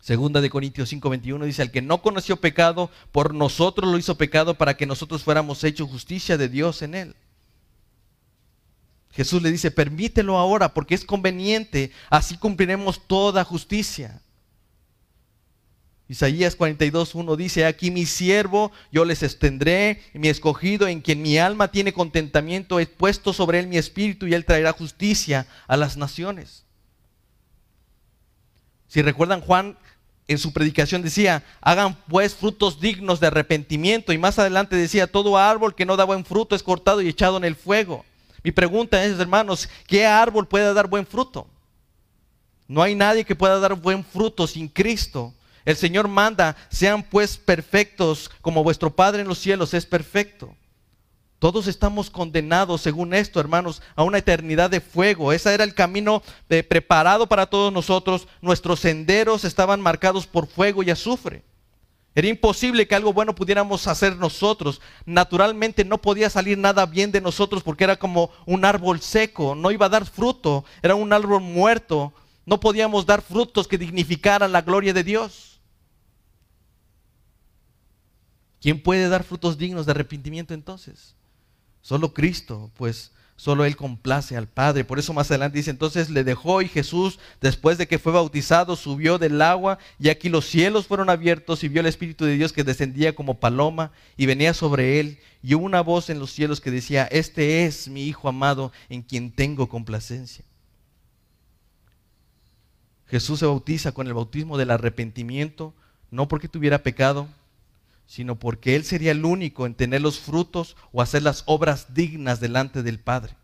Segunda 0.00 0.40
de 0.40 0.48
Corintios 0.48 0.90
5:21 0.90 1.44
dice, 1.44 1.62
al 1.62 1.70
que 1.70 1.82
no 1.82 2.00
conoció 2.00 2.36
pecado, 2.38 2.90
por 3.12 3.34
nosotros 3.34 3.90
lo 3.90 3.98
hizo 3.98 4.16
pecado 4.16 4.56
para 4.56 4.76
que 4.76 4.86
nosotros 4.86 5.22
fuéramos 5.22 5.62
hechos 5.64 5.90
justicia 5.90 6.38
de 6.38 6.48
Dios 6.48 6.80
en 6.82 6.94
él. 6.94 7.16
Jesús 9.10 9.42
le 9.42 9.50
dice, 9.50 9.70
permítelo 9.70 10.38
ahora 10.38 10.72
porque 10.72 10.94
es 10.94 11.04
conveniente, 11.04 11.92
así 12.08 12.38
cumpliremos 12.38 13.06
toda 13.06 13.44
justicia. 13.44 14.22
Isaías 16.08 16.56
42.1 16.56 17.36
dice, 17.36 17.66
aquí 17.66 17.90
mi 17.90 18.06
siervo, 18.06 18.72
yo 18.90 19.04
les 19.04 19.22
extendré, 19.22 20.02
mi 20.14 20.28
escogido, 20.28 20.88
en 20.88 21.02
quien 21.02 21.20
mi 21.20 21.36
alma 21.36 21.70
tiene 21.70 21.92
contentamiento, 21.92 22.80
he 22.80 22.86
puesto 22.86 23.34
sobre 23.34 23.60
él 23.60 23.66
mi 23.66 23.76
espíritu 23.76 24.26
y 24.26 24.32
él 24.32 24.46
traerá 24.46 24.72
justicia 24.72 25.46
a 25.66 25.76
las 25.76 25.98
naciones. 25.98 26.64
Si 28.88 29.02
recuerdan, 29.02 29.42
Juan 29.42 29.76
en 30.28 30.38
su 30.38 30.52
predicación 30.52 31.00
decía, 31.02 31.42
hagan 31.62 31.96
pues 32.06 32.34
frutos 32.34 32.80
dignos 32.80 33.18
de 33.18 33.26
arrepentimiento. 33.26 34.12
Y 34.12 34.18
más 34.18 34.38
adelante 34.38 34.76
decía, 34.76 35.10
todo 35.10 35.38
árbol 35.38 35.74
que 35.74 35.86
no 35.86 35.96
da 35.96 36.04
buen 36.04 36.24
fruto 36.24 36.54
es 36.54 36.62
cortado 36.62 37.00
y 37.00 37.08
echado 37.08 37.38
en 37.38 37.44
el 37.44 37.56
fuego. 37.56 38.04
Mi 38.42 38.52
pregunta 38.52 39.02
es, 39.04 39.18
hermanos, 39.18 39.68
¿qué 39.86 40.06
árbol 40.06 40.46
puede 40.46 40.72
dar 40.74 40.86
buen 40.86 41.06
fruto? 41.06 41.48
No 42.68 42.82
hay 42.82 42.94
nadie 42.94 43.24
que 43.24 43.34
pueda 43.34 43.58
dar 43.58 43.74
buen 43.74 44.04
fruto 44.04 44.46
sin 44.46 44.68
Cristo. 44.68 45.32
El 45.68 45.76
Señor 45.76 46.08
manda, 46.08 46.56
sean 46.70 47.02
pues 47.02 47.36
perfectos 47.36 48.30
como 48.40 48.64
vuestro 48.64 48.96
Padre 48.96 49.20
en 49.20 49.28
los 49.28 49.36
cielos 49.36 49.74
es 49.74 49.84
perfecto. 49.84 50.54
Todos 51.38 51.66
estamos 51.66 52.08
condenados, 52.08 52.80
según 52.80 53.12
esto, 53.12 53.38
hermanos, 53.38 53.82
a 53.94 54.02
una 54.02 54.16
eternidad 54.16 54.70
de 54.70 54.80
fuego. 54.80 55.30
Ese 55.30 55.52
era 55.52 55.64
el 55.64 55.74
camino 55.74 56.22
de, 56.48 56.64
preparado 56.64 57.26
para 57.26 57.44
todos 57.44 57.70
nosotros. 57.70 58.28
Nuestros 58.40 58.80
senderos 58.80 59.44
estaban 59.44 59.82
marcados 59.82 60.26
por 60.26 60.46
fuego 60.46 60.82
y 60.82 60.88
azufre. 60.88 61.42
Era 62.14 62.28
imposible 62.28 62.88
que 62.88 62.94
algo 62.94 63.12
bueno 63.12 63.34
pudiéramos 63.34 63.86
hacer 63.88 64.16
nosotros. 64.16 64.80
Naturalmente 65.04 65.84
no 65.84 65.98
podía 65.98 66.30
salir 66.30 66.56
nada 66.56 66.86
bien 66.86 67.12
de 67.12 67.20
nosotros 67.20 67.62
porque 67.62 67.84
era 67.84 67.96
como 67.96 68.30
un 68.46 68.64
árbol 68.64 69.02
seco, 69.02 69.54
no 69.54 69.70
iba 69.70 69.84
a 69.84 69.90
dar 69.90 70.06
fruto, 70.06 70.64
era 70.80 70.94
un 70.94 71.12
árbol 71.12 71.42
muerto. 71.42 72.14
No 72.46 72.58
podíamos 72.58 73.04
dar 73.04 73.20
frutos 73.20 73.68
que 73.68 73.76
dignificaran 73.76 74.50
la 74.50 74.62
gloria 74.62 74.94
de 74.94 75.04
Dios. 75.04 75.47
¿Quién 78.60 78.82
puede 78.82 79.08
dar 79.08 79.24
frutos 79.24 79.58
dignos 79.58 79.86
de 79.86 79.92
arrepentimiento 79.92 80.54
entonces? 80.54 81.14
Solo 81.80 82.12
Cristo, 82.12 82.70
pues 82.76 83.12
Solo 83.38 83.64
Él 83.64 83.76
complace 83.76 84.36
al 84.36 84.48
Padre. 84.48 84.84
Por 84.84 84.98
eso 84.98 85.12
más 85.12 85.30
adelante 85.30 85.58
dice, 85.58 85.70
entonces 85.70 86.10
le 86.10 86.24
dejó 86.24 86.60
y 86.60 86.66
Jesús, 86.66 87.20
después 87.40 87.78
de 87.78 87.86
que 87.86 88.00
fue 88.00 88.10
bautizado, 88.12 88.74
subió 88.74 89.16
del 89.16 89.40
agua 89.40 89.78
y 90.00 90.08
aquí 90.08 90.28
los 90.28 90.44
cielos 90.44 90.88
fueron 90.88 91.08
abiertos 91.08 91.62
y 91.62 91.68
vio 91.68 91.80
el 91.80 91.86
Espíritu 91.86 92.24
de 92.24 92.34
Dios 92.34 92.52
que 92.52 92.64
descendía 92.64 93.14
como 93.14 93.38
paloma 93.38 93.92
y 94.16 94.26
venía 94.26 94.54
sobre 94.54 94.98
Él. 94.98 95.20
Y 95.40 95.54
hubo 95.54 95.64
una 95.64 95.82
voz 95.82 96.10
en 96.10 96.18
los 96.18 96.32
cielos 96.32 96.60
que 96.60 96.72
decía, 96.72 97.04
este 97.12 97.64
es 97.64 97.86
mi 97.86 98.06
Hijo 98.06 98.28
amado 98.28 98.72
en 98.88 99.02
quien 99.02 99.30
tengo 99.30 99.68
complacencia. 99.68 100.44
Jesús 103.06 103.38
se 103.38 103.46
bautiza 103.46 103.92
con 103.92 104.08
el 104.08 104.14
bautismo 104.14 104.58
del 104.58 104.72
arrepentimiento, 104.72 105.74
no 106.10 106.26
porque 106.26 106.48
tuviera 106.48 106.82
pecado, 106.82 107.28
sino 108.08 108.38
porque 108.38 108.74
Él 108.74 108.84
sería 108.84 109.12
el 109.12 109.26
único 109.26 109.66
en 109.66 109.74
tener 109.74 110.00
los 110.00 110.18
frutos 110.18 110.76
o 110.92 111.02
hacer 111.02 111.22
las 111.22 111.42
obras 111.44 111.92
dignas 111.92 112.40
delante 112.40 112.82
del 112.82 112.98
Padre. 112.98 113.36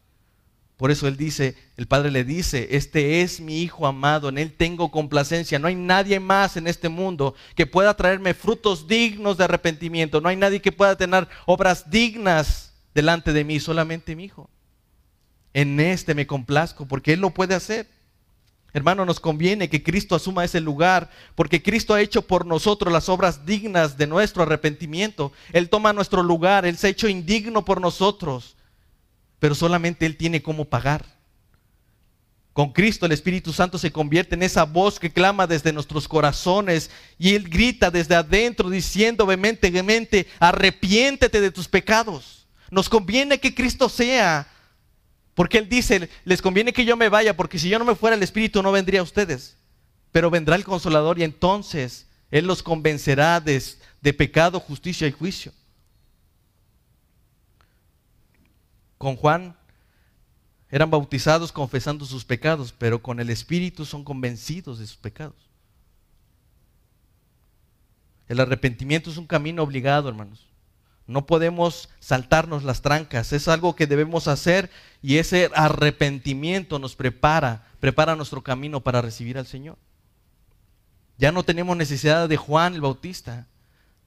Por 0.78 0.90
eso 0.90 1.06
Él 1.06 1.18
dice, 1.18 1.54
el 1.76 1.86
Padre 1.86 2.10
le 2.10 2.24
dice, 2.24 2.68
este 2.70 3.20
es 3.20 3.40
mi 3.40 3.60
Hijo 3.60 3.86
amado, 3.86 4.30
en 4.30 4.38
Él 4.38 4.54
tengo 4.54 4.90
complacencia. 4.90 5.58
No 5.58 5.68
hay 5.68 5.74
nadie 5.74 6.18
más 6.18 6.56
en 6.56 6.66
este 6.66 6.88
mundo 6.88 7.34
que 7.54 7.66
pueda 7.66 7.94
traerme 7.94 8.32
frutos 8.32 8.88
dignos 8.88 9.36
de 9.36 9.44
arrepentimiento. 9.44 10.22
No 10.22 10.30
hay 10.30 10.36
nadie 10.36 10.62
que 10.62 10.72
pueda 10.72 10.96
tener 10.96 11.28
obras 11.44 11.90
dignas 11.90 12.72
delante 12.94 13.34
de 13.34 13.44
mí, 13.44 13.60
solamente 13.60 14.16
mi 14.16 14.24
Hijo. 14.24 14.48
En 15.52 15.78
este 15.78 16.14
me 16.14 16.26
complazco 16.26 16.88
porque 16.88 17.12
Él 17.12 17.20
lo 17.20 17.34
puede 17.34 17.54
hacer. 17.54 17.86
Hermano, 18.74 19.04
nos 19.04 19.20
conviene 19.20 19.70
que 19.70 19.84
Cristo 19.84 20.16
asuma 20.16 20.44
ese 20.44 20.60
lugar, 20.60 21.08
porque 21.36 21.62
Cristo 21.62 21.94
ha 21.94 22.00
hecho 22.00 22.22
por 22.22 22.44
nosotros 22.44 22.92
las 22.92 23.08
obras 23.08 23.46
dignas 23.46 23.96
de 23.96 24.08
nuestro 24.08 24.42
arrepentimiento. 24.42 25.30
Él 25.52 25.68
toma 25.68 25.92
nuestro 25.92 26.24
lugar, 26.24 26.66
Él 26.66 26.76
se 26.76 26.88
ha 26.88 26.90
hecho 26.90 27.08
indigno 27.08 27.64
por 27.64 27.80
nosotros, 27.80 28.56
pero 29.38 29.54
solamente 29.54 30.06
Él 30.06 30.16
tiene 30.16 30.42
cómo 30.42 30.64
pagar. 30.64 31.06
Con 32.52 32.72
Cristo 32.72 33.06
el 33.06 33.12
Espíritu 33.12 33.52
Santo 33.52 33.78
se 33.78 33.92
convierte 33.92 34.34
en 34.34 34.42
esa 34.42 34.64
voz 34.64 34.98
que 34.98 35.12
clama 35.12 35.46
desde 35.46 35.72
nuestros 35.72 36.08
corazones 36.08 36.90
y 37.16 37.36
Él 37.36 37.48
grita 37.48 37.92
desde 37.92 38.16
adentro 38.16 38.70
diciendo 38.70 39.24
vehementemente, 39.24 40.26
arrepiéntete 40.40 41.40
de 41.40 41.52
tus 41.52 41.68
pecados. 41.68 42.48
Nos 42.72 42.88
conviene 42.88 43.38
que 43.38 43.54
Cristo 43.54 43.88
sea 43.88 44.48
porque 45.34 45.58
Él 45.58 45.68
dice, 45.68 46.08
les 46.24 46.40
conviene 46.40 46.72
que 46.72 46.84
yo 46.84 46.96
me 46.96 47.08
vaya, 47.08 47.36
porque 47.36 47.58
si 47.58 47.68
yo 47.68 47.78
no 47.78 47.84
me 47.84 47.96
fuera 47.96 48.16
el 48.16 48.22
Espíritu 48.22 48.62
no 48.62 48.72
vendría 48.72 49.00
a 49.00 49.04
ustedes. 49.04 49.56
Pero 50.12 50.30
vendrá 50.30 50.54
el 50.54 50.64
consolador 50.64 51.18
y 51.18 51.24
entonces 51.24 52.06
Él 52.30 52.46
los 52.46 52.62
convencerá 52.62 53.40
de, 53.40 53.60
de 54.00 54.12
pecado, 54.12 54.60
justicia 54.60 55.08
y 55.08 55.12
juicio. 55.12 55.52
Con 58.96 59.16
Juan 59.16 59.56
eran 60.70 60.90
bautizados 60.90 61.50
confesando 61.50 62.04
sus 62.04 62.24
pecados, 62.24 62.72
pero 62.76 63.02
con 63.02 63.18
el 63.18 63.28
Espíritu 63.28 63.84
son 63.84 64.04
convencidos 64.04 64.78
de 64.78 64.86
sus 64.86 64.96
pecados. 64.96 65.48
El 68.28 68.40
arrepentimiento 68.40 69.10
es 69.10 69.16
un 69.16 69.26
camino 69.26 69.62
obligado, 69.62 70.08
hermanos. 70.08 70.46
No 71.06 71.26
podemos 71.26 71.90
saltarnos 72.00 72.64
las 72.64 72.80
trancas, 72.80 73.32
es 73.32 73.48
algo 73.48 73.76
que 73.76 73.86
debemos 73.86 74.26
hacer 74.26 74.70
y 75.02 75.18
ese 75.18 75.50
arrepentimiento 75.54 76.78
nos 76.78 76.96
prepara, 76.96 77.66
prepara 77.78 78.16
nuestro 78.16 78.42
camino 78.42 78.80
para 78.80 79.02
recibir 79.02 79.36
al 79.36 79.46
Señor. 79.46 79.76
Ya 81.18 81.30
no 81.30 81.42
tenemos 81.42 81.76
necesidad 81.76 82.28
de 82.28 82.36
Juan 82.36 82.74
el 82.74 82.80
Bautista, 82.80 83.46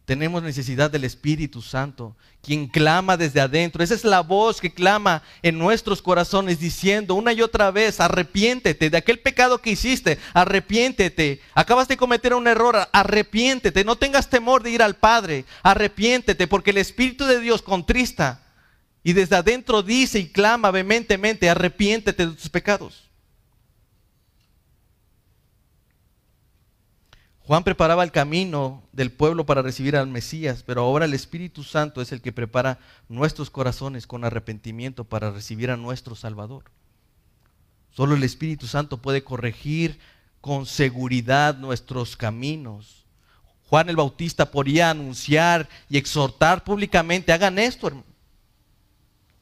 tenemos 0.08 0.42
necesidad 0.42 0.90
del 0.90 1.04
Espíritu 1.04 1.62
Santo, 1.62 2.16
quien 2.42 2.68
clama 2.68 3.18
desde 3.18 3.42
adentro. 3.42 3.84
Esa 3.84 3.94
es 3.94 4.06
la 4.06 4.22
voz 4.22 4.62
que 4.62 4.74
clama 4.74 5.22
en 5.42 5.60
nuestros 5.60 6.02
corazones 6.02 6.62
diciendo 6.62 7.14
una 7.14 7.34
y 7.34 7.42
otra 7.42 7.72
vez, 7.72 8.00
arrepiéntete 8.00 8.90
de 8.90 8.96
aquel 8.96 9.20
pecado 9.20 9.58
que 9.58 9.72
hiciste, 9.72 10.18
arrepiéntete. 10.34 11.42
Acabas 11.54 11.90
de 11.90 11.98
cometer 11.98 12.34
un 12.34 12.48
error, 12.48 12.88
arrepiéntete. 12.94 13.84
No 13.84 13.98
tengas 13.98 14.30
temor 14.30 14.64
de 14.64 14.72
ir 14.72 14.82
al 14.82 14.96
Padre, 14.96 15.44
arrepiéntete 15.62 16.48
porque 16.48 16.72
el 16.72 16.78
Espíritu 16.78 17.26
de 17.26 17.42
Dios 17.42 17.62
contrista 17.62 18.46
Y 19.04 19.12
desde 19.12 19.36
adentro 19.36 19.84
dice 19.84 20.20
y 20.20 20.30
clama 20.30 20.72
vehementemente, 20.72 21.50
arrepiéntete 21.50 22.28
de 22.28 22.34
tus 22.34 22.50
pecados. 22.50 23.07
Juan 27.48 27.64
preparaba 27.64 28.04
el 28.04 28.12
camino 28.12 28.84
del 28.92 29.10
pueblo 29.10 29.46
para 29.46 29.62
recibir 29.62 29.96
al 29.96 30.08
Mesías, 30.08 30.64
pero 30.68 30.82
ahora 30.82 31.06
el 31.06 31.14
Espíritu 31.14 31.64
Santo 31.64 32.02
es 32.02 32.12
el 32.12 32.22
que 32.22 32.34
prepara 32.34 32.78
nuestros 33.08 33.50
corazones 33.50 34.06
con 34.06 34.26
arrepentimiento 34.26 35.06
para 35.06 35.32
recibir 35.32 35.72
a 35.72 35.78
nuestro 35.78 36.14
Salvador. 36.14 36.66
Solo 37.92 38.16
el 38.16 38.24
Espíritu 38.24 38.68
Santo 38.68 38.98
puede 38.98 39.24
corregir 39.24 39.98
con 40.42 40.66
seguridad 40.66 41.56
nuestros 41.56 42.18
caminos. 42.18 43.06
Juan 43.70 43.88
el 43.88 43.96
Bautista 43.96 44.52
podía 44.52 44.90
anunciar 44.90 45.70
y 45.90 45.98
exhortar 45.98 46.66
públicamente, 46.66 47.32
hagan 47.32 47.60
esto, 47.60 47.88
hermano. 47.88 48.06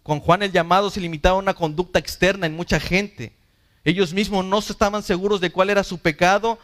Con 0.03 0.19
Juan 0.19 0.43
el 0.43 0.51
llamado 0.51 0.91
se 0.91 1.01
limitaba 1.01 1.37
a 1.37 1.41
una 1.41 1.55
conducta 1.55 1.97
externa 1.97 2.45
en 2.45 2.55
mucha 2.55 2.79
gente. 2.79 3.35
Ellos 3.83 4.13
mismos 4.13 4.45
no 4.45 4.59
estaban 4.59 5.01
seguros 5.01 5.41
de 5.41 5.51
cuál 5.51 5.71
era 5.71 5.83
su 5.83 5.97
pecado, 5.97 6.59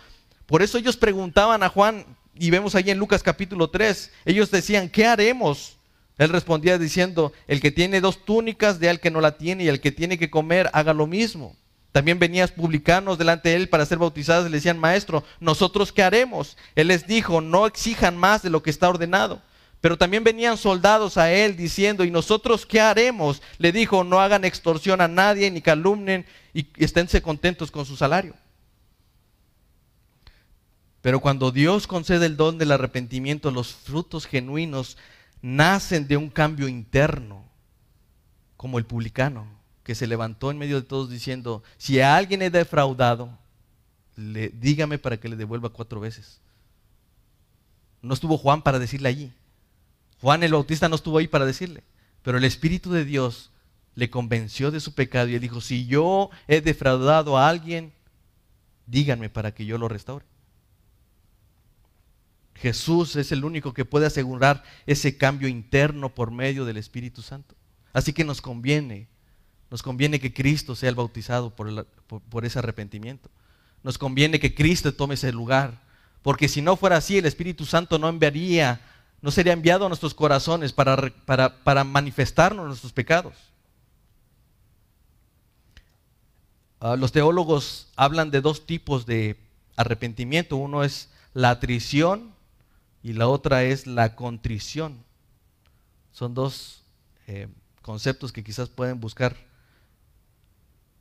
por 0.51 0.61
eso 0.61 0.77
ellos 0.77 0.97
preguntaban 0.97 1.63
a 1.63 1.69
Juan, 1.69 2.05
y 2.37 2.49
vemos 2.49 2.75
ahí 2.75 2.89
en 2.89 2.97
Lucas 2.97 3.23
capítulo 3.23 3.69
3, 3.69 4.11
ellos 4.25 4.51
decían, 4.51 4.89
¿qué 4.89 5.05
haremos? 5.05 5.77
Él 6.17 6.27
respondía 6.27 6.77
diciendo, 6.77 7.31
el 7.47 7.61
que 7.61 7.71
tiene 7.71 8.01
dos 8.01 8.25
túnicas, 8.25 8.77
de 8.81 8.89
al 8.89 8.99
que 8.99 9.11
no 9.11 9.21
la 9.21 9.37
tiene, 9.37 9.63
y 9.63 9.69
el 9.69 9.79
que 9.79 9.93
tiene 9.93 10.17
que 10.17 10.29
comer, 10.29 10.69
haga 10.73 10.93
lo 10.93 11.07
mismo. 11.07 11.55
También 11.93 12.19
venían 12.19 12.49
publicanos 12.49 13.17
delante 13.17 13.47
de 13.47 13.55
él 13.55 13.69
para 13.69 13.85
ser 13.85 13.97
bautizados 13.97 14.45
y 14.45 14.49
le 14.49 14.57
decían, 14.57 14.77
maestro, 14.77 15.23
¿nosotros 15.39 15.93
qué 15.93 16.03
haremos? 16.03 16.57
Él 16.75 16.89
les 16.89 17.07
dijo, 17.07 17.39
no 17.39 17.65
exijan 17.65 18.17
más 18.17 18.41
de 18.41 18.49
lo 18.49 18.61
que 18.61 18.71
está 18.71 18.89
ordenado. 18.89 19.41
Pero 19.79 19.97
también 19.97 20.25
venían 20.25 20.57
soldados 20.57 21.15
a 21.15 21.31
él 21.31 21.55
diciendo, 21.55 22.03
¿y 22.03 22.11
nosotros 22.11 22.65
qué 22.65 22.81
haremos? 22.81 23.41
Le 23.57 23.71
dijo, 23.71 24.03
no 24.03 24.19
hagan 24.19 24.43
extorsión 24.43 24.99
a 24.99 25.07
nadie, 25.07 25.49
ni 25.49 25.61
calumnen, 25.61 26.25
y 26.53 26.67
esténse 26.75 27.21
contentos 27.21 27.71
con 27.71 27.85
su 27.85 27.95
salario. 27.95 28.35
Pero 31.01 31.19
cuando 31.19 31.51
Dios 31.51 31.87
concede 31.87 32.27
el 32.27 32.37
don 32.37 32.57
del 32.57 32.71
arrepentimiento, 32.71 33.49
los 33.51 33.73
frutos 33.73 34.25
genuinos 34.25 34.97
nacen 35.41 36.07
de 36.07 36.17
un 36.17 36.29
cambio 36.29 36.67
interno, 36.67 37.43
como 38.55 38.77
el 38.77 38.85
publicano, 38.85 39.47
que 39.83 39.95
se 39.95 40.05
levantó 40.05 40.51
en 40.51 40.59
medio 40.59 40.75
de 40.75 40.87
todos 40.87 41.09
diciendo, 41.09 41.63
si 41.77 41.99
a 41.99 42.15
alguien 42.15 42.43
he 42.43 42.51
defraudado, 42.51 43.37
le, 44.15 44.49
dígame 44.49 44.99
para 44.99 45.19
que 45.19 45.29
le 45.29 45.35
devuelva 45.35 45.69
cuatro 45.69 45.99
veces. 45.99 46.39
No 48.03 48.13
estuvo 48.13 48.37
Juan 48.37 48.61
para 48.61 48.77
decirle 48.77 49.09
allí. 49.09 49.33
Juan 50.21 50.43
el 50.43 50.53
Bautista 50.53 50.87
no 50.87 50.95
estuvo 50.95 51.17
ahí 51.17 51.27
para 51.27 51.45
decirle. 51.45 51.83
Pero 52.21 52.37
el 52.37 52.43
Espíritu 52.43 52.91
de 52.91 53.05
Dios 53.05 53.49
le 53.95 54.11
convenció 54.11 54.69
de 54.69 54.79
su 54.79 54.93
pecado 54.93 55.27
y 55.27 55.35
él 55.35 55.41
dijo, 55.41 55.61
si 55.61 55.87
yo 55.87 56.29
he 56.47 56.61
defraudado 56.61 57.37
a 57.37 57.49
alguien, 57.49 57.91
díganme 58.85 59.29
para 59.29 59.53
que 59.53 59.65
yo 59.65 59.79
lo 59.79 59.87
restaure. 59.87 60.25
Jesús 62.61 63.15
es 63.15 63.31
el 63.31 63.43
único 63.43 63.73
que 63.73 63.85
puede 63.85 64.05
asegurar 64.05 64.63
ese 64.85 65.17
cambio 65.17 65.47
interno 65.47 66.13
por 66.13 66.29
medio 66.29 66.63
del 66.63 66.77
Espíritu 66.77 67.23
Santo. 67.23 67.55
Así 67.91 68.13
que 68.13 68.23
nos 68.23 68.39
conviene, 68.39 69.07
nos 69.71 69.81
conviene 69.81 70.19
que 70.19 70.31
Cristo 70.31 70.75
sea 70.75 70.89
el 70.89 70.95
bautizado 70.95 71.55
por, 71.55 72.45
ese 72.45 72.59
arrepentimiento. 72.59 73.31
Nos 73.81 73.97
conviene 73.97 74.39
que 74.39 74.53
Cristo 74.53 74.93
tome 74.93 75.15
ese 75.15 75.31
lugar. 75.31 75.81
Porque 76.21 76.47
si 76.47 76.61
no 76.61 76.77
fuera 76.77 76.97
así, 76.97 77.17
el 77.17 77.25
Espíritu 77.25 77.65
Santo 77.65 77.97
no 77.97 78.07
enviaría, 78.07 78.79
no 79.21 79.31
sería 79.31 79.53
enviado 79.53 79.85
a 79.85 79.89
nuestros 79.89 80.13
corazones 80.13 80.71
para, 80.71 81.11
para, 81.25 81.63
para 81.63 81.83
manifestarnos 81.83 82.67
nuestros 82.67 82.93
pecados. 82.93 83.33
Ah, 86.79 86.95
los 86.95 87.11
teólogos 87.11 87.87
hablan 87.95 88.29
de 88.29 88.41
dos 88.41 88.67
tipos 88.67 89.07
de 89.07 89.39
arrepentimiento. 89.75 90.57
Uno 90.57 90.83
es 90.83 91.09
la 91.33 91.49
atrición 91.49 92.39
y 93.03 93.13
la 93.13 93.27
otra 93.27 93.63
es 93.63 93.87
la 93.87 94.15
contrición. 94.15 95.03
Son 96.11 96.33
dos 96.33 96.83
eh, 97.27 97.47
conceptos 97.81 98.31
que 98.31 98.43
quizás 98.43 98.69
pueden 98.69 98.99
buscar. 98.99 99.35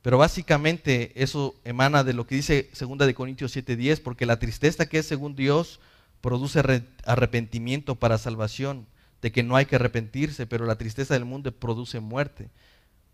Pero 0.01 0.17
básicamente 0.17 1.11
eso 1.21 1.55
emana 1.63 2.03
de 2.03 2.13
lo 2.13 2.25
que 2.25 2.35
dice 2.35 2.69
2 2.79 2.97
de 2.97 3.13
Corintios 3.13 3.55
7:10, 3.55 4.01
porque 4.01 4.25
la 4.25 4.39
tristeza 4.39 4.87
que 4.87 4.99
es 4.99 5.05
según 5.05 5.35
Dios 5.35 5.79
produce 6.21 6.61
arrepentimiento 7.05 7.95
para 7.95 8.17
salvación, 8.17 8.87
de 9.21 9.31
que 9.31 9.43
no 9.43 9.55
hay 9.55 9.65
que 9.65 9.75
arrepentirse, 9.75 10.47
pero 10.47 10.65
la 10.65 10.77
tristeza 10.77 11.13
del 11.13 11.25
mundo 11.25 11.51
produce 11.51 11.99
muerte. 11.99 12.49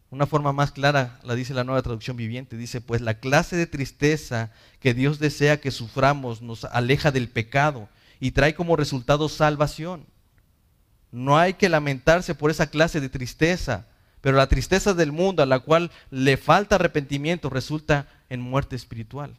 Una 0.09 0.25
forma 0.25 0.53
más 0.53 0.71
clara 0.71 1.19
la 1.23 1.35
dice 1.35 1.53
la 1.53 1.65
nueva 1.65 1.81
traducción 1.81 2.15
viviente, 2.15 2.55
dice, 2.55 2.79
pues 2.79 3.01
la 3.01 3.19
clase 3.19 3.57
de 3.57 3.67
tristeza 3.67 4.51
que 4.79 4.93
Dios 4.93 5.19
desea 5.19 5.59
que 5.59 5.71
suframos 5.71 6.41
nos 6.41 6.63
aleja 6.63 7.11
del 7.11 7.27
pecado 7.27 7.89
y 8.19 8.31
trae 8.31 8.55
como 8.55 8.75
resultado 8.75 9.29
salvación. 9.29 10.05
No 11.11 11.37
hay 11.37 11.53
que 11.53 11.69
lamentarse 11.69 12.35
por 12.35 12.51
esa 12.51 12.67
clase 12.67 12.99
de 12.99 13.09
tristeza, 13.09 13.87
pero 14.21 14.37
la 14.37 14.47
tristeza 14.47 14.93
del 14.93 15.11
mundo 15.11 15.43
a 15.43 15.45
la 15.45 15.59
cual 15.59 15.91
le 16.11 16.37
falta 16.37 16.75
arrepentimiento 16.75 17.49
resulta 17.49 18.07
en 18.29 18.41
muerte 18.41 18.75
espiritual. 18.75 19.35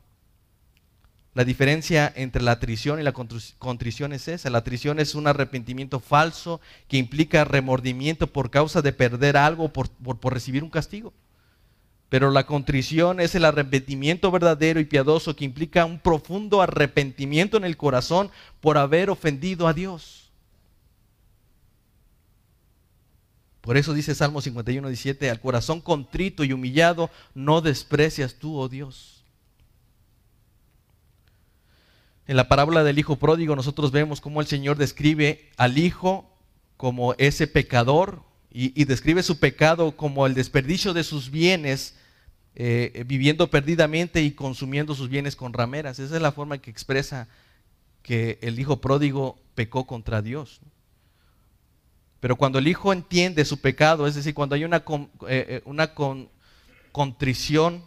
La 1.35 1.45
diferencia 1.45 2.12
entre 2.16 2.43
la 2.43 2.53
atrición 2.53 2.99
y 2.99 3.05
la 3.05 3.12
contrición 3.12 4.12
es 4.12 4.26
esa. 4.26 4.51
La 4.51 4.59
atrición 4.59 4.99
es 4.99 5.14
un 5.14 5.29
arrepentimiento 5.29 6.01
falso 6.01 6.61
que 6.89 6.97
implica 6.97 7.45
remordimiento 7.45 8.26
por 8.26 8.51
causa 8.51 8.83
de 8.83 8.93
perder 8.93 9.37
algo, 9.37 9.72
por, 9.72 9.89
por 9.89 10.33
recibir 10.33 10.64
un 10.64 10.70
castigo. 10.70 11.12
Pero 12.09 12.30
la 12.30 12.46
contrición 12.46 13.20
es 13.20 13.34
el 13.34 13.44
arrepentimiento 13.44 14.30
verdadero 14.30 14.80
y 14.80 14.84
piadoso 14.84 15.36
que 15.36 15.44
implica 15.44 15.84
un 15.84 15.98
profundo 15.98 16.62
arrepentimiento 16.62 17.56
en 17.56 17.64
el 17.64 17.76
corazón 17.76 18.30
por 18.61 18.78
haber 18.78 19.11
ofendido 19.11 19.68
a 19.68 19.74
Dios. 19.74 20.30
Por 23.61 23.76
eso 23.76 23.92
dice 23.92 24.14
Salmo 24.14 24.40
51, 24.40 24.88
17, 24.88 25.28
al 25.28 25.40
corazón 25.40 25.82
contrito 25.82 26.42
y 26.44 26.54
humillado 26.54 27.11
no 27.34 27.61
desprecias 27.61 28.36
tú, 28.36 28.56
oh 28.56 28.70
Dios. 28.70 29.22
En 32.26 32.36
la 32.36 32.48
parábola 32.48 32.84
del 32.84 32.98
hijo 32.98 33.16
pródigo 33.16 33.54
nosotros 33.54 33.90
vemos 33.90 34.22
cómo 34.22 34.40
el 34.40 34.46
Señor 34.46 34.78
describe 34.78 35.50
al 35.59 35.76
hijo 35.76 36.30
como 36.78 37.14
ese 37.18 37.46
pecador 37.46 38.22
y, 38.61 38.84
describe 38.86 39.22
su 39.22 39.38
pecado 39.38 39.96
como 39.96 40.26
el 40.26 40.34
desperdicio 40.34 40.92
de 40.92 41.04
sus 41.04 41.30
bienes, 41.30 41.94
eh, 42.56 43.04
viviendo 43.06 43.48
perdidamente 43.48 44.20
y 44.20 44.32
consumiendo 44.32 44.96
sus 44.96 45.09
bienes 45.09 45.36
con 45.36 45.52
rameras. 45.52 46.00
Esa 46.00 46.16
es 46.16 46.20
la 46.20 46.32
forma 46.32 46.59
que 46.59 46.68
expresa 46.68 47.28
que 48.02 48.36
el 48.42 48.59
hijo 48.59 48.80
pródigo 48.80 49.38
pecó 49.54 49.86
contra 49.86 50.22
Dios. 50.22 50.61
Pero 52.18 52.34
cuando 52.34 52.59
el 52.59 52.66
hijo 52.66 52.92
entiende 52.92 53.44
su 53.44 53.61
pecado, 53.61 54.09
es 54.09 54.16
decir, 54.16 54.34
cuando 54.34 54.56
hay 54.56 54.64
una, 54.64 54.78
eh, 54.78 54.82
eh, 55.28 55.62
una 55.64 55.92
contrición 56.90 57.84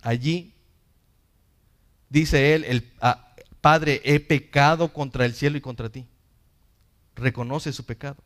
allí, 0.00 0.54
dice 2.08 2.54
él, 2.54 2.62
el, 2.62 2.92
ah, 3.00 3.34
Padre, 3.60 4.00
he 4.04 4.20
pecado 4.20 4.92
contra 4.92 5.24
el 5.24 5.34
cielo 5.34 5.58
y 5.58 5.60
contra 5.60 5.88
ti. 5.88 6.06
Reconoce 7.16 7.72
su 7.72 7.84
pecado. 7.84 8.22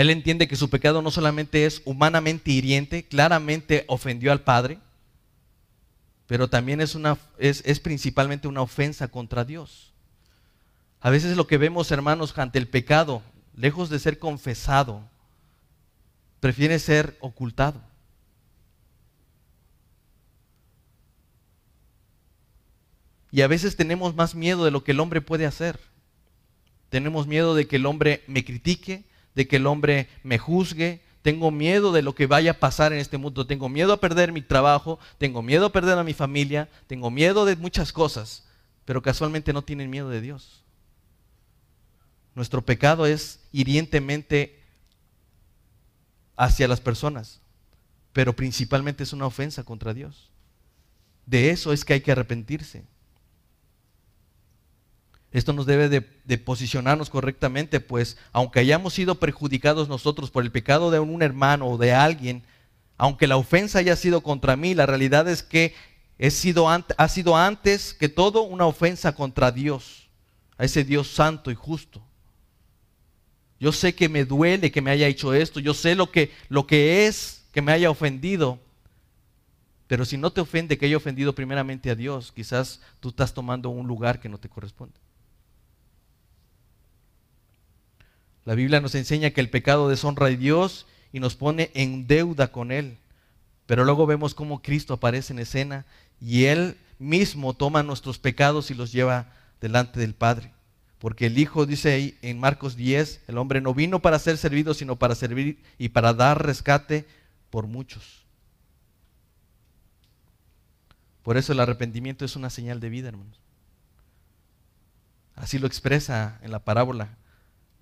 Él 0.00 0.08
entiende 0.08 0.48
que 0.48 0.56
su 0.56 0.70
pecado 0.70 1.02
no 1.02 1.10
solamente 1.10 1.66
es 1.66 1.82
humanamente 1.84 2.50
hiriente, 2.50 3.06
claramente 3.06 3.84
ofendió 3.86 4.32
al 4.32 4.40
Padre, 4.40 4.78
pero 6.26 6.48
también 6.48 6.80
es, 6.80 6.94
una, 6.94 7.18
es, 7.36 7.62
es 7.66 7.80
principalmente 7.80 8.48
una 8.48 8.62
ofensa 8.62 9.08
contra 9.08 9.44
Dios. 9.44 9.92
A 11.02 11.10
veces 11.10 11.36
lo 11.36 11.46
que 11.46 11.58
vemos, 11.58 11.90
hermanos, 11.90 12.32
ante 12.38 12.58
el 12.58 12.66
pecado, 12.66 13.20
lejos 13.54 13.90
de 13.90 13.98
ser 13.98 14.18
confesado, 14.18 15.06
prefiere 16.40 16.78
ser 16.78 17.18
ocultado. 17.20 17.82
Y 23.30 23.42
a 23.42 23.48
veces 23.48 23.76
tenemos 23.76 24.14
más 24.14 24.34
miedo 24.34 24.64
de 24.64 24.70
lo 24.70 24.82
que 24.82 24.92
el 24.92 25.00
hombre 25.00 25.20
puede 25.20 25.44
hacer. 25.44 25.78
Tenemos 26.88 27.26
miedo 27.26 27.54
de 27.54 27.66
que 27.66 27.76
el 27.76 27.84
hombre 27.84 28.24
me 28.28 28.46
critique, 28.46 29.09
de 29.34 29.46
que 29.46 29.56
el 29.56 29.66
hombre 29.66 30.08
me 30.22 30.38
juzgue, 30.38 31.02
tengo 31.22 31.50
miedo 31.50 31.92
de 31.92 32.02
lo 32.02 32.14
que 32.14 32.26
vaya 32.26 32.52
a 32.52 32.58
pasar 32.58 32.92
en 32.92 32.98
este 32.98 33.18
mundo, 33.18 33.46
tengo 33.46 33.68
miedo 33.68 33.92
a 33.92 34.00
perder 34.00 34.32
mi 34.32 34.42
trabajo, 34.42 34.98
tengo 35.18 35.42
miedo 35.42 35.66
a 35.66 35.72
perder 35.72 35.98
a 35.98 36.04
mi 36.04 36.14
familia, 36.14 36.68
tengo 36.86 37.10
miedo 37.10 37.44
de 37.44 37.56
muchas 37.56 37.92
cosas, 37.92 38.46
pero 38.84 39.02
casualmente 39.02 39.52
no 39.52 39.62
tienen 39.62 39.90
miedo 39.90 40.08
de 40.08 40.20
Dios. 40.20 40.64
Nuestro 42.34 42.64
pecado 42.64 43.06
es 43.06 43.40
hirientemente 43.52 44.60
hacia 46.36 46.68
las 46.68 46.80
personas, 46.80 47.40
pero 48.12 48.34
principalmente 48.34 49.02
es 49.02 49.12
una 49.12 49.26
ofensa 49.26 49.62
contra 49.62 49.92
Dios. 49.92 50.30
De 51.26 51.50
eso 51.50 51.72
es 51.72 51.84
que 51.84 51.92
hay 51.92 52.00
que 52.00 52.12
arrepentirse. 52.12 52.84
Esto 55.32 55.52
nos 55.52 55.66
debe 55.66 55.88
de, 55.88 56.38
posicionarnos 56.38 57.08
correctamente, 57.08 57.78
pues 57.78 58.16
aunque 58.32 58.58
hayamos 58.58 58.94
sido 58.94 59.20
perjudicados 59.20 59.88
nosotros 59.88 60.30
por 60.30 60.42
el 60.42 60.50
pecado 60.50 60.90
de 60.90 60.98
un 60.98 61.22
hermano 61.22 61.68
o 61.68 61.78
de 61.78 61.92
alguien, 61.92 62.42
aunque 62.96 63.28
la 63.28 63.36
ofensa 63.36 63.78
haya 63.78 63.94
sido 63.94 64.22
contra 64.22 64.56
mí, 64.56 64.74
la 64.74 64.86
realidad 64.86 65.28
es 65.28 65.42
que 65.42 65.74
ha 66.18 67.08
sido 67.08 67.36
antes 67.36 67.94
que 67.94 68.08
todo 68.08 68.42
una 68.42 68.66
ofensa 68.66 69.14
contra 69.14 69.52
Dios, 69.52 70.08
a 70.58 70.64
ese 70.64 70.84
Dios 70.84 71.08
santo 71.08 71.50
y 71.50 71.54
justo. 71.54 72.02
Yo 73.60 73.72
sé 73.72 73.94
que 73.94 74.08
me 74.08 74.24
duele 74.24 74.72
que 74.72 74.82
me 74.82 74.90
haya 74.90 75.06
hecho 75.06 75.32
esto, 75.32 75.60
yo 75.60 75.74
sé 75.74 75.94
lo 75.94 76.10
que 76.10 77.06
es 77.06 77.44
que 77.52 77.62
me 77.62 77.72
haya 77.72 77.90
ofendido, 77.90 78.58
pero 79.86 80.04
si 80.04 80.16
no 80.16 80.32
te 80.32 80.40
ofende 80.40 80.76
que 80.76 80.86
haya 80.86 80.96
ofendido 80.96 81.34
primeramente 81.34 81.90
a 81.90 81.94
Dios, 81.94 82.32
quizás 82.32 82.80
tú 83.00 83.10
estás 83.10 83.32
tomando 83.32 83.70
un 83.70 83.86
lugar 83.86 84.20
que 84.20 84.28
no 84.28 84.38
te 84.38 84.48
corresponde. 84.48 84.98
La 88.44 88.54
Biblia 88.54 88.80
nos 88.80 88.94
enseña 88.94 89.30
que 89.30 89.40
el 89.40 89.50
pecado 89.50 89.88
deshonra 89.88 90.26
a 90.26 90.30
Dios 90.30 90.86
y 91.12 91.20
nos 91.20 91.36
pone 91.36 91.70
en 91.74 92.06
deuda 92.06 92.52
con 92.52 92.72
Él. 92.72 92.98
Pero 93.66 93.84
luego 93.84 94.06
vemos 94.06 94.34
cómo 94.34 94.62
Cristo 94.62 94.94
aparece 94.94 95.32
en 95.32 95.38
escena 95.38 95.86
y 96.20 96.44
Él 96.44 96.76
mismo 96.98 97.54
toma 97.54 97.82
nuestros 97.82 98.18
pecados 98.18 98.70
y 98.70 98.74
los 98.74 98.92
lleva 98.92 99.32
delante 99.60 100.00
del 100.00 100.14
Padre. 100.14 100.52
Porque 100.98 101.26
el 101.26 101.38
Hijo 101.38 101.66
dice 101.66 101.92
ahí 101.92 102.18
en 102.22 102.38
Marcos 102.38 102.76
10, 102.76 103.22
el 103.28 103.38
hombre 103.38 103.60
no 103.60 103.72
vino 103.74 104.00
para 104.00 104.18
ser 104.18 104.36
servido, 104.36 104.74
sino 104.74 104.96
para 104.96 105.14
servir 105.14 105.62
y 105.78 105.90
para 105.90 106.12
dar 106.12 106.44
rescate 106.44 107.06
por 107.48 107.66
muchos. 107.66 108.24
Por 111.22 111.36
eso 111.36 111.52
el 111.52 111.60
arrepentimiento 111.60 112.24
es 112.24 112.36
una 112.36 112.50
señal 112.50 112.80
de 112.80 112.88
vida, 112.88 113.08
hermanos. 113.08 113.40
Así 115.34 115.58
lo 115.58 115.66
expresa 115.66 116.38
en 116.42 116.50
la 116.50 116.64
parábola 116.64 117.16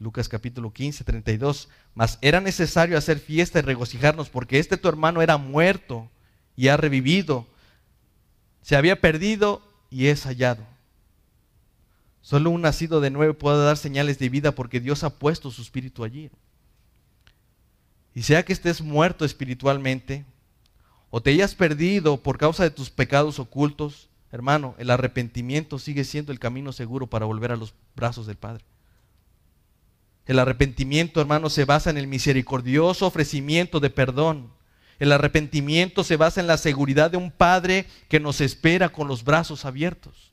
Lucas 0.00 0.28
capítulo 0.28 0.72
15, 0.72 1.04
32. 1.04 1.68
Mas 1.94 2.18
era 2.20 2.40
necesario 2.40 2.96
hacer 2.96 3.18
fiesta 3.18 3.58
y 3.58 3.62
regocijarnos 3.62 4.28
porque 4.28 4.58
este 4.58 4.76
tu 4.76 4.88
hermano 4.88 5.22
era 5.22 5.36
muerto 5.36 6.08
y 6.56 6.68
ha 6.68 6.76
revivido. 6.76 7.46
Se 8.62 8.76
había 8.76 9.00
perdido 9.00 9.62
y 9.90 10.06
es 10.06 10.24
hallado. 10.24 10.64
Solo 12.20 12.50
un 12.50 12.62
nacido 12.62 13.00
de 13.00 13.10
nuevo 13.10 13.34
puede 13.34 13.64
dar 13.64 13.76
señales 13.76 14.18
de 14.18 14.28
vida 14.28 14.52
porque 14.52 14.80
Dios 14.80 15.02
ha 15.02 15.18
puesto 15.18 15.50
su 15.50 15.62
espíritu 15.62 16.04
allí. 16.04 16.30
Y 18.14 18.22
sea 18.22 18.44
que 18.44 18.52
estés 18.52 18.80
muerto 18.82 19.24
espiritualmente 19.24 20.24
o 21.10 21.22
te 21.22 21.30
hayas 21.30 21.54
perdido 21.54 22.18
por 22.18 22.36
causa 22.36 22.64
de 22.64 22.70
tus 22.70 22.90
pecados 22.90 23.38
ocultos, 23.38 24.08
hermano, 24.30 24.74
el 24.78 24.90
arrepentimiento 24.90 25.78
sigue 25.78 26.04
siendo 26.04 26.32
el 26.32 26.38
camino 26.38 26.72
seguro 26.72 27.06
para 27.06 27.26
volver 27.26 27.52
a 27.52 27.56
los 27.56 27.74
brazos 27.96 28.26
del 28.26 28.36
Padre. 28.36 28.64
El 30.28 30.38
arrepentimiento, 30.38 31.22
hermano, 31.22 31.48
se 31.48 31.64
basa 31.64 31.88
en 31.88 31.96
el 31.96 32.06
misericordioso 32.06 33.06
ofrecimiento 33.06 33.80
de 33.80 33.88
perdón. 33.88 34.52
El 34.98 35.10
arrepentimiento 35.10 36.04
se 36.04 36.16
basa 36.16 36.40
en 36.40 36.46
la 36.46 36.58
seguridad 36.58 37.10
de 37.10 37.16
un 37.16 37.30
Padre 37.30 37.86
que 38.08 38.20
nos 38.20 38.42
espera 38.42 38.90
con 38.90 39.08
los 39.08 39.24
brazos 39.24 39.64
abiertos. 39.64 40.32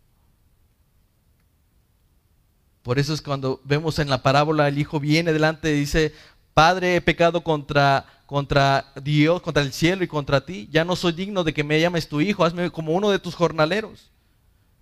Por 2.83 2.99
eso 2.99 3.13
es 3.13 3.21
cuando 3.21 3.61
vemos 3.63 3.97
en 3.97 4.09
la 4.09 4.21
parábola 4.21 4.67
el 4.67 4.77
hijo 4.77 4.99
viene 4.99 5.31
delante 5.31 5.73
y 5.73 5.79
dice, 5.79 6.13
Padre, 6.53 6.97
he 6.97 7.01
pecado 7.01 7.41
contra, 7.41 8.05
contra 8.25 8.91
Dios, 9.01 9.41
contra 9.41 9.63
el 9.63 9.71
cielo 9.71 10.03
y 10.03 10.09
contra 10.09 10.45
ti. 10.45 10.67
Ya 10.71 10.83
no 10.83 10.97
soy 10.97 11.13
digno 11.13 11.45
de 11.45 11.53
que 11.53 11.63
me 11.63 11.79
llames 11.79 12.09
tu 12.09 12.19
hijo, 12.19 12.43
hazme 12.43 12.69
como 12.69 12.91
uno 12.91 13.11
de 13.11 13.19
tus 13.19 13.33
jornaleros. 13.33 14.11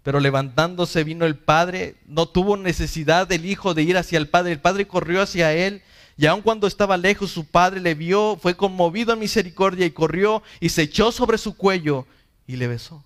Pero 0.03 0.19
levantándose 0.19 1.03
vino 1.03 1.25
el 1.25 1.35
padre, 1.35 1.95
no 2.07 2.27
tuvo 2.27 2.57
necesidad 2.57 3.27
del 3.27 3.45
hijo 3.45 3.73
de 3.73 3.83
ir 3.83 3.97
hacia 3.97 4.17
el 4.17 4.27
padre, 4.27 4.51
el 4.51 4.59
padre 4.59 4.85
corrió 4.85 5.21
hacia 5.21 5.53
él 5.53 5.81
y 6.17 6.25
aun 6.27 6.41
cuando 6.41 6.67
estaba 6.67 6.97
lejos 6.97 7.31
su 7.31 7.45
padre 7.45 7.79
le 7.79 7.95
vio, 7.95 8.37
fue 8.39 8.55
conmovido 8.55 9.13
a 9.13 9.15
misericordia 9.15 9.85
y 9.85 9.91
corrió 9.91 10.43
y 10.59 10.69
se 10.69 10.83
echó 10.83 11.11
sobre 11.11 11.37
su 11.37 11.55
cuello 11.55 12.05
y 12.45 12.57
le 12.57 12.67
besó. 12.67 13.03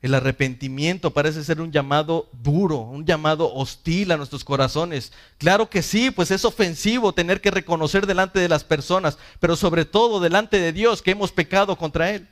El 0.00 0.14
arrepentimiento 0.14 1.12
parece 1.12 1.42
ser 1.42 1.60
un 1.60 1.72
llamado 1.72 2.28
duro, 2.32 2.78
un 2.78 3.04
llamado 3.04 3.52
hostil 3.52 4.12
a 4.12 4.16
nuestros 4.16 4.44
corazones. 4.44 5.12
Claro 5.38 5.68
que 5.68 5.82
sí, 5.82 6.12
pues 6.12 6.30
es 6.30 6.44
ofensivo 6.44 7.12
tener 7.12 7.40
que 7.40 7.50
reconocer 7.50 8.06
delante 8.06 8.38
de 8.38 8.48
las 8.48 8.62
personas, 8.62 9.18
pero 9.40 9.56
sobre 9.56 9.84
todo 9.84 10.20
delante 10.20 10.60
de 10.60 10.72
Dios 10.72 11.02
que 11.02 11.10
hemos 11.10 11.32
pecado 11.32 11.76
contra 11.76 12.12
Él. 12.12 12.28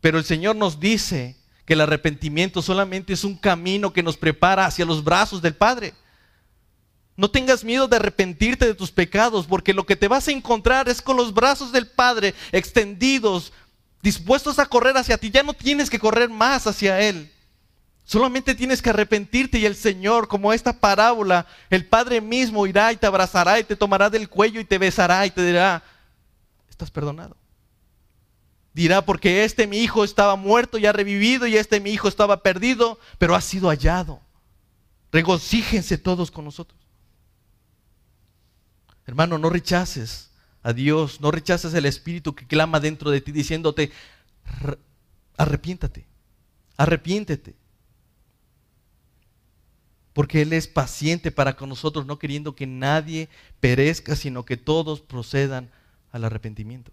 Pero 0.00 0.16
el 0.16 0.24
Señor 0.24 0.56
nos 0.56 0.80
dice 0.80 1.36
que 1.66 1.74
el 1.74 1.82
arrepentimiento 1.82 2.62
solamente 2.62 3.12
es 3.12 3.24
un 3.24 3.36
camino 3.36 3.92
que 3.92 4.02
nos 4.02 4.16
prepara 4.16 4.64
hacia 4.64 4.86
los 4.86 5.04
brazos 5.04 5.42
del 5.42 5.54
Padre. 5.54 5.92
No 7.14 7.30
tengas 7.30 7.62
miedo 7.62 7.86
de 7.86 7.96
arrepentirte 7.96 8.64
de 8.64 8.74
tus 8.74 8.90
pecados, 8.90 9.46
porque 9.46 9.74
lo 9.74 9.84
que 9.84 9.96
te 9.96 10.08
vas 10.08 10.26
a 10.26 10.32
encontrar 10.32 10.88
es 10.88 11.02
con 11.02 11.18
los 11.18 11.34
brazos 11.34 11.70
del 11.70 11.86
Padre 11.86 12.34
extendidos 12.50 13.52
dispuestos 14.02 14.58
a 14.58 14.66
correr 14.66 14.96
hacia 14.96 15.18
ti, 15.18 15.30
ya 15.30 15.42
no 15.42 15.54
tienes 15.54 15.90
que 15.90 15.98
correr 15.98 16.28
más 16.28 16.66
hacia 16.66 17.00
Él. 17.00 17.30
Solamente 18.04 18.54
tienes 18.54 18.82
que 18.82 18.90
arrepentirte 18.90 19.58
y 19.58 19.66
el 19.66 19.76
Señor, 19.76 20.26
como 20.26 20.52
esta 20.52 20.72
parábola, 20.72 21.46
el 21.68 21.86
Padre 21.86 22.20
mismo 22.20 22.66
irá 22.66 22.92
y 22.92 22.96
te 22.96 23.06
abrazará 23.06 23.60
y 23.60 23.64
te 23.64 23.76
tomará 23.76 24.10
del 24.10 24.28
cuello 24.28 24.60
y 24.60 24.64
te 24.64 24.78
besará 24.78 25.24
y 25.26 25.30
te 25.30 25.46
dirá, 25.46 25.82
estás 26.68 26.90
perdonado. 26.90 27.36
Dirá, 28.72 29.04
porque 29.04 29.44
este 29.44 29.66
mi 29.66 29.78
hijo 29.78 30.04
estaba 30.04 30.36
muerto 30.36 30.78
y 30.78 30.86
ha 30.86 30.92
revivido 30.92 31.46
y 31.46 31.56
este 31.56 31.80
mi 31.80 31.90
hijo 31.90 32.08
estaba 32.08 32.42
perdido, 32.42 32.98
pero 33.18 33.34
ha 33.34 33.40
sido 33.40 33.68
hallado. 33.68 34.20
Regocíjense 35.12 35.98
todos 35.98 36.30
con 36.30 36.44
nosotros. 36.44 36.78
Hermano, 39.06 39.38
no 39.38 39.50
rechaces 39.50 40.29
a 40.62 40.72
Dios, 40.72 41.20
no 41.20 41.30
rechaces 41.30 41.72
el 41.74 41.86
Espíritu 41.86 42.34
que 42.34 42.46
clama 42.46 42.80
dentro 42.80 43.10
de 43.10 43.20
ti 43.20 43.32
diciéndote, 43.32 43.90
arrepiéntate, 45.36 46.06
arrepiéntete. 46.76 47.54
Porque 50.12 50.42
Él 50.42 50.52
es 50.52 50.66
paciente 50.66 51.30
para 51.30 51.56
con 51.56 51.68
nosotros, 51.68 52.04
no 52.04 52.18
queriendo 52.18 52.54
que 52.54 52.66
nadie 52.66 53.28
perezca, 53.60 54.16
sino 54.16 54.44
que 54.44 54.56
todos 54.56 55.00
procedan 55.00 55.70
al 56.12 56.24
arrepentimiento. 56.24 56.92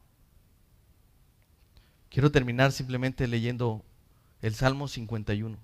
Quiero 2.10 2.32
terminar 2.32 2.72
simplemente 2.72 3.28
leyendo 3.28 3.84
el 4.42 4.56
Salmo 4.56 4.88
51. 4.88 5.58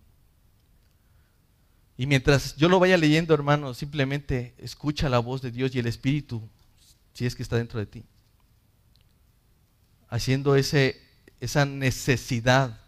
Y 1.95 2.07
mientras 2.07 2.55
yo 2.55 2.69
lo 2.69 2.79
vaya 2.79 2.97
leyendo, 2.97 3.33
hermano, 3.33 3.73
simplemente 3.73 4.55
escucha 4.57 5.09
la 5.09 5.19
voz 5.19 5.41
de 5.41 5.51
Dios 5.51 5.73
y 5.75 5.79
el 5.79 5.85
Espíritu 5.85 6.41
si 7.13 7.25
es 7.25 7.35
que 7.35 7.43
está 7.43 7.57
dentro 7.57 7.79
de 7.79 7.85
ti. 7.85 8.03
Haciendo 10.09 10.55
ese, 10.55 11.01
esa 11.39 11.65
necesidad 11.65 12.79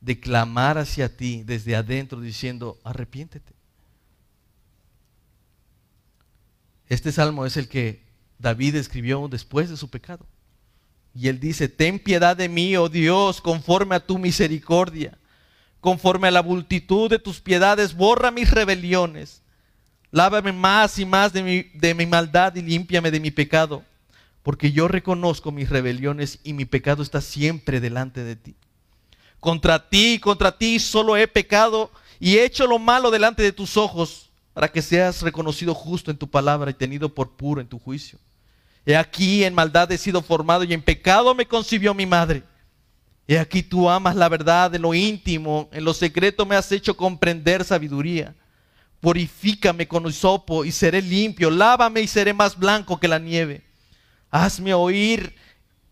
de 0.00 0.18
clamar 0.18 0.78
hacia 0.78 1.14
ti 1.14 1.42
desde 1.44 1.76
adentro 1.76 2.20
diciendo, 2.20 2.78
arrepiéntete. 2.84 3.52
Este 6.88 7.12
salmo 7.12 7.46
es 7.46 7.56
el 7.56 7.68
que 7.68 8.02
David 8.38 8.74
escribió 8.76 9.28
después 9.28 9.70
de 9.70 9.76
su 9.76 9.88
pecado. 9.88 10.26
Y 11.14 11.28
él 11.28 11.40
dice, 11.40 11.68
ten 11.68 11.98
piedad 11.98 12.36
de 12.36 12.48
mí, 12.48 12.76
oh 12.76 12.88
Dios, 12.88 13.40
conforme 13.40 13.94
a 13.94 14.06
tu 14.06 14.18
misericordia, 14.18 15.18
conforme 15.80 16.28
a 16.28 16.32
la 16.32 16.42
multitud 16.42 17.10
de 17.10 17.18
tus 17.18 17.40
piedades, 17.40 17.94
borra 17.94 18.30
mis 18.30 18.50
rebeliones. 18.50 19.42
Lávame 20.12 20.52
más 20.52 20.98
y 20.98 21.06
más 21.06 21.32
de 21.32 21.70
mi, 21.94 22.06
maldad 22.06 22.54
y 22.56 22.62
límpiame 22.62 23.10
de 23.10 23.20
mi 23.20 23.30
pecado, 23.30 23.84
porque 24.42 24.72
yo 24.72 24.88
reconozco 24.88 25.52
mis 25.52 25.70
rebeliones 25.70 26.40
y 26.42 26.52
mi 26.52 26.64
pecado 26.64 27.02
está 27.02 27.20
siempre 27.20 27.80
delante 27.80 28.24
de 28.24 28.36
ti. 28.36 28.54
Contra 29.38 29.88
ti, 29.88 30.18
contra 30.18 30.56
ti 30.56 30.80
solo 30.80 31.16
he 31.16 31.28
pecado 31.28 31.90
y 32.18 32.36
he 32.36 32.44
hecho 32.44 32.66
lo 32.66 32.78
malo 32.78 33.10
delante 33.10 33.42
de 33.42 33.52
tus 33.52 33.76
ojos, 33.76 34.30
para 34.52 34.68
que 34.68 34.82
seas 34.82 35.22
reconocido 35.22 35.74
justo 35.74 36.10
en 36.10 36.16
tu 36.16 36.28
palabra 36.28 36.70
y 36.70 36.74
tenido 36.74 37.14
por 37.14 37.30
puro 37.30 37.60
en 37.60 37.68
tu 37.68 37.78
juicio. 37.78 38.18
He 38.84 38.96
aquí 38.96 39.44
en 39.44 39.54
maldad 39.54 39.90
he 39.92 39.98
sido 39.98 40.22
formado 40.22 40.64
y 40.64 40.74
en 40.74 40.82
pecado 40.82 41.34
me 41.34 41.46
concibió 41.46 41.94
mi 41.94 42.04
madre. 42.04 42.42
He 43.28 43.38
aquí 43.38 43.62
tú 43.62 43.88
amas 43.88 44.16
la 44.16 44.28
verdad 44.28 44.74
en 44.74 44.82
lo 44.82 44.92
íntimo, 44.92 45.68
en 45.72 45.84
lo 45.84 45.94
secreto 45.94 46.44
me 46.44 46.56
has 46.56 46.72
hecho 46.72 46.96
comprender 46.96 47.64
sabiduría. 47.64 48.34
Purifícame 49.00 49.88
con 49.88 50.06
hisopo 50.06 50.64
y 50.64 50.72
seré 50.72 51.00
limpio. 51.02 51.50
Lávame 51.50 52.02
y 52.02 52.06
seré 52.06 52.34
más 52.34 52.58
blanco 52.58 53.00
que 53.00 53.08
la 53.08 53.18
nieve. 53.18 53.62
Hazme 54.30 54.74
oír 54.74 55.34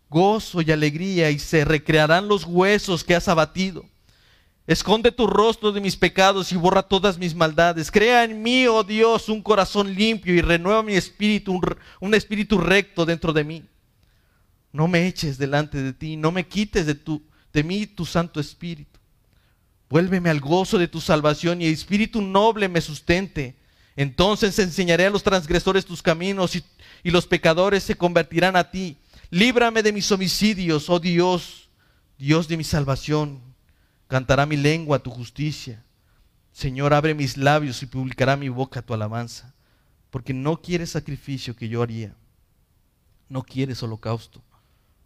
gozo 0.09 0.61
y 0.61 0.71
alegría 0.71 1.29
y 1.29 1.39
se 1.39 1.65
recrearán 1.65 2.27
los 2.27 2.45
huesos 2.45 3.03
que 3.03 3.15
has 3.15 3.27
abatido. 3.27 3.85
Esconde 4.67 5.11
tu 5.11 5.25
rostro 5.25 5.71
de 5.71 5.81
mis 5.81 5.95
pecados 5.95 6.51
y 6.51 6.55
borra 6.55 6.83
todas 6.83 7.17
mis 7.17 7.33
maldades. 7.33 7.89
Crea 7.89 8.23
en 8.23 8.43
mí, 8.43 8.67
oh 8.67 8.83
Dios, 8.83 9.27
un 9.27 9.41
corazón 9.41 9.95
limpio 9.95 10.33
y 10.33 10.41
renueva 10.41 10.83
mi 10.83 10.93
espíritu, 10.93 11.53
un, 11.53 11.61
un 11.99 12.13
espíritu 12.13 12.59
recto 12.59 13.03
dentro 13.03 13.33
de 13.33 13.43
mí. 13.43 13.63
No 14.71 14.87
me 14.87 15.07
eches 15.07 15.39
delante 15.39 15.81
de 15.81 15.93
ti, 15.93 16.15
no 16.15 16.31
me 16.31 16.47
quites 16.47 16.85
de, 16.85 16.93
tu, 16.93 17.23
de 17.51 17.63
mí 17.63 17.87
tu 17.87 18.05
Santo 18.05 18.39
Espíritu. 18.39 18.98
Vuélveme 19.89 20.29
al 20.29 20.39
gozo 20.39 20.77
de 20.77 20.87
tu 20.87 21.01
salvación 21.01 21.61
y 21.61 21.65
el 21.65 21.73
espíritu 21.73 22.21
noble 22.21 22.69
me 22.69 22.79
sustente. 22.79 23.55
Entonces 23.95 24.57
enseñaré 24.59 25.07
a 25.07 25.09
los 25.09 25.23
transgresores 25.23 25.85
tus 25.85 26.01
caminos 26.01 26.55
y, 26.55 26.63
los 27.03 27.25
pecadores 27.25 27.83
se 27.83 27.95
convertirán 27.95 28.55
a 28.55 28.69
ti. 28.69 28.97
Líbrame 29.31 29.81
de 29.83 29.91
mis 29.91 30.11
homicidios, 30.11 30.89
oh 30.89 30.99
Dios, 30.99 31.69
Dios 32.17 32.47
de 32.47 32.57
mi 32.57 32.63
salvación. 32.63 33.41
Cantará 34.07 34.45
mi 34.45 34.57
lengua 34.57 34.99
tu 34.99 35.09
justicia. 35.09 35.83
Señor, 36.51 36.93
abre 36.93 37.15
mis 37.15 37.35
labios 37.37 37.81
y 37.81 37.87
publicará 37.87 38.35
mi 38.35 38.49
boca 38.49 38.81
tu 38.81 38.93
alabanza. 38.93 39.53
Porque 40.11 40.33
no 40.33 40.61
quieres 40.61 40.91
sacrificio 40.91 41.55
que 41.55 41.67
yo 41.67 41.81
haría. 41.81 42.15
No 43.27 43.43
quieres 43.43 43.81
holocausto. 43.81 44.43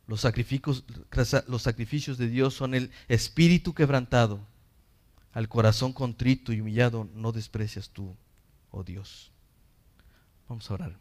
Los 0.08 0.22
sacrificios 0.22 0.84
de 2.18 2.28
Dios 2.28 2.54
son 2.54 2.74
el 2.74 2.92
espíritu 3.08 3.74
quebrantado. 3.74 4.46
Al 5.34 5.50
corazón 5.50 5.94
contrito 5.94 6.54
y 6.54 6.62
humillado 6.62 7.10
no 7.16 7.32
desprecias 7.32 7.90
tú, 7.90 8.16
oh 8.72 8.84
Dios. 8.84 9.32
Vamos 10.48 10.70
a 10.70 10.76
orar. 10.76 10.98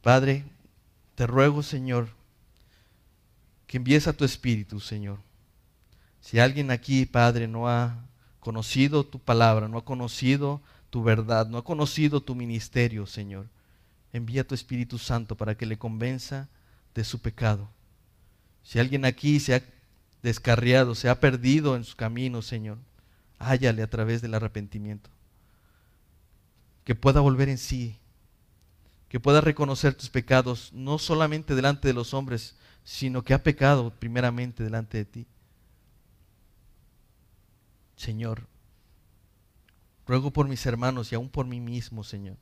Padre, 0.00 0.44
te 1.14 1.26
ruego, 1.26 1.62
Señor, 1.62 2.08
que 3.66 3.78
envíes 3.78 4.06
a 4.06 4.12
tu 4.12 4.24
espíritu, 4.24 4.78
Señor. 4.78 5.18
Si 6.20 6.38
alguien 6.38 6.70
aquí, 6.70 7.04
Padre, 7.06 7.48
no 7.48 7.68
ha 7.68 8.06
conocido 8.38 9.04
tu 9.04 9.18
palabra, 9.18 9.68
no 9.68 9.78
ha 9.78 9.84
conocido 9.84 10.60
tu 10.90 11.02
verdad, 11.02 11.48
no 11.48 11.58
ha 11.58 11.64
conocido 11.64 12.20
tu 12.20 12.34
ministerio, 12.34 13.06
Señor, 13.06 13.48
envía 14.12 14.46
tu 14.46 14.54
Espíritu 14.54 14.98
Santo 14.98 15.36
para 15.36 15.56
que 15.56 15.66
le 15.66 15.76
convenza 15.76 16.48
de 16.94 17.02
su 17.02 17.20
pecado. 17.20 17.68
Si 18.62 18.78
alguien 18.78 19.04
aquí 19.04 19.40
se 19.40 19.54
ha 19.54 19.62
descarriado, 20.24 20.94
se 20.94 21.10
ha 21.10 21.20
perdido 21.20 21.76
en 21.76 21.84
su 21.84 21.96
camino, 21.96 22.40
Señor, 22.40 22.78
hállale 23.38 23.82
a 23.82 23.90
través 23.90 24.22
del 24.22 24.32
arrepentimiento. 24.32 25.10
Que 26.82 26.94
pueda 26.94 27.20
volver 27.20 27.50
en 27.50 27.58
sí, 27.58 27.98
que 29.10 29.20
pueda 29.20 29.42
reconocer 29.42 29.94
tus 29.94 30.08
pecados, 30.08 30.72
no 30.72 30.98
solamente 30.98 31.54
delante 31.54 31.88
de 31.88 31.94
los 31.94 32.14
hombres, 32.14 32.56
sino 32.84 33.22
que 33.22 33.34
ha 33.34 33.42
pecado 33.42 33.92
primeramente 33.98 34.64
delante 34.64 34.96
de 34.96 35.04
ti. 35.04 35.26
Señor, 37.94 38.46
ruego 40.06 40.32
por 40.32 40.48
mis 40.48 40.64
hermanos 40.64 41.12
y 41.12 41.16
aún 41.16 41.28
por 41.28 41.46
mí 41.46 41.60
mismo, 41.60 42.02
Señor, 42.02 42.38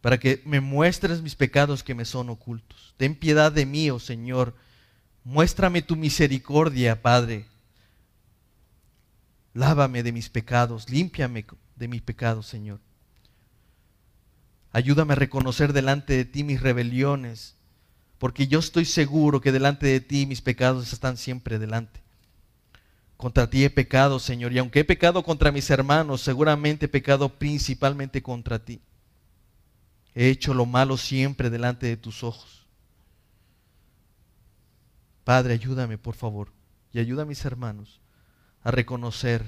para 0.00 0.18
que 0.18 0.42
me 0.46 0.60
muestres 0.60 1.22
mis 1.22 1.34
pecados 1.34 1.82
que 1.82 1.96
me 1.96 2.04
son 2.04 2.30
ocultos. 2.30 2.94
Ten 2.96 3.16
piedad 3.16 3.50
de 3.50 3.66
mí, 3.66 3.90
oh 3.90 3.98
Señor. 3.98 4.54
Muéstrame 5.30 5.82
tu 5.82 5.94
misericordia, 5.94 7.02
Padre. 7.02 7.44
Lávame 9.52 10.02
de 10.02 10.10
mis 10.10 10.30
pecados, 10.30 10.88
límpiame 10.88 11.44
de 11.76 11.86
mis 11.86 12.00
pecados, 12.00 12.46
Señor. 12.46 12.80
Ayúdame 14.72 15.12
a 15.12 15.16
reconocer 15.16 15.74
delante 15.74 16.14
de 16.14 16.24
ti 16.24 16.44
mis 16.44 16.62
rebeliones, 16.62 17.56
porque 18.16 18.46
yo 18.46 18.58
estoy 18.58 18.86
seguro 18.86 19.42
que 19.42 19.52
delante 19.52 19.86
de 19.86 20.00
ti 20.00 20.24
mis 20.24 20.40
pecados 20.40 20.90
están 20.94 21.18
siempre 21.18 21.58
delante. 21.58 22.00
Contra 23.18 23.50
ti 23.50 23.64
he 23.64 23.68
pecado, 23.68 24.20
Señor, 24.20 24.54
y 24.54 24.58
aunque 24.58 24.80
he 24.80 24.84
pecado 24.84 25.22
contra 25.22 25.52
mis 25.52 25.68
hermanos, 25.68 26.22
seguramente 26.22 26.86
he 26.86 26.88
pecado 26.88 27.28
principalmente 27.28 28.22
contra 28.22 28.64
ti. 28.64 28.80
He 30.14 30.30
hecho 30.30 30.54
lo 30.54 30.64
malo 30.64 30.96
siempre 30.96 31.50
delante 31.50 31.86
de 31.86 31.98
tus 31.98 32.24
ojos. 32.24 32.67
Padre, 35.28 35.52
ayúdame, 35.52 35.98
por 35.98 36.14
favor, 36.14 36.54
y 36.90 37.00
ayuda 37.00 37.24
a 37.24 37.26
mis 37.26 37.44
hermanos 37.44 38.00
a 38.62 38.70
reconocer 38.70 39.44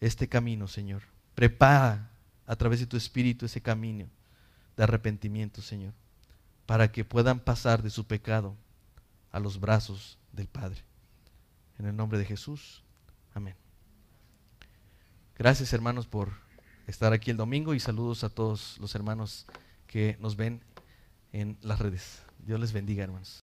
este 0.00 0.28
camino, 0.28 0.66
Señor. 0.66 1.02
Prepara 1.36 2.10
a 2.46 2.56
través 2.56 2.80
de 2.80 2.86
tu 2.86 2.96
Espíritu 2.96 3.46
ese 3.46 3.60
camino 3.62 4.08
de 4.76 4.82
arrepentimiento, 4.82 5.62
Señor, 5.62 5.94
para 6.66 6.90
que 6.90 7.04
puedan 7.04 7.38
pasar 7.38 7.80
de 7.84 7.90
su 7.90 8.08
pecado 8.08 8.56
a 9.30 9.38
los 9.38 9.60
brazos 9.60 10.18
del 10.32 10.48
Padre. 10.48 10.82
En 11.78 11.86
el 11.86 11.94
nombre 11.94 12.18
de 12.18 12.24
Jesús. 12.24 12.82
Amén. 13.32 13.54
Gracias 15.38 15.72
hermanos 15.72 16.08
por 16.08 16.32
estar 16.88 17.12
aquí 17.12 17.30
el 17.30 17.36
domingo 17.36 17.72
y 17.72 17.78
saludos 17.78 18.24
a 18.24 18.30
todos 18.30 18.78
los 18.80 18.96
hermanos 18.96 19.46
que 19.86 20.16
nos 20.18 20.34
ven 20.34 20.60
en 21.30 21.56
las 21.62 21.78
redes. 21.78 22.24
Dios 22.44 22.58
les 22.58 22.72
bendiga 22.72 23.04
hermanos. 23.04 23.44